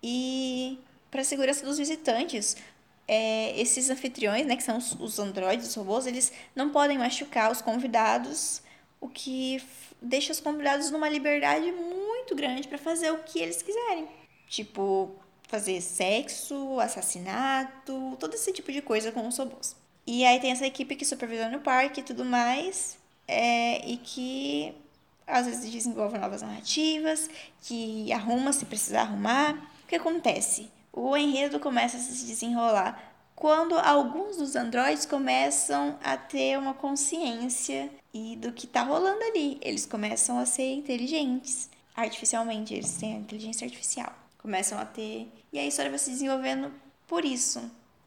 E 0.00 0.78
para 1.10 1.22
a 1.22 1.24
segurança 1.24 1.66
dos 1.66 1.78
visitantes, 1.78 2.56
é, 3.08 3.60
esses 3.60 3.90
anfitriões, 3.90 4.46
né, 4.46 4.56
que 4.56 4.62
são 4.62 4.78
os, 4.78 4.92
os 4.92 5.18
androides, 5.18 5.66
os 5.66 5.74
robôs, 5.74 6.06
eles 6.06 6.32
não 6.54 6.70
podem 6.70 6.96
machucar 6.96 7.50
os 7.50 7.60
convidados, 7.60 8.62
o 9.00 9.08
que 9.08 9.60
deixa 10.00 10.30
os 10.30 10.38
convidados 10.38 10.92
numa 10.92 11.08
liberdade 11.08 11.72
muito 11.72 12.36
grande 12.36 12.68
para 12.68 12.78
fazer 12.78 13.10
o 13.10 13.18
que 13.24 13.40
eles 13.40 13.62
quiserem. 13.62 14.06
Tipo, 14.48 15.10
fazer 15.48 15.80
sexo, 15.80 16.78
assassinato, 16.78 18.16
todo 18.20 18.34
esse 18.34 18.52
tipo 18.52 18.70
de 18.70 18.80
coisa 18.80 19.10
com 19.10 19.26
os 19.26 19.36
robôs. 19.36 19.82
E 20.06 20.24
aí 20.24 20.38
tem 20.40 20.50
essa 20.50 20.66
equipe 20.66 20.96
que 20.96 21.04
supervisiona 21.04 21.56
o 21.56 21.60
parque 21.60 22.00
e 22.00 22.04
tudo 22.04 22.24
mais, 22.24 22.98
é, 23.26 23.86
e 23.88 23.96
que 23.96 24.74
às 25.26 25.46
vezes 25.46 25.70
desenvolve 25.70 26.18
novas 26.18 26.42
narrativas, 26.42 27.30
que 27.62 28.12
arruma 28.12 28.52
se 28.52 28.66
precisar 28.66 29.02
arrumar. 29.02 29.54
O 29.84 29.86
que 29.88 29.96
acontece? 29.96 30.70
O 30.92 31.16
enredo 31.16 31.58
começa 31.58 31.96
a 31.96 32.00
se 32.00 32.26
desenrolar 32.26 33.14
quando 33.34 33.76
alguns 33.78 34.36
dos 34.36 34.54
androides 34.54 35.06
começam 35.06 35.98
a 36.02 36.16
ter 36.16 36.58
uma 36.58 36.74
consciência 36.74 37.90
e 38.12 38.36
do 38.36 38.52
que 38.52 38.66
está 38.66 38.82
rolando 38.82 39.22
ali. 39.24 39.58
Eles 39.60 39.86
começam 39.86 40.38
a 40.38 40.46
ser 40.46 40.72
inteligentes 40.72 41.68
artificialmente, 41.96 42.74
eles 42.74 42.96
têm 42.96 43.14
a 43.14 43.18
inteligência 43.18 43.64
artificial. 43.64 44.12
Começam 44.38 44.78
a 44.78 44.84
ter. 44.84 45.28
E 45.52 45.58
a 45.58 45.66
história 45.66 45.90
vai 45.90 45.98
se 45.98 46.10
desenvolvendo 46.10 46.72
por 47.06 47.24
isso. 47.24 47.60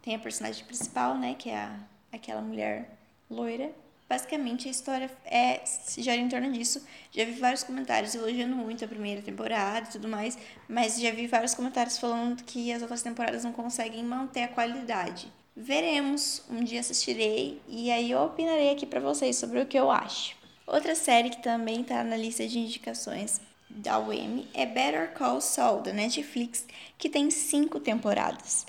Tem 0.08 0.16
a 0.16 0.20
personagem 0.20 0.64
principal, 0.64 1.18
né, 1.18 1.36
que 1.38 1.49
é 1.49 1.58
a, 1.58 1.78
aquela 2.14 2.39
mulher 2.39 2.97
loira. 3.30 3.70
Basicamente 4.08 4.70
a 4.70 4.72
história 4.72 5.12
é 5.26 5.60
se 5.66 6.01
gira 6.01 6.16
em 6.16 6.30
torno 6.30 6.49
disso. 6.49 6.82
Já 7.12 7.26
vi 7.26 7.34
vários 7.34 7.62
comentários 7.62 8.16
elogiando 8.16 8.55
muito 8.55 8.86
a 8.86 8.88
primeira 8.88 9.22
temporada 9.22 9.86
e 9.86 9.91
tudo 9.91 10.08
mais, 10.08 10.38
mas 10.66 10.97
já 10.97 11.12
vi 11.12 11.28
vários 11.28 11.53
comentários 11.53 11.97
falando 11.97 12.41
que 12.45 12.72
as 12.72 12.82
outras 12.82 13.01
temporadas 13.01 13.43
não 13.43 13.51
conseguem 13.51 14.01
manter 14.01 14.43
a 14.43 14.47
qualidade. 14.47 15.30
Veremos, 15.53 16.41
um 16.49 16.64
dia 16.64 16.80
assistirei 16.80 17.62
e 17.68 17.91
aí 17.91 18.12
eu 18.12 18.22
opinarei 18.22 18.70
aqui 18.72 18.86
para 18.86 19.01
vocês 19.01 19.36
sobre 19.36 19.60
o 19.60 19.66
que 19.66 19.78
eu 19.78 19.91
acho. 19.91 20.38
Outra 20.66 20.95
série 20.95 21.32
que 21.32 21.43
também 21.43 21.82
está 21.82 22.01
na 22.01 22.16
lista 22.16 22.47
de 22.47 22.58
indicações 22.58 23.41
da 23.70 23.99
UM 23.99 24.45
é 24.53 24.66
Better 24.66 25.12
Call 25.12 25.41
Saul, 25.41 25.82
da 25.82 25.91
Netflix, 25.91 26.66
que 26.97 27.10
tem 27.10 27.30
cinco 27.30 27.78
temporadas. 27.78 28.66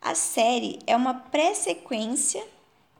A 0.00 0.14
série 0.14 0.78
é 0.86 0.96
uma 0.96 1.14
pré-sequência 1.14 2.44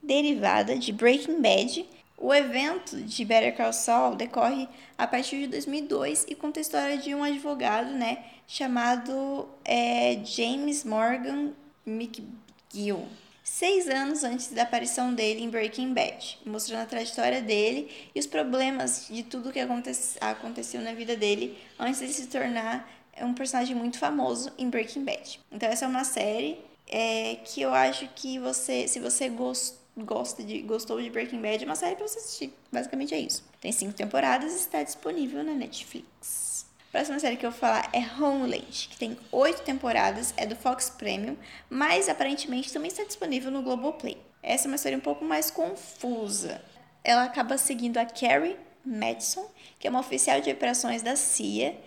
derivada 0.02 0.76
de 0.76 0.92
Breaking 0.92 1.40
Bad. 1.40 1.88
O 2.16 2.34
evento 2.34 2.96
de 3.00 3.24
Better 3.24 3.56
Call 3.56 3.72
Saul 3.72 4.16
decorre 4.16 4.68
a 4.96 5.06
partir 5.06 5.38
de 5.38 5.46
2002 5.46 6.26
e 6.28 6.34
conta 6.34 6.58
a 6.58 6.62
história 6.62 6.98
de 6.98 7.14
um 7.14 7.22
advogado, 7.22 7.90
né, 7.90 8.24
chamado 8.46 9.48
é, 9.64 10.18
James 10.24 10.82
Morgan 10.82 11.52
McGill, 11.86 13.06
seis 13.44 13.88
anos 13.88 14.24
antes 14.24 14.48
da 14.48 14.62
aparição 14.62 15.14
dele 15.14 15.44
em 15.44 15.48
Breaking 15.48 15.94
Bad, 15.94 16.40
mostrando 16.44 16.82
a 16.82 16.86
trajetória 16.86 17.40
dele 17.40 17.88
e 18.12 18.18
os 18.18 18.26
problemas 18.26 19.06
de 19.08 19.22
tudo 19.22 19.52
que 19.52 19.60
aconteceu 19.60 20.80
na 20.80 20.92
vida 20.92 21.16
dele 21.16 21.56
antes 21.78 22.00
de 22.00 22.08
se 22.08 22.26
tornar 22.26 22.90
um 23.20 23.32
personagem 23.34 23.76
muito 23.76 23.98
famoso 23.98 24.52
em 24.58 24.68
Breaking 24.68 25.04
Bad. 25.04 25.40
Então 25.52 25.68
essa 25.68 25.84
é 25.84 25.88
uma 25.88 26.04
série 26.04 26.67
é, 26.88 27.36
que 27.44 27.60
eu 27.60 27.72
acho 27.72 28.08
que 28.14 28.38
você, 28.38 28.88
se 28.88 28.98
você 28.98 29.28
gost, 29.28 29.74
gosta 29.96 30.42
de, 30.42 30.60
gostou 30.62 31.00
de 31.00 31.10
Breaking 31.10 31.40
Bad, 31.40 31.62
é 31.62 31.66
uma 31.66 31.76
série 31.76 31.96
para 31.96 32.06
você 32.06 32.18
assistir. 32.18 32.52
Basicamente 32.72 33.14
é 33.14 33.18
isso. 33.18 33.44
Tem 33.60 33.72
cinco 33.72 33.92
temporadas 33.92 34.52
e 34.52 34.56
está 34.56 34.82
disponível 34.82 35.44
na 35.44 35.52
Netflix. 35.52 36.66
A 36.88 36.90
próxima 36.90 37.18
série 37.18 37.36
que 37.36 37.44
eu 37.44 37.50
vou 37.50 37.60
falar 37.60 37.90
é 37.92 37.98
Homeland, 37.98 38.88
que 38.90 38.96
tem 38.96 39.18
oito 39.30 39.62
temporadas, 39.62 40.32
é 40.36 40.46
do 40.46 40.56
Fox 40.56 40.88
Premium, 40.88 41.36
mas 41.68 42.08
aparentemente 42.08 42.72
também 42.72 42.88
está 42.88 43.04
disponível 43.04 43.50
no 43.50 43.62
Globoplay. 43.62 44.16
Essa 44.42 44.66
é 44.66 44.68
uma 44.68 44.78
série 44.78 44.96
um 44.96 45.00
pouco 45.00 45.24
mais 45.24 45.50
confusa. 45.50 46.62
Ela 47.04 47.24
acaba 47.24 47.58
seguindo 47.58 47.98
a 47.98 48.06
Carrie 48.06 48.56
Madison, 48.84 49.46
que 49.78 49.86
é 49.86 49.90
uma 49.90 50.00
oficial 50.00 50.40
de 50.40 50.50
operações 50.50 51.02
da 51.02 51.14
CIA, 51.14 51.78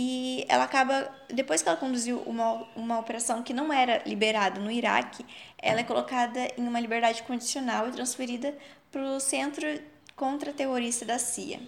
e 0.00 0.46
ela 0.48 0.62
acaba, 0.62 1.12
depois 1.26 1.60
que 1.60 1.68
ela 1.68 1.76
conduziu 1.76 2.20
uma, 2.20 2.64
uma 2.76 3.00
operação 3.00 3.42
que 3.42 3.52
não 3.52 3.72
era 3.72 4.00
liberada 4.06 4.60
no 4.60 4.70
Iraque, 4.70 5.26
ela 5.60 5.80
é 5.80 5.82
colocada 5.82 6.38
em 6.56 6.68
uma 6.68 6.78
liberdade 6.78 7.24
condicional 7.24 7.88
e 7.88 7.90
transferida 7.90 8.56
para 8.92 9.02
o 9.02 9.18
Centro 9.18 9.66
Contra-Terrorista 10.14 11.04
da 11.04 11.18
CIA. 11.18 11.58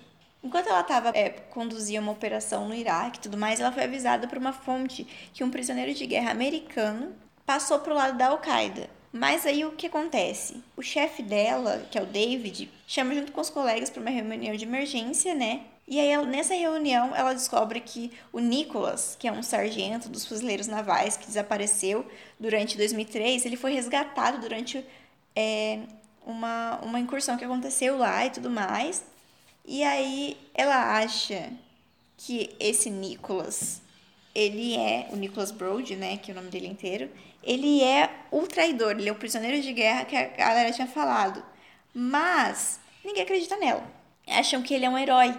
Enquanto 0.44 0.68
ela 0.68 0.80
estava 0.80 1.08
é, 1.08 1.28
conduzia 1.28 2.00
uma 2.00 2.12
operação 2.12 2.68
no 2.68 2.74
Iraque 2.74 3.18
e 3.18 3.22
tudo 3.22 3.36
mais, 3.36 3.58
ela 3.58 3.72
foi 3.72 3.82
avisada 3.82 4.28
por 4.28 4.38
uma 4.38 4.52
fonte 4.52 5.04
que 5.34 5.42
um 5.42 5.50
prisioneiro 5.50 5.92
de 5.92 6.06
guerra 6.06 6.30
americano 6.30 7.12
passou 7.44 7.80
para 7.80 7.92
o 7.92 7.96
lado 7.96 8.16
da 8.16 8.28
Al-Qaeda. 8.28 8.88
Mas 9.12 9.44
aí 9.44 9.64
o 9.64 9.72
que 9.72 9.88
acontece? 9.88 10.62
O 10.76 10.82
chefe 10.82 11.20
dela, 11.20 11.84
que 11.90 11.98
é 11.98 12.02
o 12.02 12.06
David, 12.06 12.70
chama 12.86 13.12
junto 13.12 13.32
com 13.32 13.40
os 13.40 13.50
colegas 13.50 13.90
para 13.90 14.00
uma 14.00 14.10
reunião 14.10 14.54
de 14.54 14.64
emergência, 14.64 15.34
né? 15.34 15.62
E 15.91 15.99
aí, 15.99 16.24
nessa 16.24 16.55
reunião, 16.55 17.16
ela 17.16 17.32
descobre 17.32 17.80
que 17.80 18.12
o 18.32 18.38
Nicholas, 18.38 19.16
que 19.18 19.26
é 19.26 19.32
um 19.32 19.43
sargento 19.43 20.09
dos 20.09 20.24
fuzileiros 20.24 20.68
navais 20.68 21.16
que 21.16 21.26
desapareceu 21.26 22.07
durante 22.38 22.76
2003, 22.76 23.45
ele 23.45 23.57
foi 23.57 23.72
resgatado 23.72 24.38
durante 24.38 24.86
é, 25.34 25.80
uma, 26.24 26.78
uma 26.82 27.01
incursão 27.01 27.36
que 27.36 27.45
aconteceu 27.45 27.99
lá 27.99 28.24
e 28.24 28.30
tudo 28.30 28.49
mais. 28.49 29.03
E 29.66 29.82
aí, 29.82 30.36
ela 30.55 30.97
acha 30.97 31.53
que 32.16 32.55
esse 32.61 32.88
Nicholas, 32.88 33.82
ele 34.32 34.76
é 34.76 35.09
o 35.11 35.16
Nicholas 35.16 35.51
Brody, 35.51 35.97
né, 35.97 36.18
que 36.18 36.30
é 36.30 36.34
o 36.34 36.36
nome 36.36 36.51
dele 36.51 36.68
inteiro, 36.68 37.11
ele 37.43 37.82
é 37.82 38.09
o 38.30 38.47
traidor, 38.47 38.93
ele 38.93 39.09
é 39.09 39.12
o 39.12 39.16
prisioneiro 39.16 39.61
de 39.61 39.72
guerra 39.72 40.05
que 40.05 40.14
a 40.14 40.28
galera 40.28 40.70
tinha 40.70 40.86
falado. 40.86 41.45
Mas 41.93 42.78
ninguém 43.05 43.24
acredita 43.24 43.57
nela. 43.57 43.84
Acham 44.28 44.62
que 44.62 44.72
ele 44.72 44.84
é 44.84 44.88
um 44.88 44.97
herói 44.97 45.34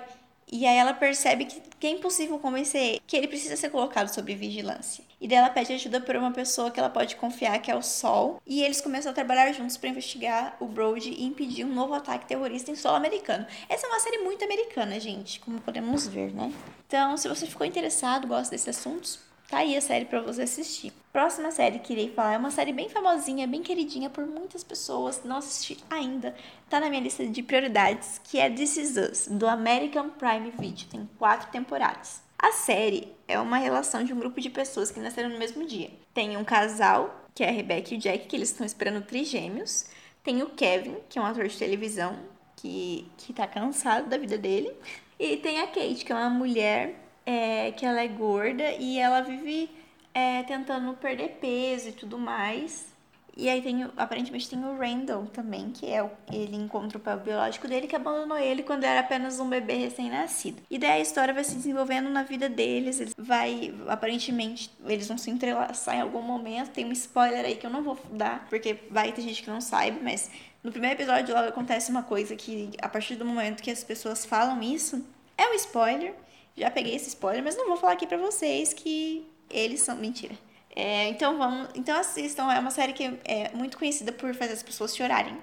e 0.52 0.66
aí 0.68 0.78
ela 0.78 0.94
percebe 0.94 1.46
que, 1.46 1.62
que 1.80 1.88
é 1.88 1.90
impossível 1.92 2.38
convencer 2.38 3.00
que 3.08 3.16
ele 3.16 3.28
precisa 3.28 3.56
ser 3.56 3.70
colocado 3.70 4.10
sob 4.10 4.36
vigilância. 4.36 5.04
E 5.22 5.28
daí 5.28 5.38
ela 5.38 5.50
pede 5.50 5.72
ajuda 5.72 6.02
por 6.02 6.16
uma 6.16 6.32
pessoa 6.32 6.70
que 6.70 6.80
ela 6.80 6.90
pode 6.90 7.16
confiar, 7.16 7.58
que 7.60 7.72
é 7.72 7.76
o 7.76 7.82
Sol. 7.82 8.42
E 8.46 8.62
eles 8.62 8.82
começam 8.82 9.12
a 9.12 9.16
trabalhar 9.16 9.52
juntos 9.54 9.78
para 9.78 9.90
investigar 9.90 10.58
o 10.60 10.66
Brody 10.66 11.12
e 11.12 11.24
impedir 11.24 11.64
um 11.64 11.74
novo 11.74 11.94
ataque 11.94 12.26
terrorista 12.26 12.70
em 12.70 12.76
solo 12.76 12.98
americano. 12.98 13.46
Essa 13.70 13.88
é 13.88 13.90
uma 13.90 14.00
série 14.00 14.18
muito 14.18 14.44
americana, 14.44 15.00
gente, 15.00 15.40
como 15.40 15.62
podemos 15.62 16.08
ver, 16.08 16.34
né? 16.34 16.52
Então, 16.88 17.16
se 17.16 17.30
você 17.30 17.46
ficou 17.46 17.66
interessado, 17.66 18.28
gosta 18.28 18.52
desses 18.52 18.68
assuntos, 18.68 19.31
Tá 19.52 19.58
aí 19.58 19.76
a 19.76 19.82
série 19.82 20.06
para 20.06 20.22
você 20.22 20.44
assistir. 20.44 20.94
Próxima 21.12 21.52
série 21.52 21.80
que 21.80 21.92
irei 21.92 22.10
falar 22.10 22.36
é 22.36 22.38
uma 22.38 22.52
série 22.52 22.72
bem 22.72 22.88
famosinha, 22.88 23.46
bem 23.46 23.62
queridinha 23.62 24.10
por 24.10 24.26
muitas 24.26 24.64
pessoas. 24.64 25.26
Não 25.26 25.40
assisti 25.40 25.78
ainda. 25.90 26.34
Tá 26.70 26.80
na 26.80 26.90
minha 26.90 27.02
lista 27.02 27.28
de 27.28 27.44
prioridades, 27.44 28.22
que 28.24 28.40
é 28.40 28.50
This 28.50 28.78
Is 28.78 28.96
Us, 28.96 29.28
do 29.28 29.46
American 29.46 30.10
Prime 30.12 30.54
Video. 30.58 30.88
Tem 30.88 31.10
quatro 31.20 31.52
temporadas. 31.52 32.22
A 32.40 32.54
série 32.54 33.14
é 33.28 33.38
uma 33.42 33.58
relação 33.58 34.06
de 34.06 34.14
um 34.14 34.20
grupo 34.20 34.40
de 34.40 34.50
pessoas 34.50 34.90
que 34.90 35.02
nasceram 35.02 35.28
no 35.28 35.38
mesmo 35.38 35.68
dia. 35.68 35.90
Tem 36.14 36.38
um 36.38 36.46
casal, 36.46 37.28
que 37.36 37.44
é 37.44 37.50
a 37.50 37.52
Rebecca 37.52 37.94
e 37.94 37.98
o 37.98 38.00
Jack, 38.00 38.28
que 38.28 38.38
eles 38.38 38.52
estão 38.52 38.66
esperando 38.66 39.04
trigêmeos. 39.04 39.86
Tem 40.24 40.42
o 40.42 40.52
Kevin, 40.52 40.96
que 41.10 41.20
é 41.20 41.22
um 41.22 41.26
ator 41.26 41.46
de 41.50 41.58
televisão, 41.58 42.18
que, 42.56 43.06
que 43.18 43.34
tá 43.34 43.46
cansado 43.46 44.08
da 44.08 44.18
vida 44.18 44.38
dele. 44.38 44.72
E 45.20 45.36
tem 45.36 45.60
a 45.60 45.68
Kate, 45.68 46.06
que 46.06 46.12
é 46.14 46.16
uma 46.16 46.30
mulher 46.30 47.01
é, 47.26 47.72
que 47.72 47.86
ela 47.86 48.02
é 48.02 48.08
gorda 48.08 48.72
e 48.74 48.98
ela 48.98 49.22
vive 49.22 49.70
é, 50.14 50.44
tentando 50.44 50.94
perder 50.94 51.38
peso 51.40 51.90
e 51.90 51.92
tudo 51.92 52.18
mais. 52.18 52.92
E 53.36 53.48
aí 53.48 53.62
tem, 53.62 53.90
aparentemente 53.96 54.50
tem 54.50 54.64
o 54.64 54.78
Randall 54.78 55.26
também, 55.28 55.72
que 55.72 55.90
é 55.90 56.04
o, 56.04 56.12
ele 56.32 56.56
encontra 56.56 56.98
o 56.98 57.02
pai 57.02 57.18
biológico 57.18 57.68
dele 57.68 57.88
que 57.88 57.96
abandonou 57.96 58.38
ele 58.38 58.62
quando 58.62 58.84
era 58.84 59.00
apenas 59.00 59.40
um 59.40 59.48
bebê 59.48 59.76
recém-nascido. 59.76 60.62
E 60.70 60.78
daí 60.78 60.92
a 60.92 61.00
história 61.00 61.34
vai 61.34 61.44
se 61.44 61.56
desenvolvendo 61.56 62.10
na 62.10 62.24
vida 62.24 62.50
deles, 62.50 63.00
eles 63.00 63.14
vai, 63.18 63.74
aparentemente, 63.88 64.70
eles 64.86 65.08
vão 65.08 65.18
se 65.18 65.32
entrelaçar 65.32 65.96
em 65.96 66.02
algum 66.02 66.22
momento. 66.22 66.72
Tem 66.72 66.86
um 66.86 66.92
spoiler 66.92 67.46
aí 67.46 67.56
que 67.56 67.66
eu 67.66 67.72
não 67.72 67.82
vou 67.82 67.98
dar, 68.12 68.46
porque 68.50 68.78
vai 68.90 69.14
ter 69.14 69.22
gente 69.22 69.42
que 69.42 69.50
não 69.50 69.62
sabe, 69.62 70.00
mas 70.04 70.30
no 70.62 70.72
primeiro 70.72 70.98
episódio 70.98 71.34
lá 71.34 71.48
acontece 71.48 71.90
uma 71.90 72.04
coisa 72.04 72.36
que 72.36 72.72
a 72.82 72.90
partir 72.90 73.16
do 73.16 73.24
momento 73.24 73.64
que 73.64 73.72
as 73.72 73.84
pessoas 73.84 74.26
falam 74.26 74.62
isso, 74.62 75.06
é 75.38 75.48
um 75.48 75.54
spoiler. 75.54 76.14
Já 76.56 76.70
peguei 76.70 76.96
esse 76.96 77.10
spoiler, 77.10 77.44
mas 77.44 77.56
não 77.56 77.68
vou 77.68 77.78
falar 77.78 77.94
aqui 77.94 78.06
pra 78.06 78.18
vocês 78.18 78.74
que 78.74 79.26
eles 79.50 79.82
são. 79.82 79.96
Mentira. 79.96 80.36
É, 80.76 81.10
então 81.10 81.38
vamos. 81.38 81.70
Então 81.76 81.98
assistam. 81.98 82.52
É 82.52 82.60
uma 82.60 82.72
série 82.72 82.94
que 82.94 83.20
é 83.26 83.52
muito 83.54 83.78
conhecida 83.78 84.12
por 84.12 84.34
fazer 84.36 84.54
as 84.54 84.64
pessoas 84.64 84.96
chorarem. 84.96 85.38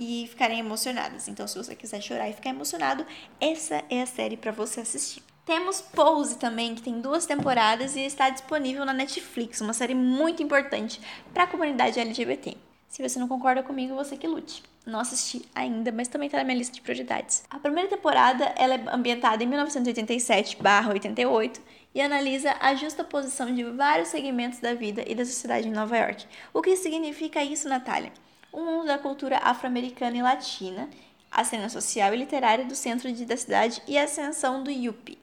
e 0.00 0.28
ficarem 0.28 0.60
emocionadas. 0.60 1.26
Então, 1.26 1.46
se 1.48 1.58
você 1.58 1.74
quiser 1.74 2.00
chorar 2.00 2.28
e 2.28 2.32
ficar 2.32 2.50
emocionado, 2.50 3.04
essa 3.40 3.82
é 3.90 4.00
a 4.00 4.06
série 4.06 4.36
para 4.36 4.52
você 4.52 4.80
assistir. 4.80 5.22
Temos 5.44 5.80
Pose 5.80 6.38
também, 6.38 6.74
que 6.74 6.82
tem 6.82 7.00
duas 7.00 7.26
temporadas 7.26 7.96
e 7.96 8.02
está 8.02 8.30
disponível 8.30 8.84
na 8.84 8.92
Netflix, 8.92 9.60
uma 9.60 9.72
série 9.72 9.94
muito 9.94 10.42
importante 10.42 11.00
para 11.32 11.44
a 11.44 11.46
comunidade 11.46 11.98
LGBT. 11.98 12.56
Se 12.88 13.06
você 13.06 13.18
não 13.18 13.28
concorda 13.28 13.62
comigo, 13.62 13.94
você 13.94 14.16
que 14.16 14.26
lute. 14.26 14.62
Não 14.86 15.00
assisti 15.00 15.46
ainda, 15.54 15.92
mas 15.92 16.08
também 16.08 16.24
está 16.26 16.38
na 16.38 16.44
minha 16.44 16.56
lista 16.56 16.74
de 16.74 16.80
prioridades. 16.80 17.44
A 17.50 17.58
primeira 17.58 17.90
temporada 17.90 18.46
ela 18.56 18.74
é 18.74 18.82
ambientada 18.90 19.44
em 19.44 19.46
1987/88 19.46 21.60
e 21.94 22.00
analisa 22.00 22.56
a 22.58 22.74
justa 22.74 23.04
posição 23.04 23.54
de 23.54 23.64
vários 23.64 24.08
segmentos 24.08 24.60
da 24.60 24.72
vida 24.72 25.04
e 25.06 25.14
da 25.14 25.26
sociedade 25.26 25.68
em 25.68 25.72
Nova 25.72 25.98
York. 25.98 26.24
O 26.54 26.62
que 26.62 26.74
significa 26.76 27.44
isso, 27.44 27.68
Natália? 27.68 28.10
O 28.50 28.64
mundo 28.64 28.86
da 28.86 28.96
cultura 28.96 29.36
afro-americana 29.38 30.16
e 30.16 30.22
latina, 30.22 30.88
a 31.30 31.44
cena 31.44 31.68
social 31.68 32.14
e 32.14 32.16
literária 32.16 32.64
do 32.64 32.74
centro 32.74 33.12
da 33.12 33.36
cidade 33.36 33.82
e 33.86 33.98
a 33.98 34.04
ascensão 34.04 34.62
do 34.62 34.70
Yuppie. 34.70 35.18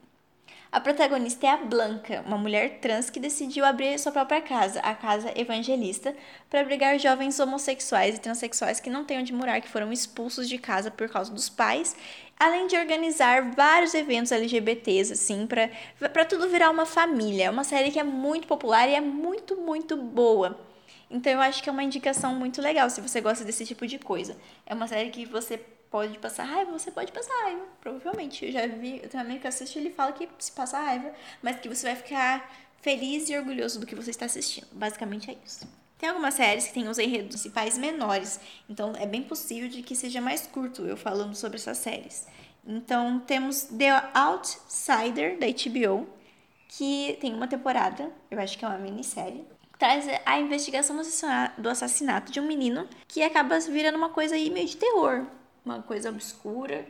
A 0.75 0.81
protagonista 0.81 1.47
é 1.47 1.51
a 1.51 1.55
Blanca, 1.55 2.21
uma 2.27 2.37
mulher 2.37 2.79
trans 2.81 3.09
que 3.09 3.17
decidiu 3.17 3.63
abrir 3.63 3.97
sua 3.97 4.11
própria 4.11 4.41
casa, 4.41 4.81
a 4.81 4.93
Casa 4.93 5.31
Evangelista, 5.33 6.13
para 6.49 6.59
abrigar 6.59 6.99
jovens 6.99 7.39
homossexuais 7.39 8.17
e 8.17 8.19
transexuais 8.19 8.81
que 8.81 8.89
não 8.89 9.05
têm 9.05 9.19
onde 9.19 9.31
morar, 9.31 9.61
que 9.61 9.69
foram 9.69 9.89
expulsos 9.93 10.49
de 10.49 10.57
casa 10.57 10.91
por 10.91 11.07
causa 11.07 11.31
dos 11.31 11.47
pais, 11.47 11.95
além 12.37 12.67
de 12.67 12.75
organizar 12.75 13.53
vários 13.53 13.93
eventos 13.93 14.33
LGBTs, 14.33 15.13
assim, 15.13 15.47
para 15.47 16.25
tudo 16.25 16.49
virar 16.49 16.69
uma 16.71 16.85
família. 16.85 17.45
É 17.45 17.49
uma 17.49 17.63
série 17.63 17.89
que 17.89 17.97
é 17.97 18.03
muito 18.03 18.45
popular 18.45 18.89
e 18.89 18.95
é 18.95 19.01
muito, 19.01 19.55
muito 19.55 19.95
boa. 19.95 20.59
Então 21.09 21.31
eu 21.31 21.39
acho 21.39 21.63
que 21.63 21.69
é 21.69 21.71
uma 21.71 21.83
indicação 21.83 22.35
muito 22.35 22.61
legal 22.61 22.89
se 22.89 22.99
você 22.99 23.21
gosta 23.21 23.45
desse 23.45 23.65
tipo 23.65 23.87
de 23.87 23.97
coisa. 23.97 24.35
É 24.65 24.73
uma 24.73 24.89
série 24.89 25.09
que 25.09 25.25
você 25.25 25.57
pode 25.89 26.17
passar 26.19 26.43
raiva, 26.43 26.71
você 26.71 26.91
pode 26.91 27.11
passar 27.11 27.33
raiva, 27.43 27.63
provavelmente. 27.81 28.45
Eu 28.45 28.51
já 28.51 28.67
vi, 28.67 28.99
eu 29.01 29.09
tenho 29.09 29.23
um 29.23 29.25
amigo 29.25 29.41
que 29.41 29.47
assiste 29.47 29.77
ele 29.77 29.89
fala 29.89 30.11
que 30.11 30.27
se 30.39 30.51
passa 30.51 30.79
raiva, 30.79 31.13
mas 31.41 31.59
que 31.59 31.69
você 31.69 31.87
vai 31.87 31.95
ficar 31.95 32.51
feliz 32.81 33.29
e 33.29 33.37
orgulhoso 33.37 33.79
do 33.79 33.85
que 33.85 33.95
você 33.95 34.11
está 34.11 34.25
assistindo. 34.25 34.67
Basicamente 34.71 35.31
é 35.31 35.37
isso. 35.45 35.67
Tem 35.97 36.09
algumas 36.09 36.33
séries 36.33 36.67
que 36.67 36.73
têm 36.73 36.87
os 36.87 36.99
enredos 36.99 37.29
principais 37.29 37.77
menores, 37.77 38.39
então 38.69 38.93
é 38.97 39.05
bem 39.05 39.23
possível 39.23 39.69
de 39.69 39.81
que 39.81 39.95
seja 39.95 40.19
mais 40.19 40.45
curto 40.45 40.83
eu 40.83 40.97
falando 40.97 41.33
sobre 41.35 41.57
essas 41.57 41.77
séries. 41.77 42.27
Então 42.67 43.19
temos 43.19 43.63
The 43.63 44.11
Outsider 44.13 45.39
da 45.39 45.47
HBO, 45.47 46.07
que 46.67 47.17
tem 47.21 47.33
uma 47.33 47.47
temporada, 47.47 48.11
eu 48.29 48.39
acho 48.39 48.57
que 48.57 48.65
é 48.65 48.67
uma 48.67 48.77
minissérie, 48.77 49.45
traz 49.79 50.05
a 50.25 50.39
investigação 50.39 50.99
do 51.57 51.69
assassinato 51.69 52.31
de 52.31 52.39
um 52.39 52.47
menino 52.47 52.87
que 53.07 53.23
acaba 53.23 53.59
virando 53.59 53.97
uma 53.97 54.09
coisa 54.09 54.35
aí 54.35 54.49
meio 54.49 54.67
de 54.67 54.77
terror 54.77 55.25
uma 55.65 55.81
coisa 55.81 56.09
obscura, 56.09 56.85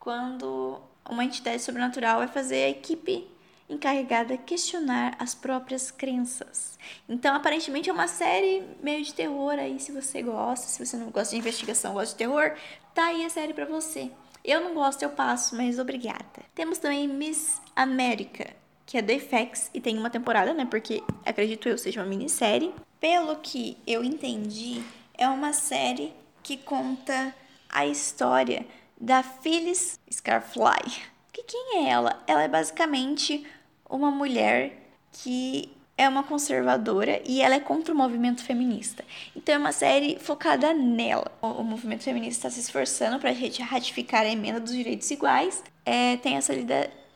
quando 0.00 0.80
uma 1.08 1.24
entidade 1.24 1.62
sobrenatural 1.62 2.18
vai 2.18 2.28
fazer 2.28 2.64
a 2.64 2.68
equipe 2.70 3.26
encarregada 3.68 4.36
questionar 4.36 5.16
as 5.18 5.34
próprias 5.34 5.90
crenças. 5.90 6.78
Então, 7.08 7.34
aparentemente 7.34 7.90
é 7.90 7.92
uma 7.92 8.08
série 8.08 8.62
meio 8.82 9.04
de 9.04 9.12
terror 9.12 9.52
aí, 9.58 9.78
se 9.80 9.92
você 9.92 10.22
gosta, 10.22 10.66
se 10.66 10.84
você 10.84 10.96
não 10.96 11.10
gosta 11.10 11.34
de 11.34 11.40
investigação, 11.40 11.94
gosta 11.94 12.12
de 12.12 12.18
terror, 12.18 12.54
tá 12.94 13.06
aí 13.06 13.24
a 13.24 13.30
série 13.30 13.52
para 13.52 13.64
você. 13.64 14.10
Eu 14.44 14.60
não 14.60 14.74
gosto, 14.74 15.02
eu 15.02 15.10
passo, 15.10 15.56
mas 15.56 15.78
obrigada. 15.78 16.24
Temos 16.54 16.78
também 16.78 17.08
Miss 17.08 17.60
América, 17.74 18.54
que 18.84 18.96
é 18.96 19.02
do 19.02 19.12
FX 19.12 19.70
e 19.74 19.80
tem 19.80 19.98
uma 19.98 20.08
temporada, 20.08 20.54
né? 20.54 20.64
Porque 20.64 21.02
acredito 21.24 21.68
eu 21.68 21.76
seja 21.76 22.00
uma 22.00 22.08
minissérie. 22.08 22.72
Pelo 23.00 23.36
que 23.36 23.76
eu 23.84 24.04
entendi, 24.04 24.84
é 25.18 25.28
uma 25.28 25.52
série 25.52 26.12
que 26.44 26.56
conta 26.56 27.34
a 27.68 27.86
história 27.86 28.66
da 29.00 29.22
Phyllis 29.22 30.00
Scarfly. 30.10 31.02
Que 31.32 31.42
quem 31.42 31.78
é 31.78 31.90
ela? 31.90 32.22
Ela 32.26 32.42
é 32.42 32.48
basicamente 32.48 33.46
uma 33.88 34.10
mulher 34.10 34.72
que 35.12 35.70
é 35.98 36.08
uma 36.08 36.22
conservadora 36.22 37.22
e 37.24 37.40
ela 37.40 37.54
é 37.54 37.60
contra 37.60 37.92
o 37.92 37.96
movimento 37.96 38.44
feminista. 38.44 39.04
Então 39.34 39.54
é 39.54 39.58
uma 39.58 39.72
série 39.72 40.18
focada 40.18 40.74
nela. 40.74 41.32
O, 41.40 41.62
movimento 41.62 42.04
feminista 42.04 42.48
está 42.48 42.50
se 42.50 42.60
esforçando 42.60 43.18
para 43.18 43.30
ratificar 43.64 44.22
a 44.22 44.28
emenda 44.28 44.60
dos 44.60 44.72
direitos 44.72 45.10
iguais. 45.10 45.64
É, 45.84 46.16
tem 46.18 46.36
essa, 46.36 46.52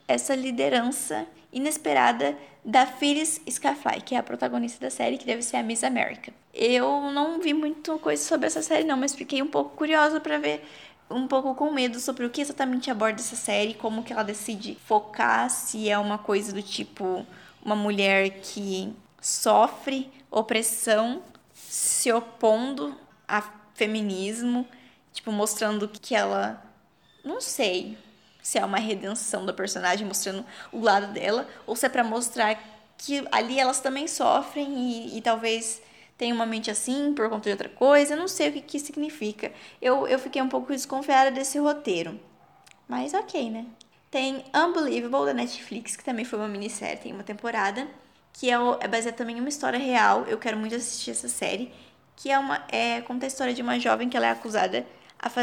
essa 0.09 0.35
liderança 0.35 1.27
inesperada 1.53 2.37
da 2.65 2.87
Phyllis 2.87 3.41
Scafly, 3.49 4.01
que 4.03 4.15
é 4.15 4.19
a 4.19 4.23
protagonista 4.23 4.81
da 4.81 4.91
série, 4.91 5.19
que 5.19 5.27
deve 5.27 5.43
ser 5.43 5.57
a 5.57 5.63
Miss 5.63 5.83
America. 5.83 6.33
Eu 6.53 7.11
não 7.11 7.41
vi 7.41 7.55
muito 7.55 7.99
coisa 7.99 8.23
sobre 8.23 8.47
essa 8.47 8.63
série 8.63 8.85
não, 8.85 8.97
mas 8.97 9.15
fiquei 9.15 9.43
um 9.43 9.47
pouco 9.47 9.77
curiosa 9.77 10.21
para 10.21 10.39
ver 10.39 10.65
um 11.11 11.27
pouco 11.27 11.55
com 11.55 11.73
medo 11.73 11.99
sobre 11.99 12.25
o 12.25 12.31
que 12.31 12.41
exatamente 12.41 12.91
aborda 12.91 13.21
essa 13.21 13.35
série, 13.35 13.75
como 13.75 14.03
que 14.03 14.13
ela 14.13 14.23
decide 14.23 14.79
focar, 14.87 15.51
se 15.51 15.89
é 15.89 15.99
uma 15.99 16.19
coisa 16.19 16.53
do 16.53 16.63
tipo 16.63 17.27
uma 17.63 17.77
mulher 17.77 18.41
que 18.41 18.93
sofre 19.21 20.11
opressão 20.31 21.23
se 21.53 22.11
opondo 22.13 22.95
a 23.29 23.43
feminismo, 23.75 24.67
tipo 25.13 25.31
mostrando 25.33 25.89
que 25.89 26.15
ela 26.15 26.63
não 27.25 27.41
sei, 27.41 27.99
se 28.43 28.59
é 28.59 28.65
uma 28.65 28.79
redenção 28.79 29.45
da 29.45 29.53
personagem 29.53 30.07
mostrando 30.07 30.45
o 30.73 30.81
lado 30.81 31.13
dela, 31.13 31.49
ou 31.67 31.77
se 31.77 31.87
é 31.87 31.89
para 31.89 32.05
mostrar 32.05 32.59
que 32.99 33.27
ali 33.33 33.59
elas 33.59 33.81
também 33.81 34.07
sofrem 34.07 34.69
e, 34.69 35.19
e 35.19 35.23
talvez 35.23 35.83
tenham 36.19 36.37
uma 36.37 36.45
mente 36.45 36.71
assim 36.71 37.15
por 37.15 37.31
conta 37.31 37.45
de 37.45 37.51
outra 37.51 37.69
coisa. 37.69 38.13
Eu 38.13 38.19
não 38.19 38.29
sei 38.29 38.51
o 38.51 38.53
que, 38.53 38.61
que 38.61 38.79
significa. 38.79 39.51
Eu, 39.81 40.07
eu 40.07 40.19
fiquei 40.19 40.43
um 40.43 40.49
pouco 40.49 40.71
desconfiada 40.71 41.31
desse 41.31 41.59
roteiro. 41.59 42.21
Mas 42.87 43.15
ok, 43.15 43.49
né? 43.51 43.65
Tem 44.11 44.45
Unbelievable 44.55 45.25
da 45.25 45.33
Netflix, 45.33 45.97
que 45.97 46.05
também 46.05 46.25
foi 46.25 46.39
uma 46.39 46.49
minissérie, 46.49 46.99
tem 46.99 47.13
uma 47.13 47.23
temporada, 47.23 47.89
que 48.33 48.51
é, 48.51 48.55
é 48.81 48.89
baseada 48.89 49.17
também 49.17 49.39
em 49.39 49.41
uma 49.41 49.49
história 49.49 49.79
real. 49.79 50.25
Eu 50.27 50.37
quero 50.37 50.59
muito 50.59 50.75
assistir 50.75 51.13
essa 51.13 51.29
série, 51.29 51.73
que 52.17 52.31
é 52.31 52.39
uma 52.39 52.65
é, 52.69 53.01
conta 53.01 53.25
a 53.25 53.29
história 53.29 53.55
de 53.55 53.63
uma 53.63 53.79
jovem 53.79 54.09
que 54.09 54.17
ela 54.17 54.27
é 54.27 54.31
acusada 54.31 54.85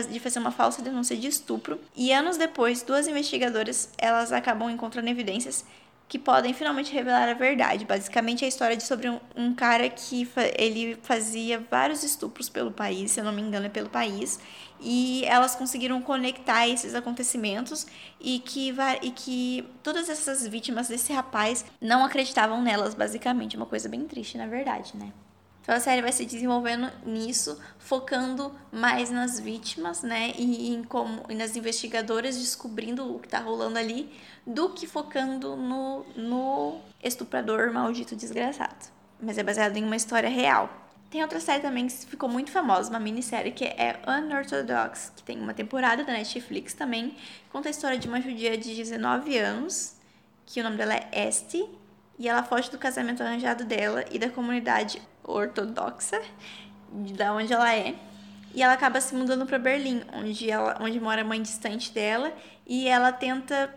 de 0.09 0.19
fazer 0.19 0.39
uma 0.39 0.51
falsa 0.51 0.81
denúncia 0.81 1.15
de 1.15 1.27
estupro. 1.27 1.79
E 1.95 2.11
anos 2.11 2.37
depois, 2.37 2.81
duas 2.81 3.07
investigadoras 3.07 3.89
elas 3.97 4.31
acabam 4.31 4.69
encontrando 4.69 5.09
evidências 5.09 5.65
que 6.07 6.17
podem 6.17 6.53
finalmente 6.53 6.93
revelar 6.93 7.27
a 7.27 7.33
verdade. 7.33 7.85
Basicamente, 7.85 8.43
é 8.43 8.45
a 8.45 8.47
história 8.47 8.77
de 8.77 8.83
sobre 8.83 9.09
um, 9.09 9.19
um 9.35 9.53
cara 9.53 9.89
que 9.89 10.25
fa 10.25 10.43
ele 10.57 10.97
fazia 11.03 11.59
vários 11.69 12.03
estupros 12.03 12.47
pelo 12.47 12.71
país, 12.71 13.11
se 13.11 13.19
eu 13.19 13.25
não 13.25 13.33
me 13.33 13.41
engano, 13.41 13.65
é 13.65 13.69
pelo 13.69 13.89
país, 13.89 14.39
e 14.79 15.25
elas 15.25 15.55
conseguiram 15.55 16.01
conectar 16.01 16.67
esses 16.67 16.95
acontecimentos 16.95 17.85
e 18.21 18.39
que, 18.39 18.73
e 19.01 19.11
que 19.11 19.67
todas 19.83 20.07
essas 20.07 20.47
vítimas 20.47 20.87
desse 20.87 21.11
rapaz 21.11 21.65
não 21.81 22.05
acreditavam 22.05 22.61
nelas, 22.61 22.93
basicamente. 22.93 23.57
Uma 23.57 23.65
coisa 23.65 23.89
bem 23.89 24.05
triste, 24.05 24.37
na 24.37 24.47
verdade, 24.47 24.95
né? 24.95 25.11
Então 25.67 25.75
a 25.75 25.81
série 25.81 26.01
vai 26.01 26.13
se 26.13 26.23
desenvolvendo 26.23 26.89
nisso, 27.05 27.59
focando 27.77 28.55
mais 28.71 29.09
nas 29.09 29.37
vítimas, 29.37 30.01
né? 30.01 30.31
E, 30.37 30.73
em 30.73 30.81
como, 30.81 31.23
e 31.27 31.35
nas 31.35 31.57
investigadoras 31.57 32.37
descobrindo 32.37 33.13
o 33.13 33.19
que 33.19 33.27
tá 33.27 33.39
rolando 33.39 33.77
ali, 33.77 34.09
do 34.45 34.69
que 34.69 34.87
focando 34.87 35.57
no, 35.57 36.05
no 36.15 36.79
estuprador 37.03 37.73
maldito 37.73 38.15
desgraçado. 38.15 38.89
Mas 39.21 39.37
é 39.37 39.43
baseado 39.43 39.75
em 39.75 39.83
uma 39.83 39.97
história 39.97 40.29
real. 40.29 40.69
Tem 41.11 41.21
outra 41.21 41.41
série 41.41 41.61
também 41.61 41.85
que 41.87 42.05
ficou 42.05 42.29
muito 42.29 42.49
famosa, 42.49 42.89
uma 42.89 42.99
minissérie 42.99 43.51
que 43.51 43.65
é 43.65 43.99
Unorthodox, 44.07 45.11
que 45.17 45.23
tem 45.23 45.37
uma 45.37 45.53
temporada 45.53 46.01
da 46.05 46.13
Netflix 46.13 46.73
também. 46.73 47.13
Conta 47.51 47.67
a 47.67 47.71
história 47.71 47.99
de 47.99 48.07
uma 48.07 48.21
judia 48.21 48.57
de 48.57 48.73
19 48.73 49.37
anos, 49.37 49.97
que 50.45 50.61
o 50.61 50.63
nome 50.63 50.77
dela 50.77 50.93
é 50.93 51.27
Este, 51.27 51.67
e 52.17 52.29
ela 52.29 52.41
foge 52.41 52.71
do 52.71 52.77
casamento 52.77 53.21
arranjado 53.21 53.65
dela 53.65 54.05
e 54.09 54.17
da 54.17 54.29
comunidade 54.29 55.01
ortodoxa, 55.27 56.19
da 56.89 57.33
onde 57.33 57.53
ela 57.53 57.75
é. 57.75 57.95
E 58.53 58.63
ela 58.63 58.73
acaba 58.73 58.99
se 59.01 59.13
mudando 59.13 59.45
para 59.45 59.59
Berlim, 59.59 60.01
onde 60.13 60.49
ela, 60.49 60.77
onde 60.81 60.99
mora 60.99 61.21
a 61.21 61.25
mãe 61.25 61.41
distante 61.41 61.91
dela, 61.91 62.33
e 62.65 62.87
ela 62.87 63.11
tenta 63.11 63.73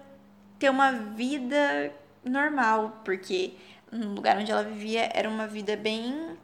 ter 0.59 0.70
uma 0.70 0.92
vida 0.92 1.92
normal, 2.24 3.01
porque 3.05 3.55
no 3.90 4.14
lugar 4.14 4.38
onde 4.38 4.53
ela 4.53 4.62
vivia 4.62 5.11
era 5.12 5.28
uma 5.28 5.46
vida 5.46 5.76
bem, 5.76 6.38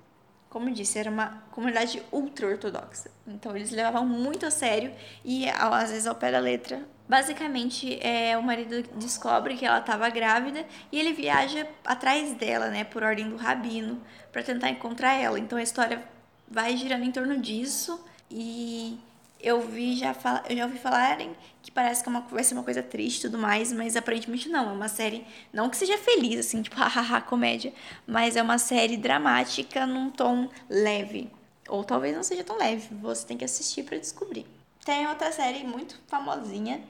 como 0.51 0.71
disse, 0.71 0.99
era 0.99 1.11
uma 1.11 1.43
comunidade 1.51 2.03
ultra 2.11 2.49
ortodoxa. 2.49 3.11
Então 3.27 3.55
eles 3.55 3.71
levavam 3.71 4.05
muito 4.07 4.45
a 4.45 4.51
sério 4.51 4.93
e 5.25 5.49
às 5.49 5.91
vezes 5.91 6.07
ao 6.07 6.15
pé 6.15 6.33
da 6.33 6.39
letra 6.39 6.83
Basicamente, 7.09 7.99
é, 8.01 8.37
o 8.37 8.43
marido 8.43 8.83
descobre 8.97 9.57
que 9.57 9.65
ela 9.65 9.79
estava 9.79 10.09
grávida 10.11 10.67
e 10.91 10.99
ele 10.99 11.13
viaja 11.13 11.67
atrás 11.85 12.35
dela, 12.35 12.69
né, 12.69 12.83
por 12.83 13.03
ordem 13.03 13.29
do 13.29 13.37
rabino, 13.37 14.03
para 14.33 14.43
tentar 14.43 14.71
encontrar 14.71 15.15
ela. 15.15 15.39
Então 15.39 15.57
a 15.57 15.63
história 15.63 16.03
vai 16.49 16.77
girando 16.77 17.05
em 17.05 17.13
torno 17.13 17.39
disso 17.39 18.05
e 18.31 18.99
eu 19.41 19.61
vi 19.61 19.97
já 19.97 20.15
eu 20.49 20.57
já 20.57 20.65
ouvi 20.65 20.79
falarem 20.79 21.37
que 21.63 21.71
parece 21.71 22.03
que 22.03 22.09
é 22.09 22.11
uma, 22.11 22.21
vai 22.23 22.43
ser 22.43 22.55
uma 22.55 22.63
coisa 22.63 22.83
triste 22.83 23.19
e 23.19 23.23
tudo 23.23 23.39
mais, 23.39 23.73
mas 23.73 23.97
aparentemente 23.97 24.49
não. 24.49 24.71
É 24.71 24.73
uma 24.73 24.89
série, 24.89 25.25
não 25.53 25.69
que 25.71 25.77
seja 25.77 25.99
feliz, 25.99 26.41
assim, 26.41 26.63
tipo, 26.63 26.75
hahaha, 26.77 27.21
comédia, 27.21 27.73
mas 28.07 28.37
é 28.37 28.43
uma 28.43 28.59
série 28.59 28.97
dramática 28.97 29.87
num 29.87 30.11
tom 30.11 30.49
leve. 30.69 31.31
Ou 31.69 31.83
talvez 31.85 32.15
não 32.15 32.23
seja 32.23 32.45
tão 32.45 32.59
leve, 32.59 32.95
você 32.97 33.27
tem 33.27 33.37
que 33.37 33.45
assistir 33.45 33.83
para 33.85 33.99
descobrir. 33.99 34.47
Tem 34.85 35.07
outra 35.09 35.33
série 35.33 35.65
muito 35.65 36.01
famosinha, 36.07 36.81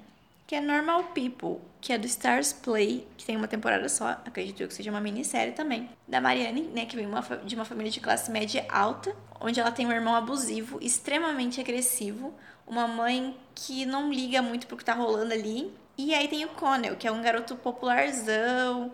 que 0.46 0.54
é 0.54 0.60
Normal 0.60 1.04
People, 1.14 1.60
que 1.80 1.92
é 1.92 1.98
do 1.98 2.06
Stars 2.06 2.52
Play, 2.52 3.06
que 3.16 3.26
tem 3.26 3.36
uma 3.36 3.48
temporada 3.48 3.88
só, 3.88 4.10
acredito 4.10 4.62
eu 4.62 4.68
que 4.68 4.74
seja 4.74 4.90
uma 4.90 5.00
minissérie 5.00 5.52
também, 5.52 5.90
da 6.06 6.20
Mariane, 6.20 6.62
né, 6.62 6.86
que 6.86 6.94
vem 6.94 7.06
uma, 7.06 7.20
de 7.20 7.54
uma 7.54 7.64
família 7.64 7.90
de 7.90 8.00
classe 8.00 8.30
média 8.30 8.64
alta, 8.68 9.14
onde 9.40 9.58
ela 9.58 9.72
tem 9.72 9.86
um 9.86 9.92
irmão 9.92 10.14
abusivo, 10.14 10.78
extremamente 10.80 11.60
agressivo, 11.60 12.32
uma 12.66 12.86
mãe 12.86 13.36
que 13.54 13.84
não 13.84 14.12
liga 14.12 14.40
muito 14.40 14.66
pro 14.66 14.76
que 14.76 14.84
tá 14.84 14.94
rolando 14.94 15.32
ali, 15.32 15.74
e 15.98 16.14
aí 16.14 16.28
tem 16.28 16.44
o 16.44 16.48
Connell, 16.50 16.96
que 16.96 17.08
é 17.08 17.12
um 17.12 17.22
garoto 17.22 17.56
popularzão, 17.56 18.92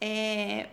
é, 0.00 0.68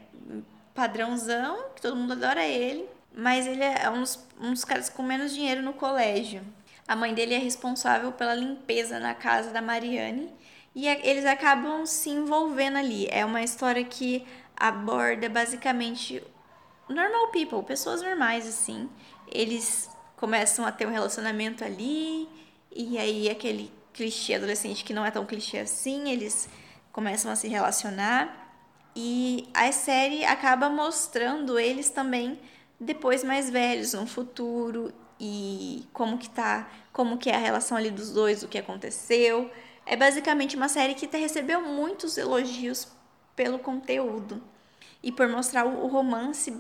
padrãozão, 0.76 1.70
que 1.76 1.82
todo 1.82 1.96
mundo 1.96 2.14
adora 2.14 2.44
ele, 2.46 2.88
mas 3.16 3.48
ele 3.48 3.64
é 3.64 3.90
um 3.90 4.52
dos 4.52 4.66
caras 4.66 4.90
com 4.90 5.02
menos 5.02 5.34
dinheiro 5.34 5.62
no 5.62 5.74
colégio. 5.74 6.42
A 6.92 6.96
mãe 6.98 7.14
dele 7.14 7.34
é 7.34 7.38
responsável 7.38 8.12
pela 8.12 8.36
limpeza 8.36 9.00
na 9.00 9.16
casa 9.16 9.52
da 9.52 9.62
Mariane 9.62 10.30
e 10.76 10.90
eles 10.90 11.26
acabam 11.26 11.86
se 11.86 12.10
envolvendo 12.10 12.78
ali. 12.78 13.08
É 13.10 13.24
uma 13.24 13.42
história 13.42 13.82
que 13.82 14.28
aborda 14.58 15.30
basicamente 15.30 16.22
normal 16.90 17.30
people, 17.30 17.64
pessoas 17.64 18.02
normais 18.02 18.46
assim. 18.46 18.90
Eles 19.32 19.90
começam 20.18 20.66
a 20.66 20.72
ter 20.74 20.86
um 20.86 20.92
relacionamento 20.92 21.64
ali 21.64 22.28
e 22.70 22.98
aí 22.98 23.30
aquele 23.30 23.72
clichê 23.94 24.34
adolescente 24.34 24.84
que 24.84 24.94
não 24.94 25.06
é 25.06 25.12
tão 25.12 25.26
clichê 25.26 25.60
assim, 25.60 26.12
eles 26.12 26.50
começam 26.92 27.32
a 27.32 27.38
se 27.38 27.48
relacionar 27.48 28.54
e 28.94 29.48
a 29.54 29.72
série 29.72 30.26
acaba 30.26 30.68
mostrando 30.68 31.58
eles 31.58 31.90
também 31.90 32.38
depois 32.78 33.24
mais 33.24 33.50
velhos, 33.50 33.94
no 33.94 34.06
futuro 34.06 34.94
e 35.24 35.86
como 35.94 36.18
que 36.18 36.28
tá, 36.28 36.68
como 36.92 37.16
que 37.16 37.30
é 37.30 37.36
a 37.36 37.38
relação 37.38 37.78
ali 37.78 37.92
dos 37.92 38.12
dois, 38.12 38.42
o 38.42 38.48
que 38.48 38.58
aconteceu. 38.58 39.52
É 39.86 39.96
basicamente 39.96 40.56
uma 40.56 40.68
série 40.68 40.96
que 40.96 41.06
recebeu 41.16 41.62
muitos 41.62 42.18
elogios 42.18 42.88
pelo 43.36 43.60
conteúdo 43.60 44.42
e 45.04 45.12
por 45.12 45.28
mostrar 45.30 45.64
o 45.66 45.86
romance 45.86 46.60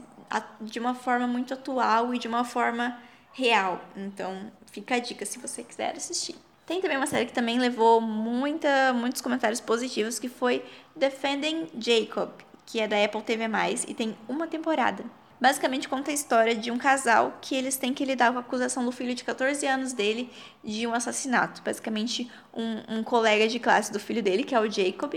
de 0.61 0.79
uma 0.79 0.93
forma 0.93 1.25
muito 1.25 1.55
atual 1.55 2.13
e 2.13 2.19
de 2.19 2.27
uma 2.27 2.43
forma 2.43 3.01
real. 3.33 3.81
Então, 3.95 4.51
fica 4.67 4.95
a 4.95 4.99
dica 4.99 5.25
se 5.25 5.39
você 5.39 5.63
quiser 5.63 5.95
assistir. 5.95 6.35
Tem 6.67 6.79
também 6.79 6.97
uma 6.97 7.07
série 7.07 7.25
que 7.25 7.33
também 7.33 7.57
levou 7.57 7.99
muita, 7.99 8.93
muitos 8.93 9.21
comentários 9.21 9.59
positivos, 9.59 10.19
que 10.19 10.29
foi 10.29 10.63
Defending 10.95 11.67
Jacob, 11.79 12.29
que 12.65 12.79
é 12.79 12.87
da 12.87 13.03
Apple 13.03 13.23
TV+, 13.23 13.45
e 13.87 13.93
tem 13.95 14.15
uma 14.29 14.45
temporada. 14.45 15.03
Basicamente 15.41 15.89
conta 15.89 16.11
a 16.11 16.13
história 16.13 16.53
de 16.53 16.69
um 16.69 16.77
casal 16.77 17.39
que 17.41 17.55
eles 17.55 17.75
têm 17.75 17.95
que 17.95 18.05
lidar 18.05 18.31
com 18.31 18.37
a 18.37 18.41
acusação 18.41 18.85
do 18.85 18.91
filho 18.91 19.15
de 19.15 19.23
14 19.23 19.65
anos 19.65 19.91
dele 19.91 20.29
de 20.63 20.85
um 20.85 20.93
assassinato. 20.93 21.63
Basicamente, 21.63 22.31
um, 22.53 22.99
um 22.99 23.03
colega 23.03 23.47
de 23.47 23.59
classe 23.59 23.91
do 23.91 23.99
filho 23.99 24.21
dele, 24.21 24.43
que 24.43 24.53
é 24.53 24.59
o 24.59 24.69
Jacob, 24.69 25.15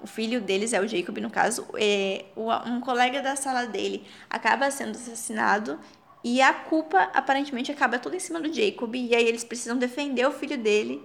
o 0.00 0.06
filho 0.06 0.40
deles 0.40 0.72
é 0.72 0.80
o 0.80 0.88
Jacob, 0.88 1.18
no 1.18 1.28
caso, 1.28 1.66
é, 1.74 2.24
um 2.66 2.80
colega 2.80 3.20
da 3.20 3.36
sala 3.36 3.66
dele 3.66 4.06
acaba 4.30 4.70
sendo 4.70 4.92
assassinado 4.92 5.78
e 6.24 6.40
a 6.40 6.54
culpa 6.54 7.10
aparentemente 7.12 7.70
acaba 7.70 7.98
toda 7.98 8.16
em 8.16 8.20
cima 8.20 8.40
do 8.40 8.50
Jacob. 8.50 8.94
E 8.94 9.14
aí 9.14 9.26
eles 9.26 9.44
precisam 9.44 9.76
defender 9.76 10.26
o 10.26 10.32
filho 10.32 10.56
dele. 10.56 11.02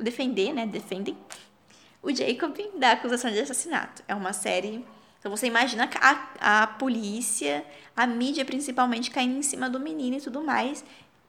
Defender, 0.00 0.54
né? 0.54 0.66
Defendem 0.66 1.16
o 2.02 2.14
Jacob 2.14 2.56
da 2.78 2.92
acusação 2.92 3.30
de 3.30 3.38
assassinato. 3.38 4.02
É 4.08 4.14
uma 4.14 4.32
série. 4.32 4.82
Então 5.18 5.30
você 5.30 5.46
imagina 5.46 5.88
a, 6.00 6.62
a 6.62 6.66
polícia, 6.66 7.64
a 7.96 8.06
mídia 8.06 8.44
principalmente 8.44 9.10
caindo 9.10 9.36
em 9.36 9.42
cima 9.42 9.68
do 9.68 9.80
menino 9.80 10.16
e 10.16 10.20
tudo 10.20 10.42
mais. 10.42 10.84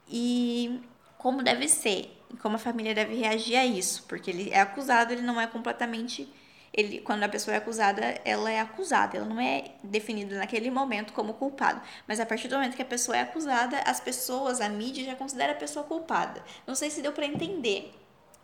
E 0.07 0.79
como 1.17 1.43
deve 1.43 1.67
ser. 1.67 2.15
E 2.31 2.37
como 2.37 2.55
a 2.55 2.59
família 2.59 2.93
deve 2.93 3.15
reagir 3.15 3.57
a 3.57 3.65
isso. 3.65 4.03
Porque 4.07 4.29
ele 4.29 4.49
é 4.51 4.61
acusado, 4.61 5.11
ele 5.11 5.21
não 5.21 5.39
é 5.41 5.47
completamente 5.47 6.29
ele, 6.73 6.99
quando 7.01 7.23
a 7.23 7.29
pessoa 7.29 7.55
é 7.55 7.57
acusada, 7.57 8.21
ela 8.23 8.49
é 8.51 8.59
acusada, 8.59 9.17
ela 9.17 9.25
não 9.25 9.39
é 9.39 9.71
definida 9.83 10.37
naquele 10.37 10.69
momento 10.69 11.13
como 11.13 11.33
culpado. 11.33 11.81
Mas 12.07 12.19
a 12.19 12.25
partir 12.25 12.47
do 12.47 12.55
momento 12.55 12.75
que 12.75 12.81
a 12.81 12.85
pessoa 12.85 13.17
é 13.17 13.21
acusada, 13.21 13.79
as 13.79 13.99
pessoas, 13.99 14.61
a 14.61 14.69
mídia 14.69 15.03
já 15.03 15.15
considera 15.15 15.53
a 15.53 15.55
pessoa 15.55 15.83
culpada. 15.83 16.43
Não 16.67 16.75
sei 16.75 16.89
se 16.89 17.01
deu 17.01 17.11
para 17.11 17.25
entender 17.25 17.93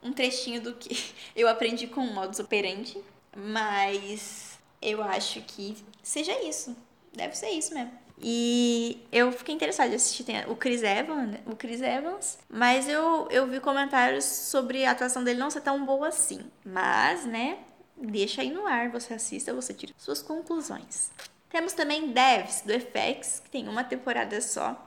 um 0.01 0.11
trechinho 0.11 0.59
do 0.61 0.73
que 0.73 1.13
eu 1.35 1.47
aprendi 1.47 1.87
com 1.87 2.01
o 2.01 2.13
modus 2.13 2.39
operandi, 2.39 2.97
mas 3.35 4.54
eu 4.81 5.03
acho 5.03 5.41
que 5.41 5.77
seja 6.03 6.33
isso. 6.43 6.75
Deve 7.13 7.35
ser 7.35 7.49
isso 7.49 7.73
mesmo. 7.73 7.91
E 8.21 9.05
eu 9.11 9.31
fiquei 9.31 9.53
interessada 9.53 9.91
em 9.91 9.95
assistir 9.95 10.25
o 10.47 10.55
Chris 10.55 10.83
Evans, 10.83 11.37
o 11.45 11.55
Chris 11.55 11.81
Evans, 11.81 12.37
mas 12.49 12.87
eu, 12.87 13.27
eu 13.29 13.45
vi 13.45 13.59
comentários 13.59 14.23
sobre 14.23 14.85
a 14.85 14.91
atuação 14.91 15.23
dele 15.23 15.39
não 15.39 15.49
ser 15.49 15.61
tão 15.61 15.85
boa 15.85 16.07
assim. 16.07 16.39
Mas, 16.63 17.25
né, 17.25 17.59
deixa 17.97 18.41
aí 18.41 18.51
no 18.51 18.65
ar, 18.65 18.89
você 18.89 19.13
assista, 19.13 19.53
você 19.53 19.73
tira 19.73 19.93
suas 19.97 20.21
conclusões. 20.21 21.11
Temos 21.49 21.73
também 21.73 22.11
Devs, 22.11 22.61
do 22.61 22.73
FX, 22.73 23.41
que 23.43 23.49
tem 23.49 23.67
uma 23.67 23.83
temporada 23.83 24.39
só, 24.41 24.81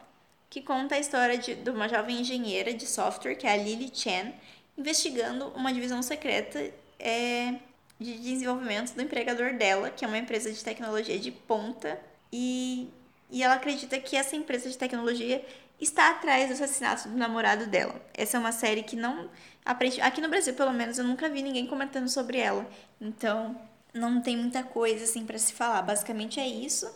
que 0.51 0.63
conta 0.63 0.95
a 0.95 0.99
história 0.99 1.37
de, 1.37 1.55
de 1.55 1.71
uma 1.71 1.89
jovem 1.89 2.21
engenheira 2.21 2.73
de 2.73 2.87
software, 2.87 3.35
que 3.35 3.47
é 3.47 3.53
a 3.53 3.57
Lily 3.57 3.91
Chen, 3.93 4.35
investigando 4.77 5.49
uma 5.49 5.73
divisão 5.73 6.03
secreta 6.03 6.73
é, 6.99 7.55
de 7.99 8.17
desenvolvimento 8.19 8.95
do 8.95 9.03
empregador 9.03 9.55
dela, 9.55 9.91
que 9.91 10.05
é 10.05 10.09
uma 10.09 10.19
empresa 10.19 10.53
de 10.53 10.63
tecnologia 10.63 11.19
de 11.19 11.31
ponta, 11.31 12.01
e, 12.33 12.89
e 13.31 13.43
ela 13.43 13.55
acredita 13.55 13.99
que 13.99 14.17
essa 14.17 14.37
empresa 14.37 14.69
de 14.69 14.79
tecnologia 14.79 15.45
está 15.81 16.11
atrás 16.11 16.49
do 16.49 16.55
assassinato 16.55 17.09
do 17.09 17.17
namorado 17.17 17.67
dela. 17.67 18.01
Essa 18.15 18.37
é 18.37 18.41
uma 18.41 18.53
série 18.53 18.83
que 18.83 18.97
não. 18.97 19.29
Aqui 19.65 20.21
no 20.21 20.29
Brasil, 20.29 20.55
pelo 20.55 20.73
menos, 20.73 20.99
eu 20.99 21.05
nunca 21.05 21.29
vi 21.29 21.43
ninguém 21.43 21.67
comentando 21.67 22.09
sobre 22.09 22.39
ela. 22.39 22.69
Então, 23.01 23.61
não 23.93 24.21
tem 24.21 24.37
muita 24.37 24.63
coisa 24.63 25.05
assim 25.05 25.25
para 25.25 25.39
se 25.39 25.53
falar. 25.53 25.83
Basicamente 25.83 26.41
é 26.41 26.47
isso. 26.47 26.91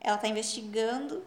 Ela 0.00 0.16
tá 0.16 0.28
investigando 0.28 1.24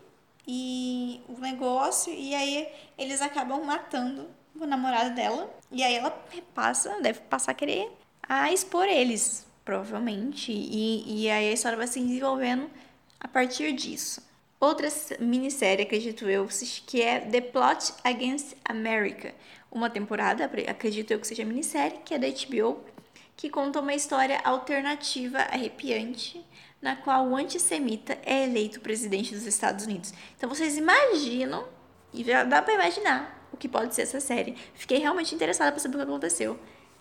e 0.48 1.22
o 1.28 1.40
negócio, 1.40 2.14
e 2.14 2.34
aí 2.34 2.68
eles 2.98 3.22
acabam 3.22 3.64
matando 3.64 4.30
o 4.56 4.66
namorado 4.66 5.14
dela. 5.16 5.50
E 5.72 5.84
aí 5.84 5.96
ela 5.96 6.12
passa, 6.54 7.02
deve 7.02 7.20
passar 7.22 7.52
a 7.52 7.56
querer 7.56 7.92
a 8.28 8.52
expor 8.52 8.86
eles, 8.86 9.46
provavelmente. 9.64 10.52
E, 10.52 11.24
e 11.24 11.30
aí 11.30 11.50
a 11.50 11.54
história 11.54 11.78
vai 11.78 11.88
se 11.88 12.00
desenvolvendo 12.00 12.70
a 13.20 13.28
partir 13.28 13.72
disso. 13.74 14.22
Outra 14.60 14.88
minissérie, 15.20 15.84
acredito 15.84 16.28
eu, 16.28 16.48
que 16.88 17.02
é 17.02 17.20
The 17.20 17.42
Plot 17.42 17.94
Against 18.04 18.56
America. 18.66 19.34
Uma 19.72 19.90
temporada, 19.90 20.50
acredito 20.68 21.12
eu 21.12 21.20
que 21.20 21.28
seja 21.28 21.46
minissérie, 21.46 22.00
que 22.04 22.14
é 22.14 22.18
da 22.18 22.28
HBO, 22.28 22.84
que 23.36 23.50
conta 23.50 23.80
uma 23.80 23.94
história 23.94 24.42
alternativa 24.44 25.38
arrepiante, 25.40 26.44
na 26.82 26.96
qual 26.96 27.28
o 27.28 27.36
antissemita 27.36 28.18
é 28.26 28.46
eleito 28.46 28.82
presidente 28.82 29.34
dos 29.34 29.46
Estados 29.46 29.86
Unidos. 29.86 30.12
Então 30.36 30.50
vocês 30.50 30.76
imaginam, 30.76 31.68
e 32.12 32.24
já 32.24 32.44
dá 32.44 32.60
para 32.60 32.74
imaginar 32.74 33.48
o 33.52 33.58
que 33.58 33.68
pode 33.68 33.94
ser 33.94 34.04
essa 34.04 34.20
série. 34.20 34.56
Fiquei 34.74 34.98
realmente 34.98 35.36
interessada 35.36 35.72
para 35.72 35.80
saber 35.80 35.96
o 35.96 36.00
que 36.00 36.06
aconteceu. 36.06 36.60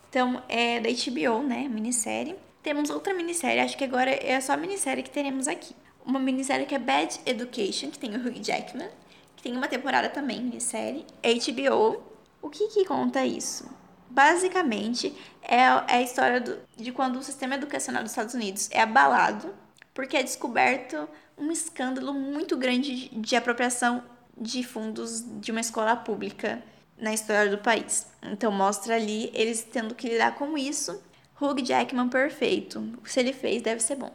Então, 0.08 0.42
é 0.48 0.80
da 0.80 0.88
HBO, 0.88 1.42
né? 1.42 1.68
Minissérie. 1.68 2.36
Temos 2.62 2.90
outra 2.90 3.14
minissérie, 3.14 3.60
acho 3.60 3.76
que 3.76 3.84
agora 3.84 4.10
é 4.10 4.40
só 4.40 4.52
a 4.52 4.56
minissérie 4.56 5.02
que 5.02 5.10
teremos 5.10 5.46
aqui 5.46 5.74
uma 6.06 6.20
minissérie 6.20 6.64
que 6.64 6.74
é 6.74 6.78
Bad 6.78 7.20
Education, 7.26 7.90
que 7.90 7.98
tem 7.98 8.14
o 8.14 8.20
Hugh 8.20 8.40
Jackman, 8.40 8.88
que 9.34 9.42
tem 9.42 9.56
uma 9.56 9.66
temporada 9.66 10.08
também, 10.08 10.40
minissérie, 10.40 11.04
HBO. 11.20 12.00
O 12.40 12.48
que 12.48 12.68
que 12.68 12.84
conta 12.84 13.26
isso? 13.26 13.68
Basicamente, 14.08 15.12
é, 15.42 15.56
é 15.56 15.82
a 15.88 16.02
história 16.02 16.40
do, 16.40 16.58
de 16.76 16.92
quando 16.92 17.16
o 17.16 17.22
sistema 17.22 17.56
educacional 17.56 18.02
dos 18.02 18.12
Estados 18.12 18.34
Unidos 18.34 18.70
é 18.70 18.80
abalado, 18.80 19.52
porque 19.92 20.16
é 20.16 20.22
descoberto 20.22 21.08
um 21.36 21.50
escândalo 21.50 22.14
muito 22.14 22.56
grande 22.56 23.08
de, 23.08 23.20
de 23.20 23.36
apropriação 23.36 24.02
de 24.38 24.62
fundos 24.62 25.24
de 25.40 25.50
uma 25.50 25.60
escola 25.60 25.96
pública 25.96 26.62
na 26.98 27.12
história 27.12 27.50
do 27.50 27.58
país. 27.58 28.06
Então 28.22 28.50
mostra 28.50 28.94
ali 28.94 29.30
eles 29.34 29.62
tendo 29.62 29.94
que 29.94 30.08
lidar 30.08 30.34
com 30.34 30.56
isso. 30.56 31.02
Hugh 31.40 31.64
Jackman 31.64 32.08
perfeito. 32.08 32.98
Se 33.04 33.20
ele 33.20 33.32
fez, 33.32 33.62
deve 33.62 33.80
ser 33.80 33.96
bom. 33.96 34.12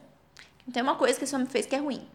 Tem 0.72 0.82
uma 0.82 0.96
coisa 0.96 1.18
que 1.18 1.24
esse 1.24 1.36
homem 1.36 1.48
fez 1.48 1.66
que 1.66 1.76
é 1.76 1.80
ruim. 1.80 2.08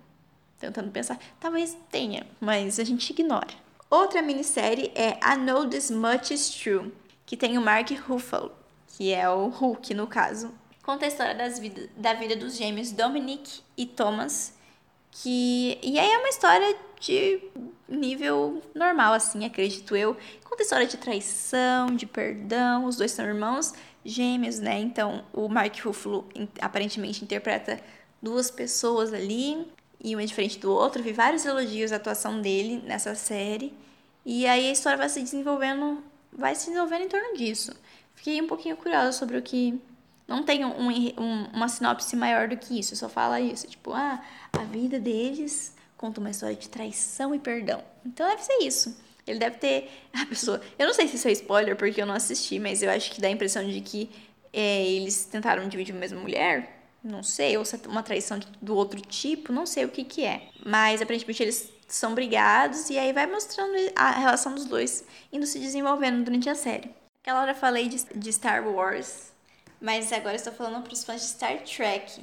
Tentando 0.58 0.90
pensar, 0.90 1.18
talvez 1.38 1.76
tenha, 1.90 2.26
mas 2.40 2.80
a 2.80 2.84
gente 2.84 3.10
ignora. 3.10 3.66
Outra 3.90 4.22
minissérie 4.22 4.90
é 4.94 5.10
I 5.22 5.36
Know 5.36 5.68
This 5.68 5.90
Much 5.90 6.32
Is 6.32 6.48
True, 6.48 6.92
que 7.24 7.36
tem 7.36 7.58
o 7.58 7.60
Mark 7.60 7.90
Ruffalo, 8.08 8.52
que 8.88 9.12
é 9.12 9.28
o 9.28 9.48
Hulk 9.48 9.94
no 9.94 10.06
caso. 10.06 10.52
Conta 10.82 11.04
a 11.04 11.08
história 11.08 11.34
das 11.34 11.58
vida, 11.58 11.88
da 11.96 12.14
vida 12.14 12.34
dos 12.34 12.56
gêmeos 12.56 12.90
Dominic 12.90 13.60
e 13.76 13.84
Thomas, 13.84 14.54
que 15.22 15.78
e 15.82 15.98
aí 15.98 16.10
é 16.10 16.18
uma 16.18 16.28
história 16.28 16.76
de 17.00 17.40
nível 17.88 18.62
normal 18.74 19.12
assim, 19.12 19.44
acredito 19.44 19.96
eu. 19.96 20.16
Conta 20.44 20.62
história 20.62 20.86
de 20.86 20.96
traição, 20.96 21.94
de 21.94 22.06
perdão, 22.06 22.84
os 22.84 22.96
dois 22.96 23.12
são 23.12 23.24
irmãos 23.24 23.72
gêmeos, 24.04 24.58
né? 24.58 24.78
Então, 24.78 25.24
o 25.32 25.48
Mark 25.48 25.76
Ruffalo 25.84 26.28
aparentemente 26.60 27.24
interpreta 27.24 27.80
duas 28.22 28.50
pessoas 28.50 29.12
ali, 29.12 29.66
e 30.02 30.14
um 30.14 30.20
é 30.20 30.24
diferente 30.24 30.58
do 30.58 30.70
outro. 30.70 31.02
Vi 31.02 31.12
vários 31.12 31.44
elogios 31.44 31.92
à 31.92 31.96
atuação 31.96 32.40
dele 32.40 32.82
nessa 32.84 33.14
série. 33.14 33.74
E 34.24 34.46
aí 34.46 34.68
a 34.68 34.72
história 34.72 34.98
vai 34.98 35.08
se 35.08 35.20
desenvolvendo, 35.20 36.02
vai 36.32 36.54
se 36.54 36.66
desenvolvendo 36.66 37.02
em 37.02 37.08
torno 37.08 37.36
disso. 37.36 37.72
Fiquei 38.14 38.40
um 38.40 38.46
pouquinho 38.46 38.76
curiosa 38.76 39.12
sobre 39.12 39.36
o 39.36 39.42
que. 39.42 39.80
Não 40.26 40.42
tem 40.42 40.64
um, 40.64 40.88
um, 40.88 41.44
uma 41.52 41.68
sinopse 41.68 42.16
maior 42.16 42.48
do 42.48 42.56
que 42.56 42.78
isso, 42.78 42.96
só 42.96 43.08
fala 43.08 43.40
isso. 43.40 43.66
Tipo, 43.68 43.92
ah, 43.92 44.20
a 44.60 44.64
vida 44.64 44.98
deles 44.98 45.74
conta 45.96 46.20
uma 46.20 46.30
história 46.30 46.56
de 46.56 46.68
traição 46.68 47.34
e 47.34 47.38
perdão. 47.38 47.82
Então 48.04 48.28
deve 48.28 48.42
ser 48.42 48.58
isso. 48.62 48.96
Ele 49.26 49.38
deve 49.38 49.56
ter. 49.56 49.90
A 50.14 50.26
pessoa. 50.26 50.60
Eu 50.78 50.86
não 50.86 50.94
sei 50.94 51.08
se 51.08 51.16
isso 51.16 51.28
é 51.28 51.32
spoiler, 51.32 51.76
porque 51.76 52.00
eu 52.00 52.06
não 52.06 52.14
assisti, 52.14 52.58
mas 52.58 52.82
eu 52.82 52.90
acho 52.90 53.10
que 53.10 53.20
dá 53.20 53.28
a 53.28 53.30
impressão 53.30 53.66
de 53.66 53.80
que 53.80 54.08
é, 54.52 54.84
eles 54.86 55.24
tentaram 55.24 55.68
dividir 55.68 55.94
a 55.94 55.98
mesma 55.98 56.20
mulher. 56.20 56.74
Não 57.02 57.22
sei, 57.22 57.56
ou 57.56 57.64
se 57.64 57.76
é 57.76 57.88
uma 57.88 58.02
traição 58.02 58.40
do 58.60 58.74
outro 58.74 59.00
tipo, 59.00 59.52
não 59.52 59.64
sei 59.64 59.84
o 59.84 59.88
que 59.88 60.02
que 60.02 60.24
é. 60.24 60.48
Mas 60.64 61.00
aparentemente 61.00 61.42
eles 61.42 61.70
são 61.86 62.14
brigados 62.14 62.90
e 62.90 62.98
aí 62.98 63.12
vai 63.12 63.26
mostrando 63.26 63.74
a 63.94 64.10
relação 64.10 64.54
dos 64.54 64.64
dois 64.64 65.04
indo 65.32 65.46
se 65.46 65.58
desenvolvendo 65.60 66.24
durante 66.24 66.48
a 66.48 66.54
série. 66.54 66.90
Aquela 67.22 67.42
hora 67.42 67.52
eu 67.52 67.56
falei 67.56 67.88
de, 67.88 68.04
de 68.14 68.32
Star 68.32 68.66
Wars, 68.66 69.32
mas 69.80 70.12
agora 70.12 70.34
estou 70.34 70.52
falando 70.52 70.82
para 70.82 70.92
os 70.92 71.04
fãs 71.04 71.20
de 71.20 71.28
Star 71.28 71.62
Trek, 71.62 72.20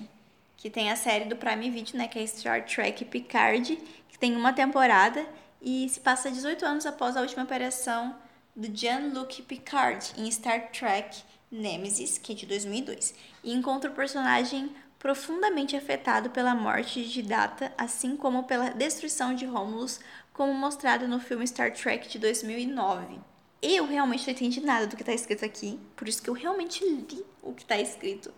que 0.64 0.70
tem 0.70 0.90
a 0.90 0.96
série 0.96 1.26
do 1.26 1.36
Prime 1.36 1.70
Video, 1.70 1.98
né, 1.98 2.08
que 2.08 2.18
é 2.18 2.26
Star 2.26 2.66
Trek 2.66 3.04
Picard, 3.04 3.76
que 4.08 4.18
tem 4.18 4.34
uma 4.34 4.54
temporada 4.54 5.28
e 5.62 5.90
se 5.90 6.00
passa 6.00 6.32
18 6.32 6.66
anos 6.66 6.86
após 6.86 7.18
a 7.18 7.22
última 7.22 7.44
aparição 7.44 8.16
do 8.56 8.74
Jean-Luc 8.74 9.42
Picard 9.42 10.14
em 10.18 10.32
Star 10.32 10.72
Trek 10.72 11.22
Nemesis, 11.52 12.18
que 12.18 12.32
é 12.32 12.36
de 12.36 12.46
2002, 12.46 13.14
e 13.44 13.52
encontra 13.52 13.92
o 13.92 13.94
personagem 13.94 14.74
profundamente 14.98 15.76
afetado 15.76 16.30
pela 16.30 16.56
morte 16.56 17.04
de 17.04 17.22
Data, 17.22 17.74
assim 17.78 18.16
como 18.16 18.46
pela 18.46 18.70
destruição 18.70 19.36
de 19.36 19.46
Romulus, 19.46 20.00
como 20.32 20.54
mostrado 20.54 21.10
no 21.10 21.20
filme 21.20 21.46
Star 21.46 21.74
Trek 21.74 22.08
de 22.08 22.20
2009. 22.20 23.20
Eu 23.62 23.86
realmente 23.86 24.26
não 24.26 24.34
entendi 24.34 24.62
nada 24.62 24.88
do 24.88 24.96
que 24.96 25.02
está 25.02 25.14
escrito 25.14 25.44
aqui, 25.44 25.78
por 25.94 26.08
isso 26.08 26.24
que 26.24 26.30
eu 26.30 26.34
realmente 26.34 26.86
li 26.86 27.26
o 27.42 27.52
que 27.52 27.64
está 27.64 27.78
escrito. 27.78 28.34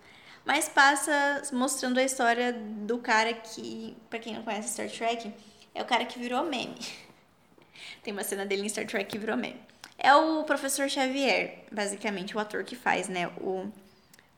Mas 0.46 0.68
passa 0.68 1.42
mostrando 1.52 1.98
a 1.98 2.04
história 2.04 2.52
do 2.52 2.98
cara 2.98 3.34
que, 3.34 3.96
para 4.08 4.20
quem 4.20 4.32
não 4.32 4.44
conhece 4.44 4.68
Star 4.68 4.88
Trek, 4.88 5.34
é 5.74 5.82
o 5.82 5.84
cara 5.84 6.04
que 6.04 6.20
virou 6.20 6.44
meme. 6.44 6.78
Tem 8.04 8.12
uma 8.12 8.22
cena 8.22 8.46
dele 8.46 8.62
em 8.62 8.68
Star 8.68 8.86
Trek 8.86 9.10
que 9.10 9.18
virou 9.18 9.36
meme. 9.36 9.60
É 9.98 10.14
o 10.14 10.44
professor 10.44 10.88
Xavier, 10.88 11.64
basicamente, 11.72 12.36
o 12.36 12.38
ator 12.38 12.62
que 12.62 12.76
faz, 12.76 13.08
né, 13.08 13.26
o, 13.40 13.66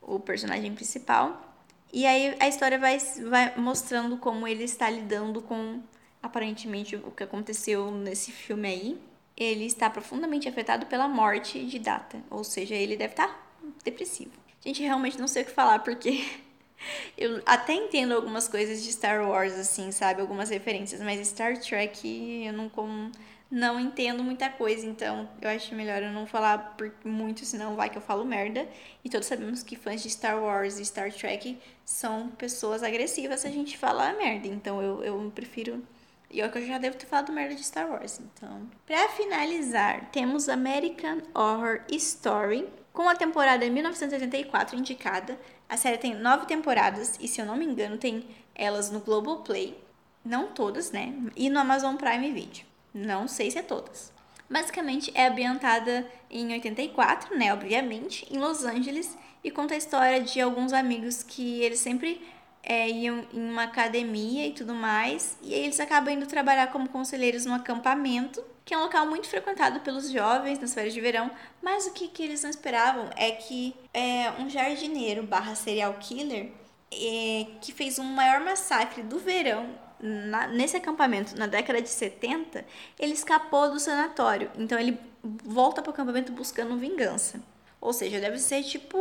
o 0.00 0.18
personagem 0.18 0.74
principal. 0.74 1.44
E 1.92 2.06
aí 2.06 2.34
a 2.40 2.48
história 2.48 2.78
vai, 2.78 2.96
vai 3.28 3.54
mostrando 3.58 4.16
como 4.16 4.48
ele 4.48 4.64
está 4.64 4.88
lidando 4.88 5.42
com 5.42 5.82
aparentemente 6.22 6.96
o 6.96 7.10
que 7.10 7.22
aconteceu 7.22 7.90
nesse 7.90 8.32
filme 8.32 8.66
aí. 8.66 9.00
Ele 9.36 9.66
está 9.66 9.90
profundamente 9.90 10.48
afetado 10.48 10.86
pela 10.86 11.06
morte 11.06 11.66
de 11.66 11.78
Data, 11.78 12.18
ou 12.30 12.42
seja, 12.42 12.74
ele 12.74 12.96
deve 12.96 13.12
estar 13.12 13.52
depressivo. 13.84 14.47
Gente, 14.64 14.82
realmente 14.82 15.18
não 15.18 15.28
sei 15.28 15.42
o 15.42 15.46
que 15.46 15.52
falar 15.52 15.80
porque 15.80 16.24
eu 17.16 17.42
até 17.46 17.74
entendo 17.74 18.12
algumas 18.12 18.48
coisas 18.48 18.82
de 18.82 18.92
Star 18.92 19.28
Wars 19.28 19.54
assim, 19.54 19.90
sabe, 19.92 20.20
algumas 20.20 20.50
referências, 20.50 21.00
mas 21.00 21.26
Star 21.26 21.58
Trek 21.58 22.44
eu 22.44 22.52
não 22.52 22.68
como 22.68 23.10
não 23.50 23.80
entendo 23.80 24.22
muita 24.22 24.50
coisa, 24.50 24.86
então 24.86 25.28
eu 25.40 25.48
acho 25.48 25.74
melhor 25.74 26.02
eu 26.02 26.12
não 26.12 26.26
falar 26.26 26.76
muito, 27.02 27.46
senão 27.46 27.74
vai 27.74 27.88
que 27.88 27.96
eu 27.96 28.02
falo 28.02 28.24
merda. 28.24 28.68
E 29.02 29.08
todos 29.08 29.26
sabemos 29.26 29.62
que 29.62 29.74
fãs 29.74 30.02
de 30.02 30.10
Star 30.10 30.42
Wars 30.42 30.78
e 30.78 30.84
Star 30.84 31.10
Trek 31.12 31.58
são 31.84 32.28
pessoas 32.28 32.82
agressivas 32.82 33.40
se 33.40 33.46
a 33.46 33.50
gente 33.50 33.78
falar 33.78 34.16
merda, 34.16 34.46
então 34.46 34.82
eu, 34.82 35.02
eu 35.02 35.32
prefiro. 35.34 35.82
E 36.30 36.40
eu 36.40 36.50
que 36.50 36.58
eu 36.58 36.66
já 36.66 36.76
devo 36.76 36.98
ter 36.98 37.06
falado 37.06 37.32
merda 37.32 37.54
de 37.54 37.64
Star 37.64 37.90
Wars, 37.90 38.20
então. 38.20 38.68
Pra 38.84 39.08
finalizar, 39.08 40.10
temos 40.10 40.46
American 40.50 41.22
Horror 41.34 41.80
Story, 41.90 42.68
com 42.92 43.08
a 43.08 43.14
temporada 43.14 43.68
1984 43.68 44.76
indicada. 44.76 45.38
A 45.68 45.76
série 45.76 45.98
tem 45.98 46.14
nove 46.14 46.46
temporadas 46.46 47.16
e, 47.20 47.28
se 47.28 47.40
eu 47.40 47.46
não 47.46 47.56
me 47.56 47.64
engano, 47.64 47.98
tem 47.98 48.26
elas 48.54 48.90
no 48.90 49.00
Globoplay. 49.00 49.78
Não 50.24 50.48
todas, 50.48 50.90
né? 50.90 51.14
E 51.36 51.48
no 51.48 51.58
Amazon 51.58 51.96
Prime 51.96 52.32
Video. 52.32 52.64
Não 52.92 53.28
sei 53.28 53.50
se 53.50 53.58
é 53.58 53.62
todas. 53.62 54.12
Basicamente 54.50 55.12
é 55.14 55.28
ambientada 55.28 56.06
em 56.30 56.52
84, 56.52 57.36
né, 57.36 57.52
obviamente, 57.52 58.26
em 58.30 58.38
Los 58.38 58.64
Angeles 58.64 59.16
e 59.44 59.50
conta 59.50 59.74
a 59.74 59.76
história 59.76 60.22
de 60.22 60.40
alguns 60.40 60.72
amigos 60.72 61.22
que 61.22 61.62
eles 61.62 61.80
sempre 61.80 62.20
é, 62.62 62.88
iam 62.88 63.24
em 63.32 63.50
uma 63.50 63.64
academia 63.64 64.46
e 64.46 64.52
tudo 64.52 64.74
mais, 64.74 65.38
e 65.42 65.52
eles 65.52 65.78
acabam 65.80 66.14
indo 66.14 66.26
trabalhar 66.26 66.68
como 66.68 66.88
conselheiros 66.88 67.44
no 67.44 67.54
acampamento, 67.54 68.42
que 68.68 68.74
é 68.74 68.76
um 68.76 68.82
local 68.82 69.06
muito 69.06 69.26
frequentado 69.26 69.80
pelos 69.80 70.10
jovens 70.10 70.58
nas 70.58 70.74
férias 70.74 70.92
de 70.92 71.00
verão, 71.00 71.30
mas 71.62 71.86
o 71.86 71.90
que, 71.90 72.06
que 72.06 72.22
eles 72.22 72.42
não 72.42 72.50
esperavam 72.50 73.08
é 73.16 73.30
que 73.30 73.74
é, 73.94 74.30
um 74.38 74.50
jardineiro 74.50 75.22
barra 75.22 75.54
serial 75.54 75.94
killer 75.94 76.52
é, 76.92 77.46
que 77.62 77.72
fez 77.72 77.98
um 77.98 78.04
maior 78.04 78.42
massacre 78.42 79.02
do 79.02 79.18
verão 79.18 79.70
na, 79.98 80.48
nesse 80.48 80.76
acampamento, 80.76 81.34
na 81.34 81.46
década 81.46 81.80
de 81.80 81.88
70, 81.88 82.62
ele 82.98 83.14
escapou 83.14 83.70
do 83.70 83.80
sanatório. 83.80 84.50
Então 84.58 84.78
ele 84.78 85.00
volta 85.22 85.80
para 85.80 85.88
o 85.88 85.94
acampamento 85.94 86.30
buscando 86.32 86.76
vingança. 86.76 87.40
Ou 87.80 87.94
seja, 87.94 88.20
deve 88.20 88.38
ser 88.38 88.62
tipo. 88.64 88.98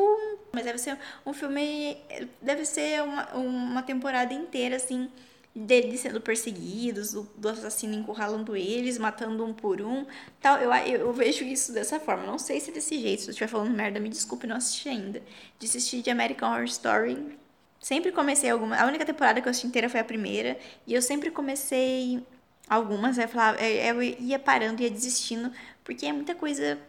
Mas 0.54 0.64
deve 0.64 0.78
ser 0.78 0.98
um 1.26 1.34
filme. 1.34 1.98
Deve 2.42 2.64
ser 2.64 3.04
uma, 3.04 3.34
uma 3.34 3.84
temporada 3.84 4.34
inteira, 4.34 4.78
assim, 4.78 5.12
deles 5.58 6.02
sendo 6.02 6.22
perseguidos, 6.22 7.14
do, 7.14 7.24
do, 7.36 7.50
assassino 7.50 7.96
encurralando 7.96 8.56
eles, 8.56 8.98
matando 8.98 9.44
um 9.44 9.54
por 9.54 9.82
um. 9.82 10.06
tal 10.40 10.58
eu, 10.58 10.72
eu, 10.74 11.00
eu, 11.08 11.14
vejo 11.14 11.44
isso 11.44 11.74
dessa 11.74 12.00
forma. 12.00 12.26
Não 12.26 12.38
sei 12.38 12.60
se 12.60 12.70
é 12.70 12.74
desse 12.74 13.00
jeito. 13.00 13.24
Se 13.24 13.30
eu 13.30 13.32
estiver 13.32 13.48
falando 13.48 13.72
merda, 13.72 14.00
me 14.00 14.10
desculpe, 14.10 14.48
não 14.48 14.56
assisti 14.56 14.90
ainda. 14.90 15.22
De 15.58 15.66
assistir 15.66 16.02
de 16.02 16.10
American 16.10 16.52
Horror 16.52 16.66
Story 16.66 17.38
Sempre 17.80 18.12
comecei 18.12 18.50
alguma. 18.50 18.76
A 18.76 18.86
única 18.86 19.06
temporada 19.06 19.40
que 19.42 19.48
eu 19.48 19.52
assisti 19.52 19.68
inteira 19.68 19.90
foi 19.90 20.00
a 20.00 20.04
primeira. 20.04 20.58
E 20.86 20.94
eu 20.94 21.02
sempre 21.02 21.30
comecei 21.32 22.24
algumas. 22.68 23.18
Eu, 23.18 23.28
falava, 23.28 23.62
eu 23.64 24.02
ia 24.02 24.40
parando, 24.40 24.82
ia 24.82 24.90
desistindo. 24.90 25.52
Porque 25.84 26.06
é 26.06 26.12
muita 26.12 26.36
coisa 26.36 26.80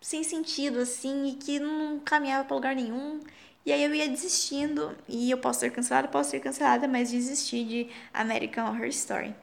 sem 0.00 0.22
sentido, 0.22 0.80
assim. 0.80 1.28
E 1.28 1.34
que 1.34 1.58
não 1.60 1.98
caminhava 2.00 2.44
pra 2.44 2.56
lugar 2.56 2.74
nenhum. 2.74 3.20
E 3.64 3.72
aí 3.72 3.82
eu 3.84 3.94
ia 3.94 4.08
desistindo. 4.08 4.96
E 5.08 5.30
eu 5.30 5.38
posso 5.38 5.60
ser 5.60 5.70
cancelada, 5.70 6.08
posso 6.08 6.30
ser 6.30 6.40
cancelada. 6.40 6.88
Mas 6.88 7.10
desisti 7.10 7.64
de 7.64 7.88
American 8.12 8.68
Horror 8.68 8.86
Story. 8.86 9.34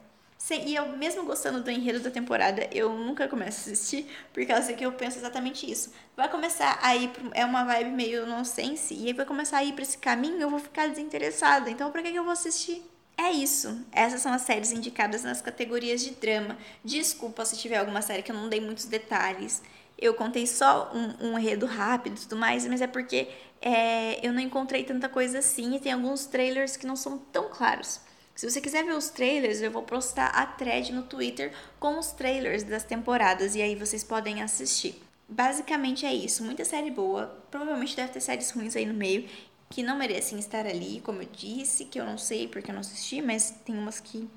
E 0.52 0.74
eu, 0.74 0.98
mesmo 0.98 1.26
gostando 1.26 1.62
do 1.62 1.70
enredo 1.70 2.00
da 2.00 2.10
temporada, 2.10 2.68
eu 2.72 2.92
nunca 2.92 3.28
começo 3.28 3.70
a 3.70 3.74
assistir, 3.74 4.08
por 4.34 4.44
causa 4.48 4.74
que 4.74 4.84
eu 4.84 4.92
penso 4.94 5.20
exatamente 5.20 5.70
isso. 5.70 5.92
Vai 6.16 6.28
começar 6.28 6.80
a 6.82 6.96
ir, 6.96 7.12
é 7.34 7.46
uma 7.46 7.64
vibe 7.66 7.92
meio 7.92 8.26
nonsense, 8.26 8.96
e 8.96 9.08
aí 9.08 9.14
vai 9.14 9.26
começar 9.26 9.58
a 9.58 9.64
ir 9.64 9.74
pra 9.74 9.84
esse 9.84 9.98
caminho, 9.98 10.42
eu 10.42 10.50
vou 10.50 10.58
ficar 10.58 10.88
desinteressada. 10.88 11.70
Então, 11.70 11.92
pra 11.92 12.02
que, 12.02 12.12
que 12.12 12.18
eu 12.18 12.24
vou 12.24 12.32
assistir? 12.34 12.82
É 13.16 13.32
isso. 13.32 13.86
Essas 13.92 14.22
são 14.22 14.32
as 14.32 14.42
séries 14.42 14.72
indicadas 14.72 15.24
nas 15.24 15.42
categorias 15.42 16.02
de 16.02 16.12
drama. 16.12 16.58
Desculpa 16.84 17.46
se 17.46 17.58
tiver 17.58 17.78
alguma 17.78 18.02
série 18.02 18.24
que 18.24 18.32
eu 18.32 18.36
não 18.36 18.50
dei 18.50 18.62
muitos 18.62 18.86
detalhes. 18.86 19.62
Eu 19.98 20.14
contei 20.14 20.48
só 20.48 20.90
um, 20.94 21.28
um 21.28 21.38
enredo 21.38 21.66
rápido 21.66 22.18
e 22.18 22.22
tudo 22.22 22.38
mais, 22.38 22.66
mas 22.66 22.82
é 22.82 22.88
porque 22.88 23.28
é, 23.62 24.26
eu 24.26 24.32
não 24.32 24.40
encontrei 24.40 24.84
tanta 24.84 25.10
coisa 25.10 25.40
assim 25.40 25.76
e 25.76 25.80
tem 25.80 25.92
alguns 25.92 26.26
trailers 26.26 26.78
que 26.78 26.88
não 26.88 26.96
são 26.96 27.18
tão 27.18 27.50
claros. 27.50 28.00
Se 28.36 28.50
você 28.50 28.62
quiser 28.62 28.86
ver 28.86 28.94
os 28.94 29.10
trailers, 29.10 29.62
eu 29.62 29.70
vou 29.70 29.84
postar 29.84 30.28
a 30.28 30.46
thread 30.46 30.94
no 30.94 31.04
Twitter 31.04 31.52
com 31.78 32.00
os 32.00 32.14
trailers 32.14 32.64
das 32.64 32.84
temporadas 32.84 33.54
e 33.56 33.62
aí 33.62 33.76
vocês 33.76 34.04
podem 34.04 34.42
assistir. 34.42 35.02
Basicamente 35.28 36.06
é 36.06 36.14
isso, 36.14 36.44
muita 36.44 36.64
série 36.64 36.90
boa. 36.90 37.28
Provavelmente 37.52 37.96
deve 37.96 38.14
ter 38.14 38.22
séries 38.22 38.50
ruins 38.52 38.76
aí 38.76 38.86
no 38.86 38.94
meio 38.94 39.28
que 39.70 39.84
não 39.84 39.98
merecem 39.98 40.40
estar 40.40 40.66
ali, 40.66 41.00
como 41.02 41.22
eu 41.22 41.30
disse, 41.32 41.86
que 41.86 42.00
eu 42.00 42.06
não 42.06 42.18
sei 42.18 42.48
porque 42.48 42.72
eu 42.72 42.74
não 42.74 42.82
assisti, 42.82 43.22
mas 43.22 43.52
tem 43.64 43.78
umas 43.78 44.00
que 44.00 44.28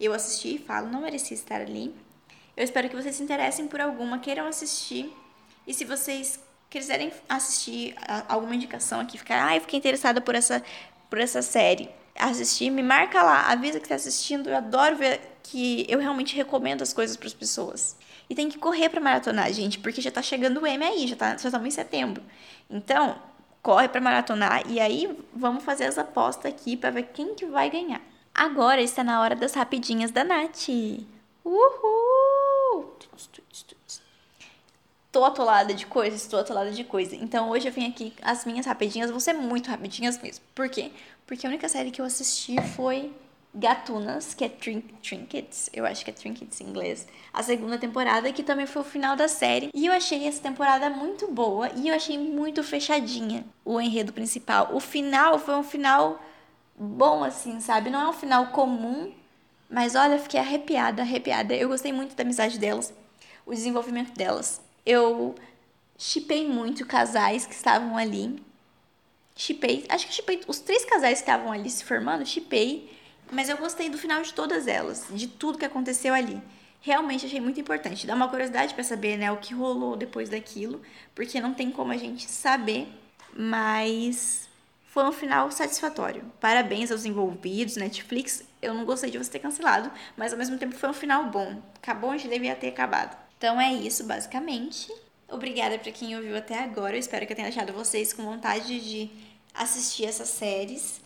eu 0.00 0.12
assisti 0.12 0.56
e 0.56 0.58
falo 0.58 0.88
não 0.88 1.02
merecia 1.02 1.36
estar 1.36 1.60
ali. 1.60 1.94
Eu 2.56 2.64
espero 2.64 2.88
que 2.88 2.96
vocês 2.96 3.14
se 3.14 3.22
interessem 3.22 3.68
por 3.68 3.80
alguma, 3.80 4.18
queiram 4.18 4.46
assistir. 4.46 5.14
E 5.66 5.72
se 5.72 5.84
vocês 5.84 6.40
quiserem 6.72 7.12
assistir 7.28 7.94
alguma 8.26 8.54
indicação 8.54 9.00
aqui, 9.00 9.18
ficar, 9.18 9.46
ah, 9.46 9.56
eu 9.56 9.60
fiquei 9.60 9.78
interessada 9.78 10.20
por 10.20 10.34
essa, 10.34 10.62
por 11.10 11.20
essa 11.20 11.42
série 11.42 11.90
assistir, 12.18 12.70
me 12.70 12.82
marca 12.82 13.22
lá, 13.22 13.50
avisa 13.50 13.78
que 13.78 13.84
está 13.84 13.94
assistindo. 13.94 14.48
Eu 14.48 14.56
adoro 14.56 14.96
ver 14.96 15.20
que 15.42 15.84
eu 15.88 15.98
realmente 15.98 16.34
recomendo 16.34 16.82
as 16.82 16.92
coisas 16.92 17.16
para 17.16 17.26
as 17.26 17.34
pessoas. 17.34 17.96
E 18.28 18.34
tem 18.34 18.48
que 18.48 18.58
correr 18.58 18.88
para 18.88 19.00
maratonar, 19.00 19.52
gente, 19.52 19.78
porque 19.78 20.00
já 20.00 20.10
tá 20.10 20.22
chegando 20.22 20.60
o 20.60 20.66
M 20.66 20.84
aí, 20.84 21.06
já 21.06 21.16
tá, 21.16 21.30
já 21.36 21.48
estamos 21.48 21.66
em 21.66 21.70
setembro. 21.70 22.22
Então, 22.70 23.16
corre 23.62 23.88
para 23.88 24.00
maratonar 24.00 24.62
e 24.66 24.80
aí 24.80 25.14
vamos 25.34 25.64
fazer 25.64 25.84
as 25.84 25.98
apostas 25.98 26.52
aqui 26.52 26.76
para 26.76 26.90
ver 26.90 27.10
quem 27.12 27.34
que 27.34 27.46
vai 27.46 27.68
ganhar. 27.68 28.00
Agora 28.34 28.80
está 28.80 29.04
na 29.04 29.20
hora 29.20 29.36
das 29.36 29.52
rapidinhas 29.52 30.10
da 30.10 30.24
Nath. 30.24 30.68
Uhul! 31.44 32.96
Tô 35.12 35.26
atolada 35.26 35.74
de 35.74 35.84
coisas, 35.84 36.22
estou 36.22 36.40
atolada 36.40 36.70
de 36.70 36.84
coisa. 36.84 37.14
Então 37.14 37.50
hoje 37.50 37.68
eu 37.68 37.72
vim 37.72 37.86
aqui, 37.86 38.14
as 38.22 38.46
minhas 38.46 38.64
rapidinhas 38.64 39.10
vão 39.10 39.20
ser 39.20 39.34
muito 39.34 39.68
rapidinhas 39.68 40.18
mesmo. 40.22 40.42
Por 40.54 40.70
quê? 40.70 40.90
Porque 41.26 41.46
a 41.46 41.50
única 41.50 41.68
série 41.68 41.90
que 41.90 42.00
eu 42.00 42.06
assisti 42.06 42.56
foi 42.74 43.12
Gatunas, 43.54 44.32
que 44.32 44.42
é 44.42 44.48
Trink, 44.48 44.94
Trinkets, 45.02 45.68
eu 45.74 45.84
acho 45.84 46.02
que 46.02 46.10
é 46.10 46.14
Trinkets 46.14 46.58
em 46.62 46.64
inglês, 46.64 47.06
a 47.30 47.42
segunda 47.42 47.76
temporada, 47.76 48.32
que 48.32 48.42
também 48.42 48.64
foi 48.64 48.80
o 48.80 48.84
final 48.86 49.14
da 49.14 49.28
série. 49.28 49.70
E 49.74 49.84
eu 49.84 49.92
achei 49.92 50.26
essa 50.26 50.40
temporada 50.40 50.88
muito 50.88 51.30
boa 51.30 51.70
e 51.76 51.88
eu 51.88 51.94
achei 51.94 52.16
muito 52.16 52.62
fechadinha 52.64 53.44
o 53.66 53.78
enredo 53.78 54.14
principal. 54.14 54.70
O 54.72 54.80
final 54.80 55.38
foi 55.38 55.54
um 55.56 55.62
final 55.62 56.18
bom, 56.74 57.22
assim, 57.22 57.60
sabe? 57.60 57.90
Não 57.90 58.00
é 58.00 58.08
um 58.08 58.14
final 58.14 58.46
comum, 58.46 59.12
mas 59.68 59.94
olha, 59.94 60.18
fiquei 60.18 60.40
arrepiada, 60.40 61.02
arrepiada. 61.02 61.54
Eu 61.54 61.68
gostei 61.68 61.92
muito 61.92 62.16
da 62.16 62.22
amizade 62.22 62.58
delas, 62.58 62.94
o 63.44 63.52
desenvolvimento 63.52 64.14
delas. 64.14 64.71
Eu 64.84 65.34
chipei 65.96 66.48
muito 66.48 66.86
casais 66.86 67.46
que 67.46 67.54
estavam 67.54 67.96
ali. 67.96 68.42
Chipei, 69.34 69.86
acho 69.88 70.06
que 70.06 70.12
chipei 70.12 70.40
os 70.46 70.60
três 70.60 70.84
casais 70.84 71.18
que 71.18 71.30
estavam 71.30 71.50
ali 71.50 71.70
se 71.70 71.84
formando, 71.84 72.26
chipei 72.26 72.92
mas 73.32 73.48
eu 73.48 73.56
gostei 73.56 73.88
do 73.88 73.96
final 73.96 74.20
de 74.22 74.34
todas 74.34 74.66
elas, 74.66 75.06
de 75.10 75.26
tudo 75.26 75.56
que 75.56 75.64
aconteceu 75.64 76.12
ali. 76.12 76.40
Realmente 76.82 77.24
achei 77.24 77.40
muito 77.40 77.58
importante. 77.58 78.06
Dá 78.06 78.14
uma 78.14 78.28
curiosidade 78.28 78.74
para 78.74 78.84
saber, 78.84 79.16
né, 79.16 79.32
o 79.32 79.38
que 79.38 79.54
rolou 79.54 79.96
depois 79.96 80.28
daquilo, 80.28 80.82
porque 81.14 81.40
não 81.40 81.54
tem 81.54 81.70
como 81.70 81.92
a 81.92 81.96
gente 81.96 82.30
saber, 82.30 82.86
mas 83.34 84.50
foi 84.84 85.04
um 85.04 85.12
final 85.12 85.50
satisfatório. 85.50 86.30
Parabéns 86.40 86.92
aos 86.92 87.06
envolvidos, 87.06 87.76
Netflix. 87.76 88.44
Eu 88.60 88.74
não 88.74 88.84
gostei 88.84 89.10
de 89.10 89.16
você 89.16 89.30
ter 89.30 89.38
cancelado, 89.38 89.90
mas 90.14 90.32
ao 90.32 90.38
mesmo 90.38 90.58
tempo 90.58 90.76
foi 90.76 90.90
um 90.90 90.94
final 90.94 91.24
bom. 91.30 91.62
Acabou 91.76 92.10
onde 92.10 92.28
devia 92.28 92.54
ter 92.54 92.68
acabado. 92.68 93.16
Então 93.42 93.60
é 93.60 93.74
isso, 93.74 94.04
basicamente. 94.04 94.94
Obrigada 95.28 95.76
para 95.76 95.90
quem 95.90 96.14
ouviu 96.14 96.36
até 96.36 96.60
agora. 96.60 96.94
Eu 96.94 97.00
espero 97.00 97.26
que 97.26 97.32
eu 97.32 97.36
tenha 97.36 97.48
deixado 97.48 97.72
vocês 97.72 98.12
com 98.12 98.22
vontade 98.22 98.78
de 98.78 99.10
assistir 99.52 100.04
essas 100.04 100.28
séries 100.28 101.00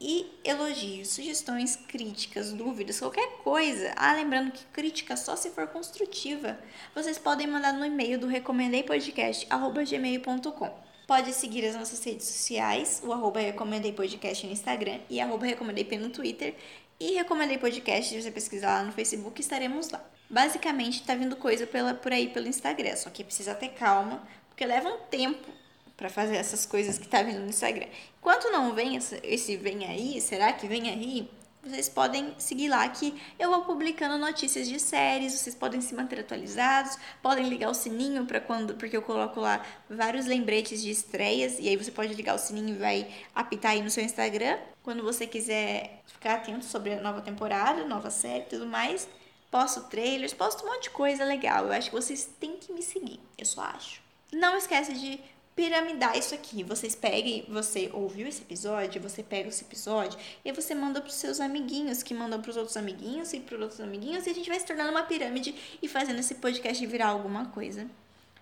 e 0.00 0.26
elogios, 0.42 1.10
sugestões, 1.10 1.76
críticas, 1.76 2.52
dúvidas, 2.52 2.98
qualquer 2.98 3.28
coisa. 3.44 3.92
Ah, 3.94 4.14
lembrando 4.14 4.50
que 4.50 4.64
crítica 4.72 5.16
só 5.16 5.36
se 5.36 5.50
for 5.50 5.68
construtiva. 5.68 6.58
Vocês 6.92 7.18
podem 7.18 7.46
mandar 7.46 7.72
no 7.72 7.86
e-mail 7.86 8.18
do 8.18 8.26
recomendeipodcast@gmail.com. 8.26 10.70
Pode 11.06 11.32
seguir 11.34 11.64
as 11.66 11.76
nossas 11.76 12.02
redes 12.02 12.26
sociais, 12.26 13.00
o 13.04 13.12
arroba 13.12 13.38
no 13.40 14.50
Instagram 14.50 14.98
e 15.08 15.20
arroba 15.20 15.46
Recomendei 15.46 15.86
no 15.98 16.10
Twitter. 16.10 16.56
E 16.98 17.12
Recomendei 17.12 17.58
Podcast, 17.58 18.12
se 18.12 18.20
você 18.20 18.32
pesquisar 18.32 18.78
lá 18.78 18.82
no 18.82 18.90
Facebook, 18.90 19.40
estaremos 19.40 19.88
lá. 19.90 20.15
Basicamente, 20.28 21.02
tá 21.02 21.14
vindo 21.14 21.36
coisa 21.36 21.66
pela, 21.66 21.94
por 21.94 22.12
aí 22.12 22.28
pelo 22.28 22.48
Instagram, 22.48 22.96
só 22.96 23.10
que 23.10 23.22
precisa 23.22 23.54
ter 23.54 23.68
calma, 23.70 24.26
porque 24.48 24.66
leva 24.66 24.88
um 24.88 24.98
tempo 25.10 25.48
para 25.96 26.10
fazer 26.10 26.36
essas 26.36 26.66
coisas 26.66 26.98
que 26.98 27.08
tá 27.08 27.22
vindo 27.22 27.40
no 27.40 27.48
Instagram. 27.48 27.86
Enquanto 28.18 28.50
não 28.50 28.74
vem 28.74 28.96
esse 28.96 29.56
vem 29.56 29.86
aí, 29.86 30.20
será 30.20 30.52
que 30.52 30.66
vem 30.66 30.90
aí? 30.90 31.30
Vocês 31.62 31.88
podem 31.88 32.32
seguir 32.38 32.68
lá 32.68 32.88
que 32.88 33.12
eu 33.40 33.50
vou 33.50 33.62
publicando 33.62 34.16
notícias 34.18 34.68
de 34.68 34.78
séries, 34.78 35.32
vocês 35.32 35.54
podem 35.54 35.80
se 35.80 35.94
manter 35.96 36.20
atualizados, 36.20 36.96
podem 37.20 37.48
ligar 37.48 37.68
o 37.68 37.74
sininho 37.74 38.24
para 38.24 38.40
quando, 38.40 38.74
porque 38.74 38.96
eu 38.96 39.02
coloco 39.02 39.40
lá 39.40 39.64
vários 39.90 40.26
lembretes 40.26 40.80
de 40.80 40.90
estreias 40.90 41.58
e 41.58 41.68
aí 41.68 41.76
você 41.76 41.90
pode 41.90 42.14
ligar 42.14 42.36
o 42.36 42.38
sininho 42.38 42.76
e 42.76 42.78
vai 42.78 43.08
apitar 43.34 43.72
aí 43.72 43.82
no 43.82 43.90
seu 43.90 44.04
Instagram. 44.04 44.58
Quando 44.80 45.02
você 45.02 45.26
quiser 45.26 46.02
ficar 46.06 46.34
atento 46.34 46.64
sobre 46.64 46.92
a 46.94 47.00
nova 47.00 47.20
temporada, 47.20 47.84
nova 47.84 48.10
série 48.10 48.44
tudo 48.44 48.64
mais, 48.64 49.08
posto 49.50 49.82
trailers, 49.84 50.34
posto 50.34 50.64
um 50.64 50.68
monte 50.68 50.84
de 50.84 50.90
coisa 50.90 51.24
legal. 51.24 51.66
Eu 51.66 51.72
acho 51.72 51.90
que 51.90 51.96
vocês 51.96 52.28
têm 52.38 52.56
que 52.56 52.72
me 52.72 52.82
seguir, 52.82 53.20
eu 53.38 53.46
só 53.46 53.62
acho. 53.62 54.00
Não 54.32 54.56
esquece 54.56 54.92
de 54.92 55.20
piramidar 55.56 56.16
isso 56.16 56.34
aqui. 56.34 56.62
Vocês 56.62 56.94
peguem, 56.94 57.46
você 57.48 57.90
ouviu 57.94 58.28
esse 58.28 58.42
episódio, 58.42 59.00
você 59.00 59.22
pega 59.22 59.48
esse 59.48 59.64
episódio 59.64 60.18
e 60.44 60.52
você 60.52 60.74
manda 60.74 61.00
para 61.00 61.08
os 61.08 61.14
seus 61.14 61.40
amiguinhos, 61.40 62.02
que 62.02 62.12
mandam 62.12 62.42
para 62.42 62.50
os 62.50 62.56
outros 62.56 62.76
amiguinhos 62.76 63.32
e 63.32 63.40
para 63.40 63.56
os 63.56 63.62
outros 63.62 63.80
amiguinhos, 63.80 64.26
e 64.26 64.30
a 64.30 64.34
gente 64.34 64.50
vai 64.50 64.60
se 64.60 64.66
tornando 64.66 64.90
uma 64.90 65.04
pirâmide 65.04 65.54
e 65.82 65.88
fazendo 65.88 66.18
esse 66.18 66.34
podcast 66.34 66.84
virar 66.86 67.08
alguma 67.08 67.46
coisa 67.46 67.88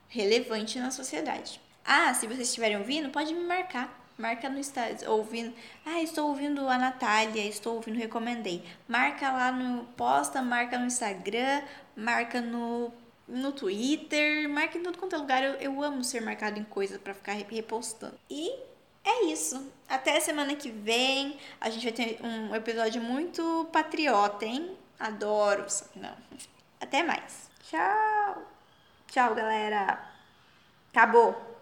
relevante 0.09 0.79
na 0.79 0.91
sociedade. 0.91 1.61
Ah, 1.85 2.13
se 2.15 2.27
vocês 2.27 2.49
estiverem 2.49 2.79
ouvindo, 2.79 3.11
pode 3.11 3.33
me 3.33 3.45
marcar. 3.45 4.04
Marca 4.17 4.49
no 4.49 4.59
Instagram, 4.59 5.11
ouvindo. 5.11 5.55
Ah, 5.85 6.01
estou 6.01 6.29
ouvindo 6.29 6.69
a 6.69 6.79
Natália, 6.79 7.45
estou 7.45 7.75
ouvindo, 7.75 7.99
recomendei. 7.99 8.65
Marca 8.87 9.31
lá 9.31 9.51
no. 9.51 9.85
Posta, 9.97 10.41
marca 10.41 10.79
no 10.79 10.87
Instagram, 10.87 11.63
marca 11.97 12.41
no 12.41 12.93
no 13.27 13.53
Twitter, 13.53 14.49
marque 14.49 14.79
em 14.79 14.83
tudo 14.83 14.99
quanto 14.99 15.17
é 15.17 15.19
lugar. 15.19 15.43
Eu, 15.43 15.55
eu 15.55 15.83
amo 15.83 16.05
ser 16.05 16.21
marcado 16.21 16.59
em 16.59 16.65
coisas 16.65 16.99
para 17.01 17.15
ficar 17.15 17.33
repostando. 17.33 18.19
E 18.31 18.55
é 19.05 19.25
isso. 19.27 19.71
Até 19.89 20.19
semana 20.21 20.55
que 20.55 20.71
vem. 20.71 21.39
A 21.61 21.71
gente 21.71 21.83
vai 21.85 21.93
ter 21.93 22.21
um 22.25 22.55
episódio 22.55 23.03
muito 23.03 23.69
patriota, 23.73 24.45
hein? 24.45 24.77
Adoro. 24.99 25.67
Não. 25.97 26.15
Até 26.81 27.03
mais. 27.03 27.51
Tchau. 27.63 28.43
Tchau, 29.09 29.35
galera. 29.35 30.11
Acabou. 30.91 31.54